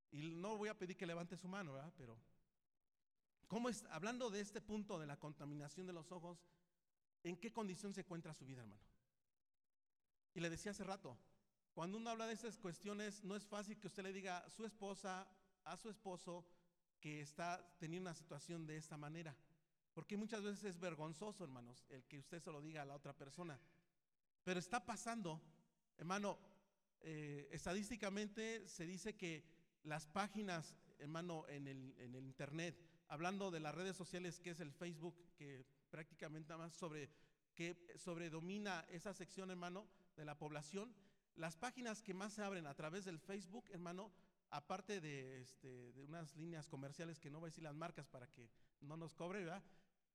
Y 0.10 0.36
no 0.36 0.56
voy 0.56 0.70
a 0.70 0.78
pedir 0.78 0.96
que 0.96 1.06
levante 1.06 1.36
su 1.36 1.50
mano, 1.50 1.74
¿verdad? 1.74 1.92
Pero, 1.98 2.18
¿cómo 3.50 3.68
es? 3.68 3.84
Hablando 3.90 4.30
de 4.30 4.40
este 4.40 4.62
punto 4.62 4.98
de 5.00 5.06
la 5.06 5.18
contaminación 5.18 5.86
de 5.86 5.92
los 5.92 6.14
ojos, 6.14 6.42
en 7.24 7.38
qué 7.38 7.52
condición 7.52 7.94
se 7.94 8.02
encuentra 8.02 8.34
su 8.34 8.46
vida, 8.46 8.62
hermano. 8.62 8.82
Y 10.34 10.40
le 10.40 10.50
decía 10.50 10.72
hace 10.72 10.84
rato, 10.84 11.18
cuando 11.74 11.98
uno 11.98 12.10
habla 12.10 12.28
de 12.28 12.34
esas 12.34 12.58
cuestiones, 12.58 13.24
no 13.24 13.36
es 13.36 13.46
fácil 13.46 13.80
que 13.80 13.88
usted 13.88 14.04
le 14.04 14.14
diga 14.14 14.40
a 14.40 14.50
su 14.50 14.66
esposa, 14.66 15.28
a 15.64 15.78
su 15.78 15.90
esposo, 15.90 16.46
que 17.00 17.22
está 17.22 17.76
teniendo 17.80 18.10
una 18.10 18.16
situación 18.16 18.66
de 18.66 18.78
esta 18.78 18.98
manera. 18.98 19.36
Porque 19.94 20.18
muchas 20.18 20.44
veces 20.44 20.64
es 20.64 20.80
vergonzoso, 20.80 21.44
hermanos, 21.44 21.86
el 21.90 22.04
que 22.06 22.20
usted 22.20 22.42
se 22.42 22.52
lo 22.52 22.62
diga 22.62 22.82
a 22.82 22.86
la 22.86 22.96
otra 22.96 23.14
persona. 23.14 23.60
Pero 24.44 24.60
está 24.60 24.86
pasando, 24.86 25.42
hermano, 25.98 26.40
eh, 27.02 27.50
estadísticamente 27.52 28.68
se 28.68 28.86
dice 28.86 29.16
que 29.16 29.44
las 29.84 30.08
páginas, 30.08 30.76
hermano, 31.00 31.46
en 31.48 31.68
el, 31.68 31.96
en 31.98 32.16
el 32.16 32.26
Internet, 32.26 32.78
hablando 33.12 33.52
de 33.52 33.60
las 33.60 33.76
redes 33.76 33.98
sociales, 33.98 34.40
que 34.40 34.52
es 34.52 34.62
el 34.62 34.72
Facebook, 34.72 35.14
que 35.36 35.66
prácticamente 35.90 36.56
más 36.56 36.74
sobre 36.74 37.10
que 37.54 37.76
sobredomina 37.98 38.86
esa 38.90 39.14
sección, 39.14 39.52
hermano, 39.52 39.86
de 40.16 40.24
la 40.24 40.38
población. 40.38 40.96
Las 41.36 41.58
páginas 41.58 42.02
que 42.02 42.14
más 42.14 42.32
se 42.32 42.42
abren 42.42 42.66
a 42.68 42.74
través 42.74 43.04
del 43.04 43.20
Facebook, 43.20 43.66
hermano, 43.72 44.14
aparte 44.50 45.02
de, 45.02 45.42
este, 45.42 45.92
de 45.92 46.02
unas 46.04 46.38
líneas 46.38 46.70
comerciales 46.70 47.20
que 47.20 47.30
no 47.30 47.42
voy 47.42 47.48
a 47.48 47.52
decir 47.52 47.66
las 47.66 47.76
marcas 47.76 48.08
para 48.08 48.28
que 48.28 48.50
no 48.80 48.96
nos 48.96 49.14
cobre, 49.14 49.44
¿verdad? 49.44 49.64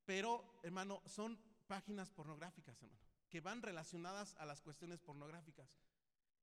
Pero, 0.07 0.59
hermano, 0.62 1.03
son 1.05 1.38
páginas 1.66 2.11
pornográficas, 2.11 2.80
hermano, 2.80 2.99
que 3.28 3.42
van 3.42 3.61
relacionadas 3.61 4.34
a 4.38 4.47
las 4.47 4.62
cuestiones 4.62 5.03
pornográficas. 5.03 5.68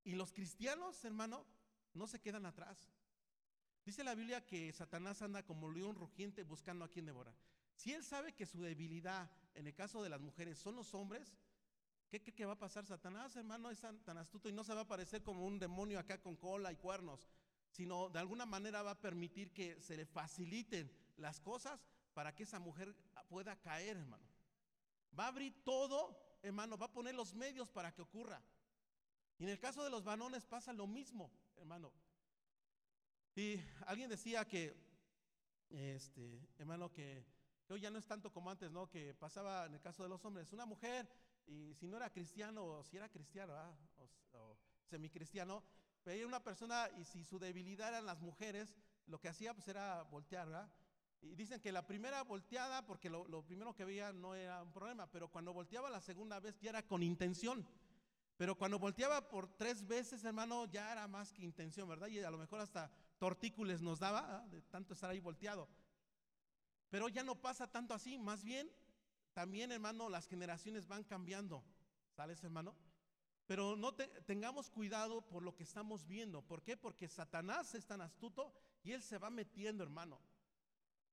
Y 0.04 0.14
los 0.14 0.32
cristianos, 0.32 1.04
hermano, 1.04 1.48
no 1.96 2.06
se 2.06 2.22
quedan 2.22 2.46
atrás. 2.46 2.92
Dice 3.86 4.04
la 4.04 4.16
Biblia 4.16 4.46
que 4.46 4.72
Satanás 4.72 5.22
anda 5.22 5.44
como 5.44 5.70
león 5.70 5.96
rugiente 5.96 6.44
buscando 6.44 6.86
a 6.86 6.90
quien 6.90 7.06
devorar. 7.06 7.36
Si 7.76 7.92
él 7.92 8.04
sabe 8.04 8.34
que 8.34 8.46
su 8.46 8.62
debilidad, 8.62 9.30
en 9.56 9.68
el 9.68 9.74
caso 9.74 10.02
de 10.02 10.10
las 10.10 10.22
mujeres, 10.22 10.58
son 10.58 10.76
los 10.76 10.94
hombres, 10.94 11.36
¿qué 12.10 12.22
cree 12.22 12.34
que 12.34 12.46
va 12.46 12.54
a 12.54 12.60
pasar? 12.60 12.86
Satanás, 12.86 13.36
hermano, 13.36 13.70
es 13.72 13.82
tan, 13.82 14.18
astuto 14.18 14.48
y 14.48 14.54
no 14.54 14.64
se 14.64 14.74
va 14.74 14.82
a 14.82 14.88
parecer 14.88 15.22
como 15.22 15.46
un 15.46 15.60
demonio 15.60 16.00
acá 16.00 16.22
con 16.22 16.38
cola 16.38 16.72
y 16.72 16.78
cuernos, 16.78 17.28
sino 17.72 18.10
de 18.10 18.20
alguna 18.20 18.46
manera 18.46 18.84
va 18.84 18.92
a 18.92 19.02
permitir 19.02 19.52
que 19.52 19.82
se 19.82 19.98
le 19.98 20.06
faciliten 20.06 20.90
las 21.18 21.42
cosas 21.42 21.86
para 22.14 22.34
que 22.34 22.44
esa 22.44 22.60
mujer 22.60 22.96
pueda 23.28 23.60
caer, 23.60 23.98
hermano. 23.98 24.28
Va 25.18 25.26
a 25.26 25.30
abrir 25.30 25.62
todo, 25.64 26.38
hermano, 26.42 26.78
va 26.78 26.86
a 26.86 26.94
poner 26.94 27.16
los 27.16 27.34
medios 27.34 27.70
para 27.70 27.94
que 27.94 28.02
ocurra. 28.02 28.42
Y 29.40 29.44
en 29.44 29.50
el 29.50 29.60
caso 29.60 29.84
de 29.84 29.90
los 29.90 30.04
varones 30.04 30.46
pasa 30.46 30.72
lo 30.72 30.88
mismo, 30.88 31.32
hermano. 31.58 31.92
Y 33.36 33.60
alguien 33.88 34.10
decía 34.10 34.46
que, 34.46 34.76
este, 35.70 36.48
hermano, 36.58 36.92
que 36.92 37.26
Hoy 37.70 37.80
ya 37.80 37.90
no 37.90 37.98
es 37.98 38.06
tanto 38.06 38.32
como 38.32 38.52
antes, 38.52 38.72
¿no? 38.72 38.88
Que 38.88 39.16
pasaba 39.16 39.66
en 39.66 39.74
el 39.74 39.82
caso 39.82 40.04
de 40.04 40.10
los 40.10 40.24
hombres, 40.26 40.54
una 40.54 40.66
mujer, 40.66 41.10
y 41.48 41.74
si 41.74 41.88
no 41.88 41.98
era 41.98 42.12
cristiano, 42.12 42.64
o 42.64 42.84
si 42.84 42.98
era 42.98 43.10
cristiano, 43.10 43.54
o, 43.98 44.38
o 44.38 44.58
semicristiano, 44.90 45.64
veía 46.06 46.28
una 46.28 46.44
persona 46.44 46.88
y 47.00 47.04
si 47.06 47.24
su 47.24 47.40
debilidad 47.40 47.90
eran 47.90 48.06
las 48.06 48.20
mujeres, 48.20 48.76
lo 49.08 49.20
que 49.20 49.30
hacía 49.30 49.56
pues 49.56 49.68
era 49.68 50.04
voltear, 50.04 50.48
¿verdad? 50.48 50.72
Y 51.22 51.36
dicen 51.36 51.62
que 51.62 51.72
la 51.72 51.88
primera 51.88 52.22
volteada, 52.24 52.86
porque 52.86 53.10
lo, 53.10 53.28
lo, 53.28 53.44
primero 53.44 53.74
que 53.74 53.86
veía 53.86 54.14
no 54.14 54.36
era 54.36 54.62
un 54.62 54.72
problema, 54.72 55.10
pero 55.10 55.32
cuando 55.32 55.52
volteaba 55.52 55.90
la 55.90 56.02
segunda 56.02 56.40
vez 56.40 56.60
ya 56.60 56.70
era 56.70 56.86
con 56.86 57.02
intención. 57.02 57.66
Pero 58.36 58.56
cuando 58.56 58.78
volteaba 58.78 59.28
por 59.30 59.48
tres 59.56 59.88
veces, 59.88 60.24
hermano, 60.26 60.66
ya 60.66 60.92
era 60.92 61.08
más 61.08 61.32
que 61.32 61.44
intención, 61.44 61.88
¿verdad? 61.88 62.08
Y 62.08 62.20
a 62.20 62.30
lo 62.30 62.38
mejor 62.38 62.60
hasta 62.60 62.92
tortícules 63.24 63.82
nos 63.82 64.00
daba, 64.00 64.46
de 64.52 64.62
tanto 64.64 64.94
estar 64.94 65.10
ahí 65.10 65.22
volteado. 65.22 65.70
Pero 66.90 67.08
ya 67.08 67.24
no 67.24 67.40
pasa 67.40 67.72
tanto 67.72 67.94
así, 67.94 68.18
más 68.18 68.44
bien, 68.44 68.70
también 69.32 69.72
hermano, 69.72 70.10
las 70.10 70.28
generaciones 70.28 70.90
van 70.90 71.06
cambiando. 71.06 71.64
¿Sales 72.18 72.44
hermano? 72.44 72.76
Pero 73.46 73.78
no 73.78 73.94
tengamos 73.96 74.70
cuidado 74.70 75.22
por 75.22 75.42
lo 75.42 75.56
que 75.56 75.64
estamos 75.64 76.06
viendo. 76.06 76.42
¿Por 76.42 76.64
qué? 76.64 76.76
Porque 76.76 77.08
Satanás 77.08 77.74
es 77.76 77.86
tan 77.86 78.02
astuto 78.02 78.54
y 78.84 78.92
él 78.92 79.02
se 79.02 79.18
va 79.18 79.30
metiendo, 79.30 79.86
hermano. 79.86 80.20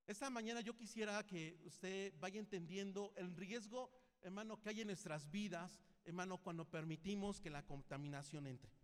Esta 0.04 0.30
mañana 0.30 0.62
yo 0.62 0.76
quisiera 0.76 1.24
que 1.24 1.60
usted 1.64 2.12
vaya 2.18 2.40
entendiendo 2.40 3.12
el 3.14 3.36
riesgo, 3.36 3.88
hermano, 4.20 4.60
que 4.60 4.70
hay 4.70 4.80
en 4.80 4.88
nuestras 4.88 5.30
vidas, 5.30 5.80
hermano, 6.04 6.38
cuando 6.38 6.68
permitimos 6.68 7.40
que 7.40 7.50
la 7.50 7.64
contaminación 7.64 8.48
entre. 8.48 8.79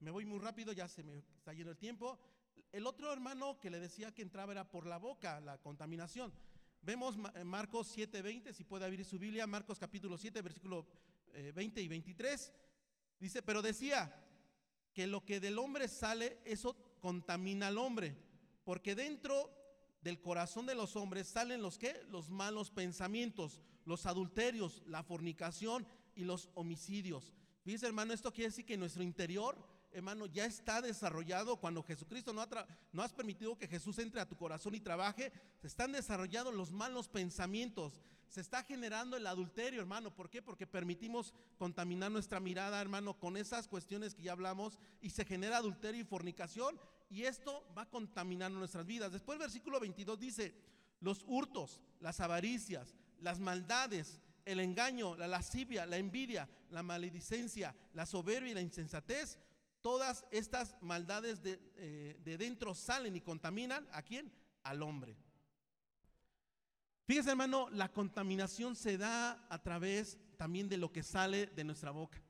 Me 0.00 0.10
voy 0.10 0.24
muy 0.24 0.38
rápido, 0.38 0.72
ya 0.72 0.88
se 0.88 1.02
me 1.02 1.18
está 1.18 1.52
yendo 1.52 1.70
el 1.70 1.76
tiempo. 1.76 2.18
El 2.72 2.86
otro 2.86 3.12
hermano 3.12 3.60
que 3.60 3.68
le 3.68 3.78
decía 3.78 4.14
que 4.14 4.22
entraba 4.22 4.52
era 4.52 4.70
por 4.70 4.86
la 4.86 4.96
boca, 4.96 5.40
la 5.40 5.58
contaminación. 5.58 6.32
Vemos 6.80 7.16
en 7.34 7.46
Marcos 7.46 7.94
7:20, 7.94 8.54
si 8.54 8.64
puede 8.64 8.86
abrir 8.86 9.04
su 9.04 9.18
Biblia, 9.18 9.46
Marcos 9.46 9.78
capítulo 9.78 10.16
7, 10.16 10.40
versículo 10.40 10.86
20 11.54 11.80
eh, 11.80 11.84
y 11.84 11.88
23. 11.88 12.52
Dice, 13.18 13.42
pero 13.42 13.60
decía 13.60 14.24
que 14.94 15.06
lo 15.06 15.22
que 15.22 15.38
del 15.38 15.58
hombre 15.58 15.86
sale, 15.86 16.38
eso 16.46 16.74
contamina 17.00 17.68
al 17.68 17.76
hombre, 17.76 18.16
porque 18.64 18.94
dentro 18.94 19.54
del 20.00 20.22
corazón 20.22 20.64
de 20.64 20.74
los 20.74 20.96
hombres 20.96 21.28
salen 21.28 21.60
los 21.60 21.76
que 21.76 22.02
los 22.04 22.30
malos 22.30 22.70
pensamientos, 22.70 23.60
los 23.84 24.06
adulterios, 24.06 24.82
la 24.86 25.02
fornicación 25.02 25.86
y 26.14 26.24
los 26.24 26.48
homicidios. 26.54 27.34
Fíjese, 27.62 27.86
hermano, 27.86 28.14
esto 28.14 28.32
quiere 28.32 28.48
decir 28.48 28.64
que 28.64 28.78
nuestro 28.78 29.02
interior 29.02 29.62
hermano, 29.92 30.26
ya 30.26 30.44
está 30.44 30.80
desarrollado 30.80 31.56
cuando 31.56 31.82
Jesucristo 31.82 32.32
no, 32.32 32.42
ha 32.42 32.66
no 32.92 33.02
has 33.02 33.12
permitido 33.12 33.56
que 33.56 33.68
Jesús 33.68 33.98
entre 33.98 34.20
a 34.20 34.28
tu 34.28 34.36
corazón 34.36 34.74
y 34.74 34.80
trabaje, 34.80 35.32
se 35.60 35.66
están 35.66 35.92
desarrollando 35.92 36.52
los 36.52 36.70
malos 36.70 37.08
pensamientos, 37.08 38.00
se 38.28 38.40
está 38.40 38.62
generando 38.62 39.16
el 39.16 39.26
adulterio, 39.26 39.80
hermano. 39.80 40.14
¿Por 40.14 40.30
qué? 40.30 40.40
Porque 40.40 40.66
permitimos 40.66 41.34
contaminar 41.58 42.10
nuestra 42.12 42.38
mirada, 42.38 42.80
hermano, 42.80 43.18
con 43.18 43.36
esas 43.36 43.66
cuestiones 43.66 44.14
que 44.14 44.22
ya 44.22 44.32
hablamos 44.32 44.78
y 45.00 45.10
se 45.10 45.24
genera 45.24 45.56
adulterio 45.56 46.00
y 46.00 46.04
fornicación 46.04 46.78
y 47.10 47.24
esto 47.24 47.66
va 47.76 47.86
contaminando 47.86 48.58
nuestras 48.58 48.86
vidas. 48.86 49.12
Después 49.12 49.34
el 49.34 49.40
versículo 49.40 49.80
22 49.80 50.18
dice, 50.18 50.54
los 51.00 51.24
hurtos, 51.26 51.80
las 51.98 52.20
avaricias, 52.20 52.94
las 53.20 53.40
maldades, 53.40 54.20
el 54.44 54.60
engaño, 54.60 55.16
la 55.16 55.26
lascivia, 55.26 55.86
la 55.86 55.96
envidia, 55.96 56.48
la 56.70 56.84
maledicencia, 56.84 57.74
la 57.94 58.06
soberbia 58.06 58.52
y 58.52 58.54
la 58.54 58.60
insensatez 58.60 59.38
Todas 59.80 60.26
estas 60.30 60.76
maldades 60.82 61.40
eh, 61.44 62.18
de, 62.22 62.38
dentro 62.38 62.74
salen 62.74 63.16
y 63.16 63.20
contaminan 63.20 63.88
a 63.92 64.02
quién? 64.02 64.32
Al 64.62 64.82
hombre. 64.82 65.16
Fíjese 67.06 67.30
hermano, 67.30 67.68
la 67.70 67.90
contaminación 67.90 68.76
se 68.76 68.98
da 68.98 69.46
a 69.48 69.62
través 69.62 70.18
también 70.36 70.68
de 70.68 70.76
lo 70.76 70.92
que 70.92 71.02
sale 71.02 71.46
de 71.46 71.64
nuestra 71.64 71.90
boca. 71.90 72.22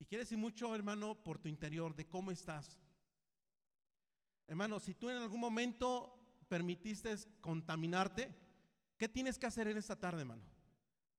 Y 0.00 0.04
quiere 0.04 0.24
decir 0.24 0.38
mucho, 0.38 0.74
hermano, 0.74 1.14
por 1.14 1.38
tu 1.38 1.48
interior, 1.48 1.94
de 1.94 2.06
cómo 2.06 2.30
estás. 2.30 2.78
Hermano, 4.46 4.80
si 4.80 4.94
tú 4.94 5.10
en 5.10 5.18
algún 5.18 5.40
momento 5.40 6.42
permitiste 6.48 7.14
contaminarte, 7.40 8.34
¿qué 8.96 9.08
tienes 9.08 9.38
que 9.38 9.46
hacer 9.46 9.68
en 9.68 9.76
esta 9.76 9.96
tarde, 9.96 10.22
hermano? 10.22 10.42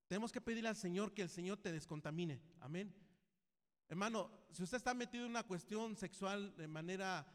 Tenemos 0.07 0.31
que 0.31 0.41
pedirle 0.41 0.69
al 0.69 0.75
Señor 0.75 1.13
que 1.13 1.21
el 1.21 1.29
Señor 1.29 1.57
te 1.57 1.71
descontamine. 1.71 2.41
Amén. 2.59 2.93
Hermano, 3.89 4.29
si 4.51 4.61
usted 4.61 4.77
está 4.77 4.93
metido 4.93 5.25
en 5.25 5.31
una 5.31 5.41
cuestión 5.41 5.97
sexual 5.97 6.55
de 6.55 6.67
manera 6.67 7.25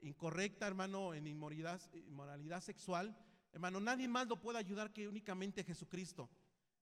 incorrecta, 0.00 0.66
hermano, 0.66 1.14
en 1.14 1.28
inmoralidad, 1.28 2.60
sexual, 2.60 3.16
hermano, 3.52 3.78
nadie 3.78 4.08
más 4.08 4.26
lo 4.26 4.40
puede 4.40 4.58
ayudar 4.58 4.92
que 4.92 5.06
únicamente 5.06 5.62
Jesucristo. 5.62 6.28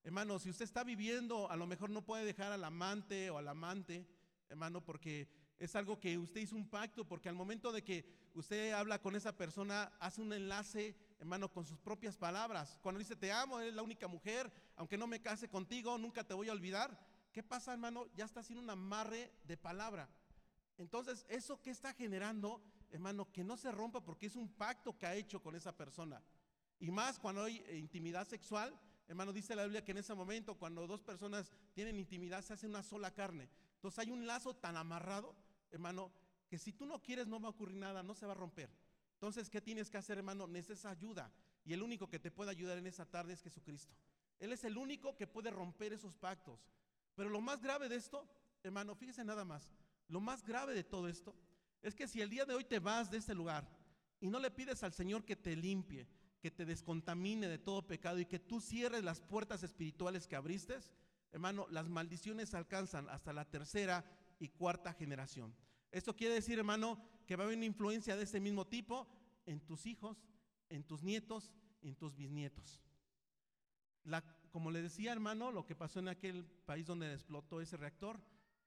Hermano, 0.02 0.38
si 0.38 0.48
usted 0.48 0.64
está 0.64 0.82
viviendo, 0.82 1.50
a 1.50 1.56
lo 1.56 1.66
mejor 1.66 1.90
no 1.90 2.06
puede 2.06 2.24
dejar 2.24 2.52
al 2.52 2.64
amante 2.64 3.28
o 3.28 3.36
al 3.36 3.48
amante, 3.48 4.08
hermano, 4.48 4.82
porque 4.82 5.28
es 5.58 5.76
algo 5.76 6.00
que 6.00 6.16
usted 6.16 6.40
hizo 6.40 6.56
un 6.56 6.70
pacto, 6.70 7.06
porque 7.06 7.28
al 7.28 7.34
momento 7.34 7.70
de 7.70 7.84
que 7.84 8.06
usted 8.32 8.72
habla 8.72 8.98
con 9.02 9.14
esa 9.14 9.36
persona, 9.36 9.92
hace 10.00 10.22
un 10.22 10.32
enlace, 10.32 10.96
hermano, 11.18 11.52
con 11.52 11.66
sus 11.66 11.78
propias 11.78 12.16
palabras. 12.16 12.78
Cuando 12.80 12.98
dice, 12.98 13.14
te 13.14 13.30
amo, 13.30 13.60
eres 13.60 13.74
la 13.74 13.82
única 13.82 14.08
mujer, 14.08 14.50
aunque 14.76 14.96
no 14.96 15.06
me 15.06 15.20
case 15.20 15.50
contigo, 15.50 15.98
nunca 15.98 16.24
te 16.24 16.32
voy 16.32 16.48
a 16.48 16.52
olvidar. 16.52 16.98
¿Qué 17.38 17.44
pasa, 17.44 17.72
hermano? 17.72 18.08
Ya 18.16 18.24
está 18.24 18.40
haciendo 18.40 18.64
un 18.64 18.68
amarre 18.68 19.32
de 19.44 19.56
palabra. 19.56 20.08
Entonces, 20.76 21.24
¿eso 21.28 21.62
que 21.62 21.70
está 21.70 21.92
generando, 21.94 22.60
hermano? 22.90 23.30
Que 23.30 23.44
no 23.44 23.56
se 23.56 23.70
rompa 23.70 24.04
porque 24.04 24.26
es 24.26 24.34
un 24.34 24.48
pacto 24.48 24.98
que 24.98 25.06
ha 25.06 25.14
hecho 25.14 25.40
con 25.40 25.54
esa 25.54 25.70
persona. 25.76 26.20
Y 26.80 26.90
más 26.90 27.20
cuando 27.20 27.44
hay 27.44 27.64
intimidad 27.78 28.26
sexual, 28.26 28.76
hermano, 29.06 29.32
dice 29.32 29.54
la 29.54 29.62
Biblia 29.62 29.84
que 29.84 29.92
en 29.92 29.98
ese 29.98 30.16
momento, 30.16 30.56
cuando 30.56 30.84
dos 30.88 31.00
personas 31.04 31.52
tienen 31.74 31.96
intimidad, 32.00 32.42
se 32.42 32.54
hace 32.54 32.66
una 32.66 32.82
sola 32.82 33.14
carne. 33.14 33.48
Entonces 33.76 34.00
hay 34.00 34.10
un 34.10 34.26
lazo 34.26 34.56
tan 34.56 34.76
amarrado, 34.76 35.36
hermano, 35.70 36.10
que 36.48 36.58
si 36.58 36.72
tú 36.72 36.86
no 36.86 37.00
quieres 37.00 37.28
no 37.28 37.38
va 37.38 37.46
a 37.46 37.50
ocurrir 37.52 37.76
nada, 37.76 38.02
no 38.02 38.16
se 38.16 38.26
va 38.26 38.32
a 38.32 38.34
romper. 38.34 38.68
Entonces, 39.12 39.48
¿qué 39.48 39.60
tienes 39.60 39.90
que 39.90 39.98
hacer, 39.98 40.18
hermano? 40.18 40.48
Necesitas 40.48 40.86
ayuda. 40.86 41.30
Y 41.64 41.72
el 41.72 41.84
único 41.84 42.08
que 42.08 42.18
te 42.18 42.32
puede 42.32 42.50
ayudar 42.50 42.78
en 42.78 42.88
esa 42.88 43.06
tarde 43.06 43.34
es 43.34 43.42
Jesucristo. 43.42 43.94
Él 44.40 44.52
es 44.52 44.64
el 44.64 44.76
único 44.76 45.16
que 45.16 45.28
puede 45.28 45.52
romper 45.52 45.92
esos 45.92 46.16
pactos. 46.16 46.58
Pero 47.18 47.30
lo 47.30 47.40
más 47.40 47.60
grave 47.60 47.88
de 47.88 47.96
esto, 47.96 48.24
hermano, 48.62 48.94
fíjese 48.94 49.24
nada 49.24 49.44
más, 49.44 49.74
lo 50.06 50.20
más 50.20 50.44
grave 50.44 50.72
de 50.72 50.84
todo 50.84 51.08
esto 51.08 51.34
es 51.82 51.92
que 51.96 52.06
si 52.06 52.20
el 52.20 52.30
día 52.30 52.44
de 52.44 52.54
hoy 52.54 52.62
te 52.62 52.78
vas 52.78 53.10
de 53.10 53.16
este 53.16 53.34
lugar 53.34 53.68
y 54.20 54.30
no 54.30 54.38
le 54.38 54.52
pides 54.52 54.84
al 54.84 54.92
Señor 54.92 55.24
que 55.24 55.34
te 55.34 55.56
limpie, 55.56 56.06
que 56.40 56.52
te 56.52 56.64
descontamine 56.64 57.48
de 57.48 57.58
todo 57.58 57.84
pecado 57.84 58.20
y 58.20 58.26
que 58.26 58.38
tú 58.38 58.60
cierres 58.60 59.02
las 59.02 59.20
puertas 59.20 59.64
espirituales 59.64 60.28
que 60.28 60.36
abriste, 60.36 60.78
hermano, 61.32 61.66
las 61.70 61.88
maldiciones 61.88 62.54
alcanzan 62.54 63.08
hasta 63.08 63.32
la 63.32 63.50
tercera 63.50 64.04
y 64.38 64.50
cuarta 64.50 64.92
generación. 64.92 65.52
Esto 65.90 66.14
quiere 66.14 66.34
decir, 66.34 66.56
hermano, 66.56 67.02
que 67.26 67.34
va 67.34 67.42
a 67.42 67.46
haber 67.46 67.56
una 67.56 67.66
influencia 67.66 68.16
de 68.16 68.22
este 68.22 68.38
mismo 68.38 68.64
tipo 68.68 69.08
en 69.44 69.58
tus 69.66 69.86
hijos, 69.86 70.24
en 70.68 70.84
tus 70.84 71.02
nietos, 71.02 71.52
en 71.82 71.96
tus 71.96 72.14
bisnietos. 72.14 72.80
La 74.04 74.22
como 74.58 74.72
le 74.72 74.82
decía 74.82 75.12
hermano, 75.12 75.52
lo 75.52 75.64
que 75.64 75.76
pasó 75.76 76.00
en 76.00 76.08
aquel 76.08 76.44
país 76.66 76.84
donde 76.84 77.14
explotó 77.14 77.60
ese 77.60 77.76
reactor, 77.76 78.20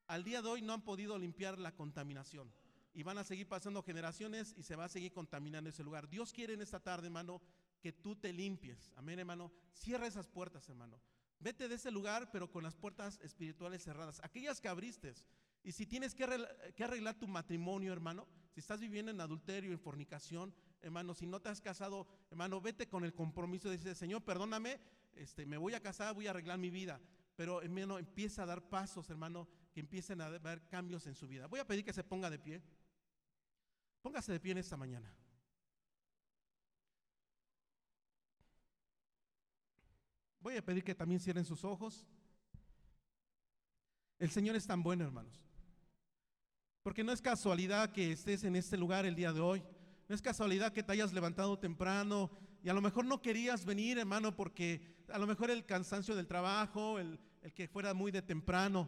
al 0.07 0.23
día 0.23 0.41
de 0.41 0.47
hoy 0.47 0.61
no 0.61 0.71
han 0.71 0.85
podido 0.85 1.19
limpiar 1.19 1.59
la 1.59 1.75
contaminación. 1.75 2.49
Y 2.93 3.03
van 3.03 3.17
a 3.17 3.25
seguir 3.25 3.49
pasando 3.49 3.83
generaciones 3.83 4.55
y 4.55 4.63
se 4.63 4.77
va 4.77 4.85
a 4.85 4.87
seguir 4.87 5.11
contaminando 5.11 5.69
ese 5.69 5.83
lugar. 5.83 6.07
Dios 6.07 6.31
quiere 6.31 6.53
en 6.53 6.61
esta 6.61 6.79
tarde, 6.79 7.07
hermano, 7.07 7.41
que 7.81 7.91
tú 7.91 8.15
te 8.15 8.31
limpies. 8.31 8.89
Amén, 8.95 9.19
hermano. 9.19 9.51
Cierra 9.73 10.07
esas 10.07 10.29
puertas, 10.29 10.69
hermano. 10.69 10.97
Vete 11.39 11.67
de 11.67 11.75
ese 11.75 11.91
lugar, 11.91 12.31
pero 12.31 12.49
con 12.49 12.63
las 12.63 12.77
puertas 12.77 13.19
espirituales 13.21 13.83
cerradas. 13.83 14.21
Aquellas 14.23 14.61
que 14.61 14.69
abriste. 14.69 15.13
Y 15.61 15.73
si 15.73 15.85
tienes 15.85 16.15
que 16.15 16.23
arreglar, 16.23 17.19
tu 17.19 17.27
matrimonio, 17.27 17.91
hermano, 17.91 18.29
si 18.53 18.61
estás 18.61 18.79
viviendo 18.79 19.11
en 19.11 19.19
adulterio, 19.19 19.73
en 19.73 19.79
fornicación, 19.79 20.53
hermano, 20.81 21.13
si 21.13 21.27
no 21.27 21.41
te 21.41 21.49
has 21.49 21.59
casado, 21.59 22.07
hermano, 22.29 22.61
vete 22.61 22.87
con 22.87 23.03
el 23.03 23.13
compromiso 23.13 23.67
de 23.67 23.75
decir, 23.75 23.93
Señor, 23.93 24.23
perdóname, 24.23 24.79
este, 25.13 25.45
me 25.45 25.57
voy 25.57 25.73
a 25.73 25.81
casar, 25.81 26.13
voy 26.13 26.27
a 26.27 26.31
arreglar 26.31 26.57
mi 26.57 26.69
vida. 26.69 26.99
Pero 27.35 27.61
hermano, 27.61 27.97
empieza 27.97 28.43
a 28.43 28.45
dar 28.45 28.67
pasos, 28.69 29.09
hermano, 29.09 29.47
que 29.73 29.79
empiecen 29.79 30.21
a 30.21 30.27
haber 30.27 30.67
cambios 30.67 31.07
en 31.07 31.15
su 31.15 31.27
vida. 31.27 31.47
Voy 31.47 31.59
a 31.59 31.65
pedir 31.65 31.83
que 31.83 31.93
se 31.93 32.03
ponga 32.03 32.29
de 32.29 32.39
pie. 32.39 32.61
Póngase 34.01 34.31
de 34.31 34.39
pie 34.39 34.51
en 34.51 34.57
esta 34.57 34.77
mañana. 34.77 35.13
Voy 40.39 40.57
a 40.57 40.65
pedir 40.65 40.83
que 40.83 40.95
también 40.95 41.19
cierren 41.19 41.45
sus 41.45 41.63
ojos. 41.63 42.07
El 44.17 44.31
Señor 44.31 44.55
es 44.55 44.65
tan 44.65 44.81
bueno, 44.81 45.03
hermanos. 45.03 45.45
Porque 46.83 47.03
no 47.03 47.11
es 47.11 47.21
casualidad 47.21 47.91
que 47.91 48.11
estés 48.11 48.43
en 48.43 48.55
este 48.55 48.75
lugar 48.75 49.05
el 49.05 49.15
día 49.15 49.31
de 49.33 49.39
hoy. 49.39 49.63
No 50.07 50.15
es 50.15 50.21
casualidad 50.21 50.73
que 50.73 50.83
te 50.83 50.91
hayas 50.91 51.13
levantado 51.13 51.57
temprano 51.57 52.31
y 52.63 52.69
a 52.69 52.73
lo 52.73 52.81
mejor 52.81 53.05
no 53.05 53.21
querías 53.21 53.65
venir, 53.65 53.97
hermano, 53.97 54.35
porque 54.35 54.81
a 55.09 55.17
lo 55.17 55.27
mejor 55.27 55.49
el 55.49 55.65
cansancio 55.65 56.15
del 56.15 56.27
trabajo, 56.27 56.99
el, 56.99 57.19
que 57.55 57.67
fuera 57.67 57.93
muy 57.93 58.11
de 58.11 58.21
temprano. 58.21 58.87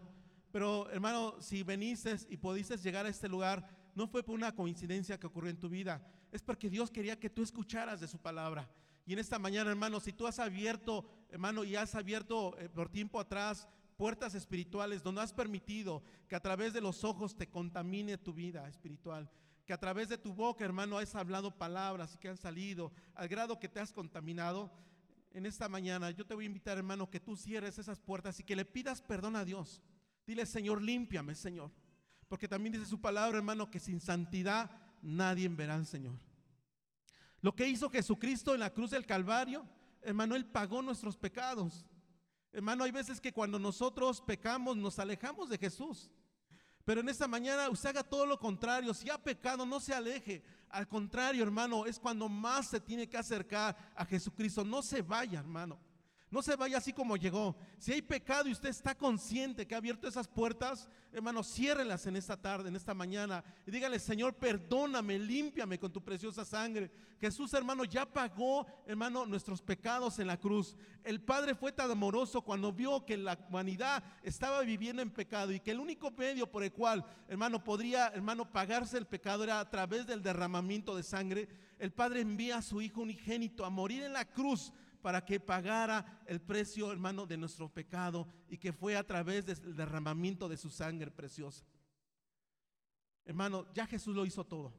Pero 0.51 0.89
hermano, 0.91 1.35
si 1.39 1.63
veniste 1.63 2.15
y 2.29 2.37
pudiste 2.37 2.77
llegar 2.77 3.05
a 3.05 3.09
este 3.09 3.27
lugar, 3.27 3.67
no 3.95 4.07
fue 4.07 4.23
por 4.23 4.35
una 4.35 4.53
coincidencia 4.53 5.19
que 5.19 5.27
ocurrió 5.27 5.49
en 5.49 5.59
tu 5.59 5.69
vida, 5.69 6.05
es 6.31 6.41
porque 6.41 6.69
Dios 6.69 6.91
quería 6.91 7.19
que 7.19 7.29
tú 7.29 7.41
escucharas 7.41 7.99
de 7.99 8.07
su 8.07 8.19
palabra. 8.19 8.69
Y 9.05 9.13
en 9.13 9.19
esta 9.19 9.39
mañana, 9.39 9.71
hermano, 9.71 9.99
si 9.99 10.13
tú 10.13 10.27
has 10.27 10.39
abierto, 10.39 11.05
hermano, 11.29 11.63
y 11.63 11.75
has 11.75 11.95
abierto 11.95 12.57
eh, 12.59 12.69
por 12.69 12.89
tiempo 12.89 13.19
atrás 13.19 13.67
puertas 13.97 14.33
espirituales 14.35 15.03
donde 15.03 15.21
has 15.21 15.33
permitido 15.33 16.03
que 16.27 16.35
a 16.35 16.39
través 16.39 16.73
de 16.73 16.81
los 16.81 17.03
ojos 17.03 17.35
te 17.35 17.47
contamine 17.47 18.17
tu 18.17 18.33
vida 18.33 18.67
espiritual, 18.67 19.29
que 19.65 19.73
a 19.73 19.79
través 19.79 20.09
de 20.09 20.17
tu 20.17 20.33
boca, 20.33 20.65
hermano, 20.65 20.97
has 20.97 21.15
hablado 21.15 21.57
palabras 21.57 22.15
y 22.15 22.17
que 22.17 22.29
han 22.29 22.37
salido 22.37 22.91
al 23.15 23.27
grado 23.27 23.59
que 23.59 23.69
te 23.69 23.79
has 23.79 23.93
contaminado, 23.93 24.71
en 25.31 25.45
esta 25.45 25.67
mañana 25.67 26.11
yo 26.11 26.25
te 26.25 26.35
voy 26.35 26.45
a 26.45 26.47
invitar, 26.47 26.77
hermano, 26.77 27.09
que 27.09 27.19
tú 27.19 27.35
cierres 27.35 27.79
esas 27.79 27.99
puertas 27.99 28.39
y 28.39 28.43
que 28.43 28.55
le 28.55 28.65
pidas 28.65 29.01
perdón 29.01 29.35
a 29.35 29.45
Dios. 29.45 29.81
Dile, 30.27 30.45
Señor, 30.45 30.81
límpiame, 30.81 31.35
Señor. 31.35 31.71
Porque 32.27 32.47
también 32.47 32.73
dice 32.73 32.85
su 32.85 33.01
palabra, 33.01 33.37
hermano, 33.37 33.69
que 33.69 33.79
sin 33.79 33.99
santidad 33.99 34.69
nadie 35.01 35.47
verá 35.49 35.75
al 35.75 35.85
Señor. 35.85 36.19
Lo 37.41 37.55
que 37.55 37.67
hizo 37.67 37.89
Jesucristo 37.89 38.53
en 38.53 38.61
la 38.61 38.73
cruz 38.73 38.91
del 38.91 39.05
Calvario, 39.05 39.67
hermano, 40.01 40.35
Él 40.35 40.45
pagó 40.45 40.81
nuestros 40.81 41.17
pecados. 41.17 41.85
Hermano, 42.51 42.83
hay 42.83 42.91
veces 42.91 43.19
que 43.19 43.33
cuando 43.33 43.59
nosotros 43.59 44.21
pecamos 44.21 44.77
nos 44.77 44.99
alejamos 44.99 45.49
de 45.49 45.57
Jesús. 45.57 46.11
Pero 46.85 46.99
en 46.99 47.09
esta 47.09 47.27
mañana 47.27 47.69
usted 47.69 47.89
haga 47.89 48.03
todo 48.03 48.25
lo 48.25 48.37
contrario. 48.37 48.93
Si 48.93 49.09
ha 49.09 49.17
pecado, 49.17 49.65
no 49.65 49.79
se 49.79 49.93
aleje. 49.93 50.43
Al 50.69 50.87
contrario, 50.87 51.43
hermano, 51.43 51.85
es 51.85 51.99
cuando 51.99 52.27
más 52.27 52.67
se 52.69 52.79
tiene 52.79 53.07
que 53.07 53.17
acercar 53.17 53.75
a 53.95 54.05
Jesucristo. 54.05 54.65
No 54.65 54.81
se 54.81 55.01
vaya, 55.01 55.39
hermano. 55.39 55.79
No 56.33 56.41
se 56.41 56.55
vaya 56.55 56.79
así 56.79 56.93
como 56.93 57.15
llegó. 57.15 57.55
Si 57.77 57.93
hay 57.93 58.01
pecado 58.01 58.49
y 58.49 58.53
usted 58.53 58.69
está 58.69 58.95
consciente 58.95 59.67
que 59.67 59.75
ha 59.75 59.77
abierto 59.77 60.07
esas 60.07 60.27
puertas, 60.27 60.89
hermano, 61.11 61.43
ciérrelas 61.43 62.07
en 62.07 62.15
esta 62.15 62.35
tarde, 62.35 62.69
en 62.69 62.75
esta 62.75 62.95
mañana. 62.95 63.43
Y 63.67 63.69
dígale, 63.69 63.99
Señor, 63.99 64.33
perdóname, 64.33 65.19
límpiame 65.19 65.77
con 65.77 65.93
tu 65.93 66.03
preciosa 66.03 66.43
sangre. 66.43 66.89
Jesús, 67.21 67.53
hermano, 67.53 67.83
ya 67.85 68.07
pagó, 68.07 68.65
hermano, 68.87 69.27
nuestros 69.27 69.61
pecados 69.61 70.17
en 70.17 70.25
la 70.25 70.39
cruz. 70.39 70.75
El 71.03 71.21
Padre 71.21 71.53
fue 71.53 71.71
tan 71.71 71.91
amoroso 71.91 72.41
cuando 72.41 72.73
vio 72.73 73.05
que 73.05 73.15
la 73.15 73.37
humanidad 73.47 74.03
estaba 74.23 74.61
viviendo 74.61 75.03
en 75.03 75.11
pecado 75.11 75.51
y 75.51 75.59
que 75.59 75.69
el 75.69 75.79
único 75.79 76.09
medio 76.09 76.49
por 76.49 76.63
el 76.63 76.71
cual, 76.71 77.05
hermano, 77.27 77.63
podría, 77.63 78.07
hermano, 78.07 78.51
pagarse 78.51 78.97
el 78.97 79.05
pecado 79.05 79.43
era 79.43 79.59
a 79.59 79.69
través 79.69 80.07
del 80.07 80.23
derramamiento 80.23 80.95
de 80.95 81.03
sangre. 81.03 81.47
El 81.77 81.91
Padre 81.91 82.21
envía 82.21 82.57
a 82.57 82.63
su 82.63 82.81
Hijo 82.81 83.01
unigénito 83.01 83.65
a 83.65 83.69
morir 83.69 84.01
en 84.01 84.13
la 84.13 84.25
cruz 84.25 84.73
para 85.03 85.25
que 85.25 85.37
pagara 85.37 86.23
el 86.25 86.39
precio, 86.39 86.89
hermano, 86.89 87.25
de 87.25 87.35
nuestro 87.35 87.67
pecado 87.67 88.25
y 88.47 88.57
que 88.57 88.71
fue 88.71 88.95
a 88.95 89.05
través 89.05 89.45
del 89.45 89.75
derramamiento 89.75 90.47
de 90.47 90.55
su 90.55 90.69
sangre 90.69 91.11
preciosa. 91.11 91.65
Hermano, 93.25 93.67
ya 93.73 93.85
Jesús 93.85 94.15
lo 94.15 94.25
hizo 94.25 94.45
todo. 94.45 94.73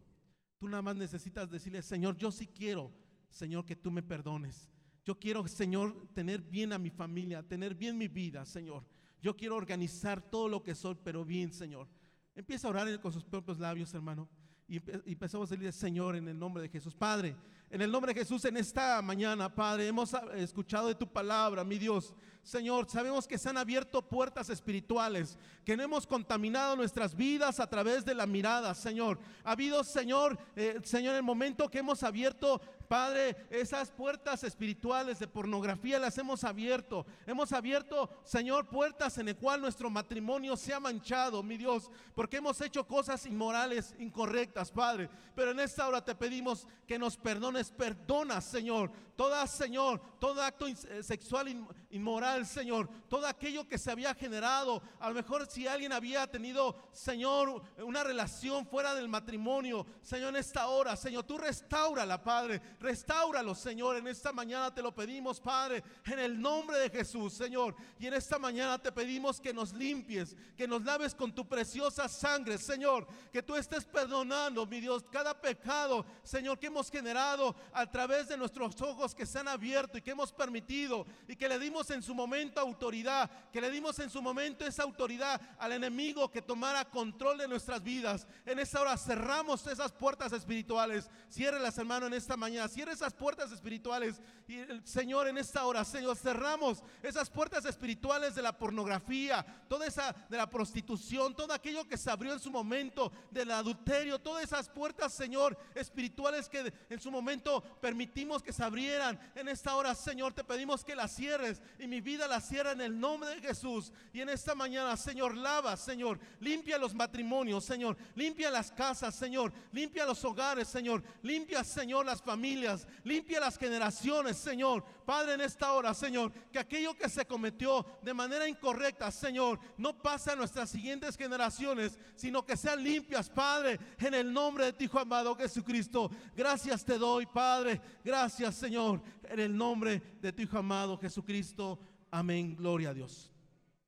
Tú 0.58 0.66
nada 0.66 0.80
más 0.80 0.96
necesitas 0.96 1.50
decirle, 1.50 1.82
Señor, 1.82 2.16
yo 2.16 2.32
sí 2.32 2.46
quiero, 2.46 2.90
Señor, 3.28 3.66
que 3.66 3.76
tú 3.76 3.90
me 3.90 4.02
perdones. 4.02 4.70
Yo 5.04 5.18
quiero, 5.18 5.46
Señor, 5.46 6.08
tener 6.14 6.40
bien 6.40 6.72
a 6.72 6.78
mi 6.78 6.88
familia, 6.88 7.42
tener 7.42 7.74
bien 7.74 7.98
mi 7.98 8.08
vida, 8.08 8.46
Señor. 8.46 8.82
Yo 9.20 9.36
quiero 9.36 9.56
organizar 9.56 10.22
todo 10.22 10.48
lo 10.48 10.62
que 10.62 10.74
soy, 10.74 10.96
pero 11.04 11.22
bien, 11.22 11.52
Señor. 11.52 11.86
Empieza 12.34 12.66
a 12.66 12.70
orar 12.70 12.98
con 12.98 13.12
sus 13.12 13.24
propios 13.24 13.58
labios, 13.58 13.92
hermano. 13.92 14.26
Y 14.66 14.76
empezamos 15.10 15.50
a 15.50 15.54
decirle, 15.54 15.72
Señor, 15.72 16.16
en 16.16 16.26
el 16.26 16.38
nombre 16.38 16.62
de 16.62 16.70
Jesús. 16.70 16.94
Padre, 16.94 17.36
en 17.70 17.82
el 17.82 17.90
nombre 17.90 18.14
de 18.14 18.20
Jesús, 18.20 18.44
en 18.44 18.56
esta 18.56 19.02
mañana, 19.02 19.52
Padre, 19.54 19.88
hemos 19.88 20.14
escuchado 20.36 20.88
de 20.88 20.94
tu 20.94 21.06
palabra, 21.06 21.64
mi 21.64 21.78
Dios. 21.78 22.14
Señor, 22.42 22.88
sabemos 22.88 23.26
que 23.26 23.36
se 23.36 23.48
han 23.48 23.56
abierto 23.56 24.06
puertas 24.06 24.48
espirituales, 24.50 25.38
que 25.64 25.76
no 25.76 25.82
hemos 25.82 26.06
contaminado 26.06 26.76
nuestras 26.76 27.14
vidas 27.14 27.58
a 27.58 27.68
través 27.68 28.04
de 28.04 28.14
la 28.14 28.26
mirada, 28.26 28.74
Señor. 28.74 29.18
Ha 29.42 29.52
habido, 29.52 29.82
Señor, 29.82 30.38
eh, 30.54 30.78
Señor, 30.84 31.14
el 31.14 31.22
momento 31.22 31.70
que 31.70 31.80
hemos 31.80 32.02
abierto 32.02 32.60
Padre, 32.88 33.36
esas 33.50 33.90
puertas 33.90 34.44
espirituales 34.44 35.18
de 35.18 35.26
pornografía 35.26 35.98
las 35.98 36.16
hemos 36.18 36.44
abierto. 36.44 37.06
Hemos 37.26 37.52
abierto, 37.52 38.10
Señor, 38.24 38.68
puertas 38.68 39.18
en 39.18 39.28
el 39.28 39.36
cual 39.36 39.60
nuestro 39.60 39.90
matrimonio 39.90 40.56
se 40.56 40.74
ha 40.74 40.80
manchado, 40.80 41.42
mi 41.42 41.56
Dios, 41.56 41.90
porque 42.14 42.38
hemos 42.38 42.60
hecho 42.60 42.86
cosas 42.86 43.26
inmorales, 43.26 43.94
incorrectas, 43.98 44.70
Padre. 44.70 45.08
Pero 45.34 45.50
en 45.50 45.60
esta 45.60 45.88
hora 45.88 46.04
te 46.04 46.14
pedimos 46.14 46.66
que 46.86 46.98
nos 46.98 47.16
perdones, 47.16 47.70
perdona, 47.70 48.40
Señor, 48.40 48.90
toda, 49.16 49.46
Señor, 49.46 50.00
todo 50.18 50.42
acto 50.42 50.66
eh, 50.66 51.02
sexual 51.02 51.48
inmoral, 51.90 52.46
Señor, 52.46 52.88
todo 53.08 53.26
aquello 53.26 53.66
que 53.66 53.78
se 53.78 53.90
había 53.90 54.14
generado. 54.14 54.82
A 55.00 55.08
lo 55.08 55.14
mejor 55.14 55.46
si 55.48 55.66
alguien 55.66 55.92
había 55.92 56.26
tenido, 56.26 56.76
Señor, 56.92 57.62
una 57.78 58.04
relación 58.04 58.66
fuera 58.66 58.94
del 58.94 59.08
matrimonio, 59.08 59.86
Señor, 60.02 60.30
en 60.30 60.36
esta 60.36 60.66
hora, 60.66 60.96
Señor, 60.96 61.24
tú 61.24 61.38
restaurala, 61.38 62.22
Padre 62.22 62.60
Restáuralo, 62.84 63.54
Señor. 63.54 63.96
En 63.96 64.06
esta 64.08 64.30
mañana 64.30 64.72
te 64.72 64.82
lo 64.82 64.94
pedimos, 64.94 65.40
Padre, 65.40 65.82
en 66.04 66.18
el 66.18 66.38
nombre 66.38 66.78
de 66.78 66.90
Jesús, 66.90 67.32
Señor. 67.32 67.74
Y 67.98 68.06
en 68.06 68.12
esta 68.12 68.38
mañana 68.38 68.78
te 68.78 68.92
pedimos 68.92 69.40
que 69.40 69.54
nos 69.54 69.72
limpies, 69.72 70.36
que 70.54 70.68
nos 70.68 70.84
laves 70.84 71.14
con 71.14 71.34
tu 71.34 71.48
preciosa 71.48 72.08
sangre, 72.10 72.58
Señor. 72.58 73.06
Que 73.32 73.42
tú 73.42 73.56
estés 73.56 73.86
perdonando, 73.86 74.66
mi 74.66 74.80
Dios, 74.80 75.02
cada 75.10 75.40
pecado, 75.40 76.04
Señor, 76.22 76.58
que 76.58 76.66
hemos 76.66 76.90
generado 76.90 77.56
a 77.72 77.90
través 77.90 78.28
de 78.28 78.36
nuestros 78.36 78.78
ojos 78.82 79.14
que 79.14 79.24
se 79.24 79.38
han 79.38 79.48
abierto 79.48 79.96
y 79.96 80.02
que 80.02 80.10
hemos 80.10 80.30
permitido 80.30 81.06
y 81.26 81.36
que 81.36 81.48
le 81.48 81.58
dimos 81.58 81.88
en 81.88 82.02
su 82.02 82.14
momento 82.14 82.60
autoridad, 82.60 83.30
que 83.50 83.62
le 83.62 83.70
dimos 83.70 83.98
en 83.98 84.10
su 84.10 84.20
momento 84.20 84.66
esa 84.66 84.82
autoridad 84.82 85.40
al 85.58 85.72
enemigo 85.72 86.30
que 86.30 86.42
tomara 86.42 86.84
control 86.84 87.38
de 87.38 87.48
nuestras 87.48 87.82
vidas. 87.82 88.26
En 88.44 88.58
esta 88.58 88.82
hora 88.82 88.98
cerramos 88.98 89.66
esas 89.68 89.90
puertas 89.90 90.34
espirituales. 90.34 91.08
las 91.34 91.78
hermano, 91.78 92.08
en 92.08 92.12
esta 92.12 92.36
mañana 92.36 92.68
cierre 92.74 92.92
esas 92.92 93.14
puertas 93.14 93.52
espirituales. 93.52 94.20
Y 94.46 94.58
el 94.58 94.86
Señor, 94.86 95.28
en 95.28 95.38
esta 95.38 95.64
hora, 95.64 95.84
Señor, 95.84 96.16
cerramos 96.16 96.82
esas 97.02 97.30
puertas 97.30 97.64
espirituales 97.64 98.34
de 98.34 98.42
la 98.42 98.58
pornografía, 98.58 99.44
toda 99.68 99.86
esa 99.86 100.12
de 100.28 100.36
la 100.36 100.50
prostitución, 100.50 101.34
todo 101.34 101.52
aquello 101.52 101.86
que 101.86 101.96
se 101.96 102.10
abrió 102.10 102.32
en 102.32 102.40
su 102.40 102.50
momento, 102.50 103.12
del 103.30 103.50
adulterio, 103.52 104.18
todas 104.18 104.44
esas 104.44 104.68
puertas, 104.68 105.12
Señor, 105.12 105.56
espirituales 105.74 106.48
que 106.48 106.72
en 106.90 107.00
su 107.00 107.10
momento 107.10 107.62
permitimos 107.80 108.42
que 108.42 108.52
se 108.52 108.64
abrieran. 108.64 109.18
En 109.34 109.48
esta 109.48 109.74
hora, 109.76 109.94
Señor, 109.94 110.32
te 110.32 110.44
pedimos 110.44 110.84
que 110.84 110.96
las 110.96 111.14
cierres 111.14 111.62
y 111.78 111.86
mi 111.86 112.00
vida 112.00 112.26
la 112.26 112.40
cierra 112.40 112.72
en 112.72 112.80
el 112.80 112.98
nombre 112.98 113.30
de 113.30 113.40
Jesús. 113.40 113.92
Y 114.12 114.20
en 114.20 114.28
esta 114.28 114.54
mañana, 114.54 114.96
Señor, 114.96 115.36
lava, 115.36 115.76
Señor, 115.76 116.18
limpia 116.40 116.78
los 116.78 116.94
matrimonios, 116.94 117.64
Señor, 117.64 117.96
limpia 118.14 118.50
las 118.50 118.72
casas, 118.72 119.14
Señor, 119.14 119.52
limpia 119.72 120.04
los 120.04 120.24
hogares, 120.24 120.68
Señor, 120.68 121.02
limpia, 121.22 121.62
Señor, 121.62 122.04
las 122.06 122.22
familias 122.54 122.86
limpia 123.02 123.40
las 123.40 123.58
generaciones, 123.58 124.36
Señor. 124.36 124.84
Padre, 125.04 125.34
en 125.34 125.40
esta 125.40 125.72
hora, 125.72 125.92
Señor, 125.92 126.32
que 126.52 126.58
aquello 126.58 126.94
que 126.94 127.08
se 127.08 127.26
cometió 127.26 127.84
de 128.02 128.14
manera 128.14 128.48
incorrecta, 128.48 129.10
Señor, 129.10 129.58
no 129.76 129.96
pase 130.00 130.30
a 130.30 130.36
nuestras 130.36 130.70
siguientes 130.70 131.16
generaciones, 131.16 131.98
sino 132.14 132.44
que 132.44 132.56
sean 132.56 132.82
limpias, 132.82 133.28
Padre, 133.28 133.78
en 133.98 134.14
el 134.14 134.32
nombre 134.32 134.66
de 134.66 134.72
tu 134.72 134.84
Hijo 134.84 134.98
amado 134.98 135.34
Jesucristo. 135.34 136.10
Gracias 136.36 136.84
te 136.84 136.96
doy, 136.96 137.26
Padre. 137.26 137.80
Gracias, 138.04 138.54
Señor, 138.54 139.02
en 139.24 139.40
el 139.40 139.56
nombre 139.56 140.00
de 140.20 140.32
tu 140.32 140.42
Hijo 140.42 140.58
amado 140.58 140.96
Jesucristo. 140.98 141.78
Amén. 142.10 142.54
Gloria 142.56 142.90
a 142.90 142.94
Dios. 142.94 143.30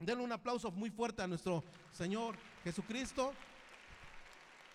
Denle 0.00 0.24
un 0.24 0.32
aplauso 0.32 0.70
muy 0.70 0.90
fuerte 0.90 1.22
a 1.22 1.26
nuestro 1.26 1.64
Señor 1.92 2.36
Jesucristo. 2.64 3.32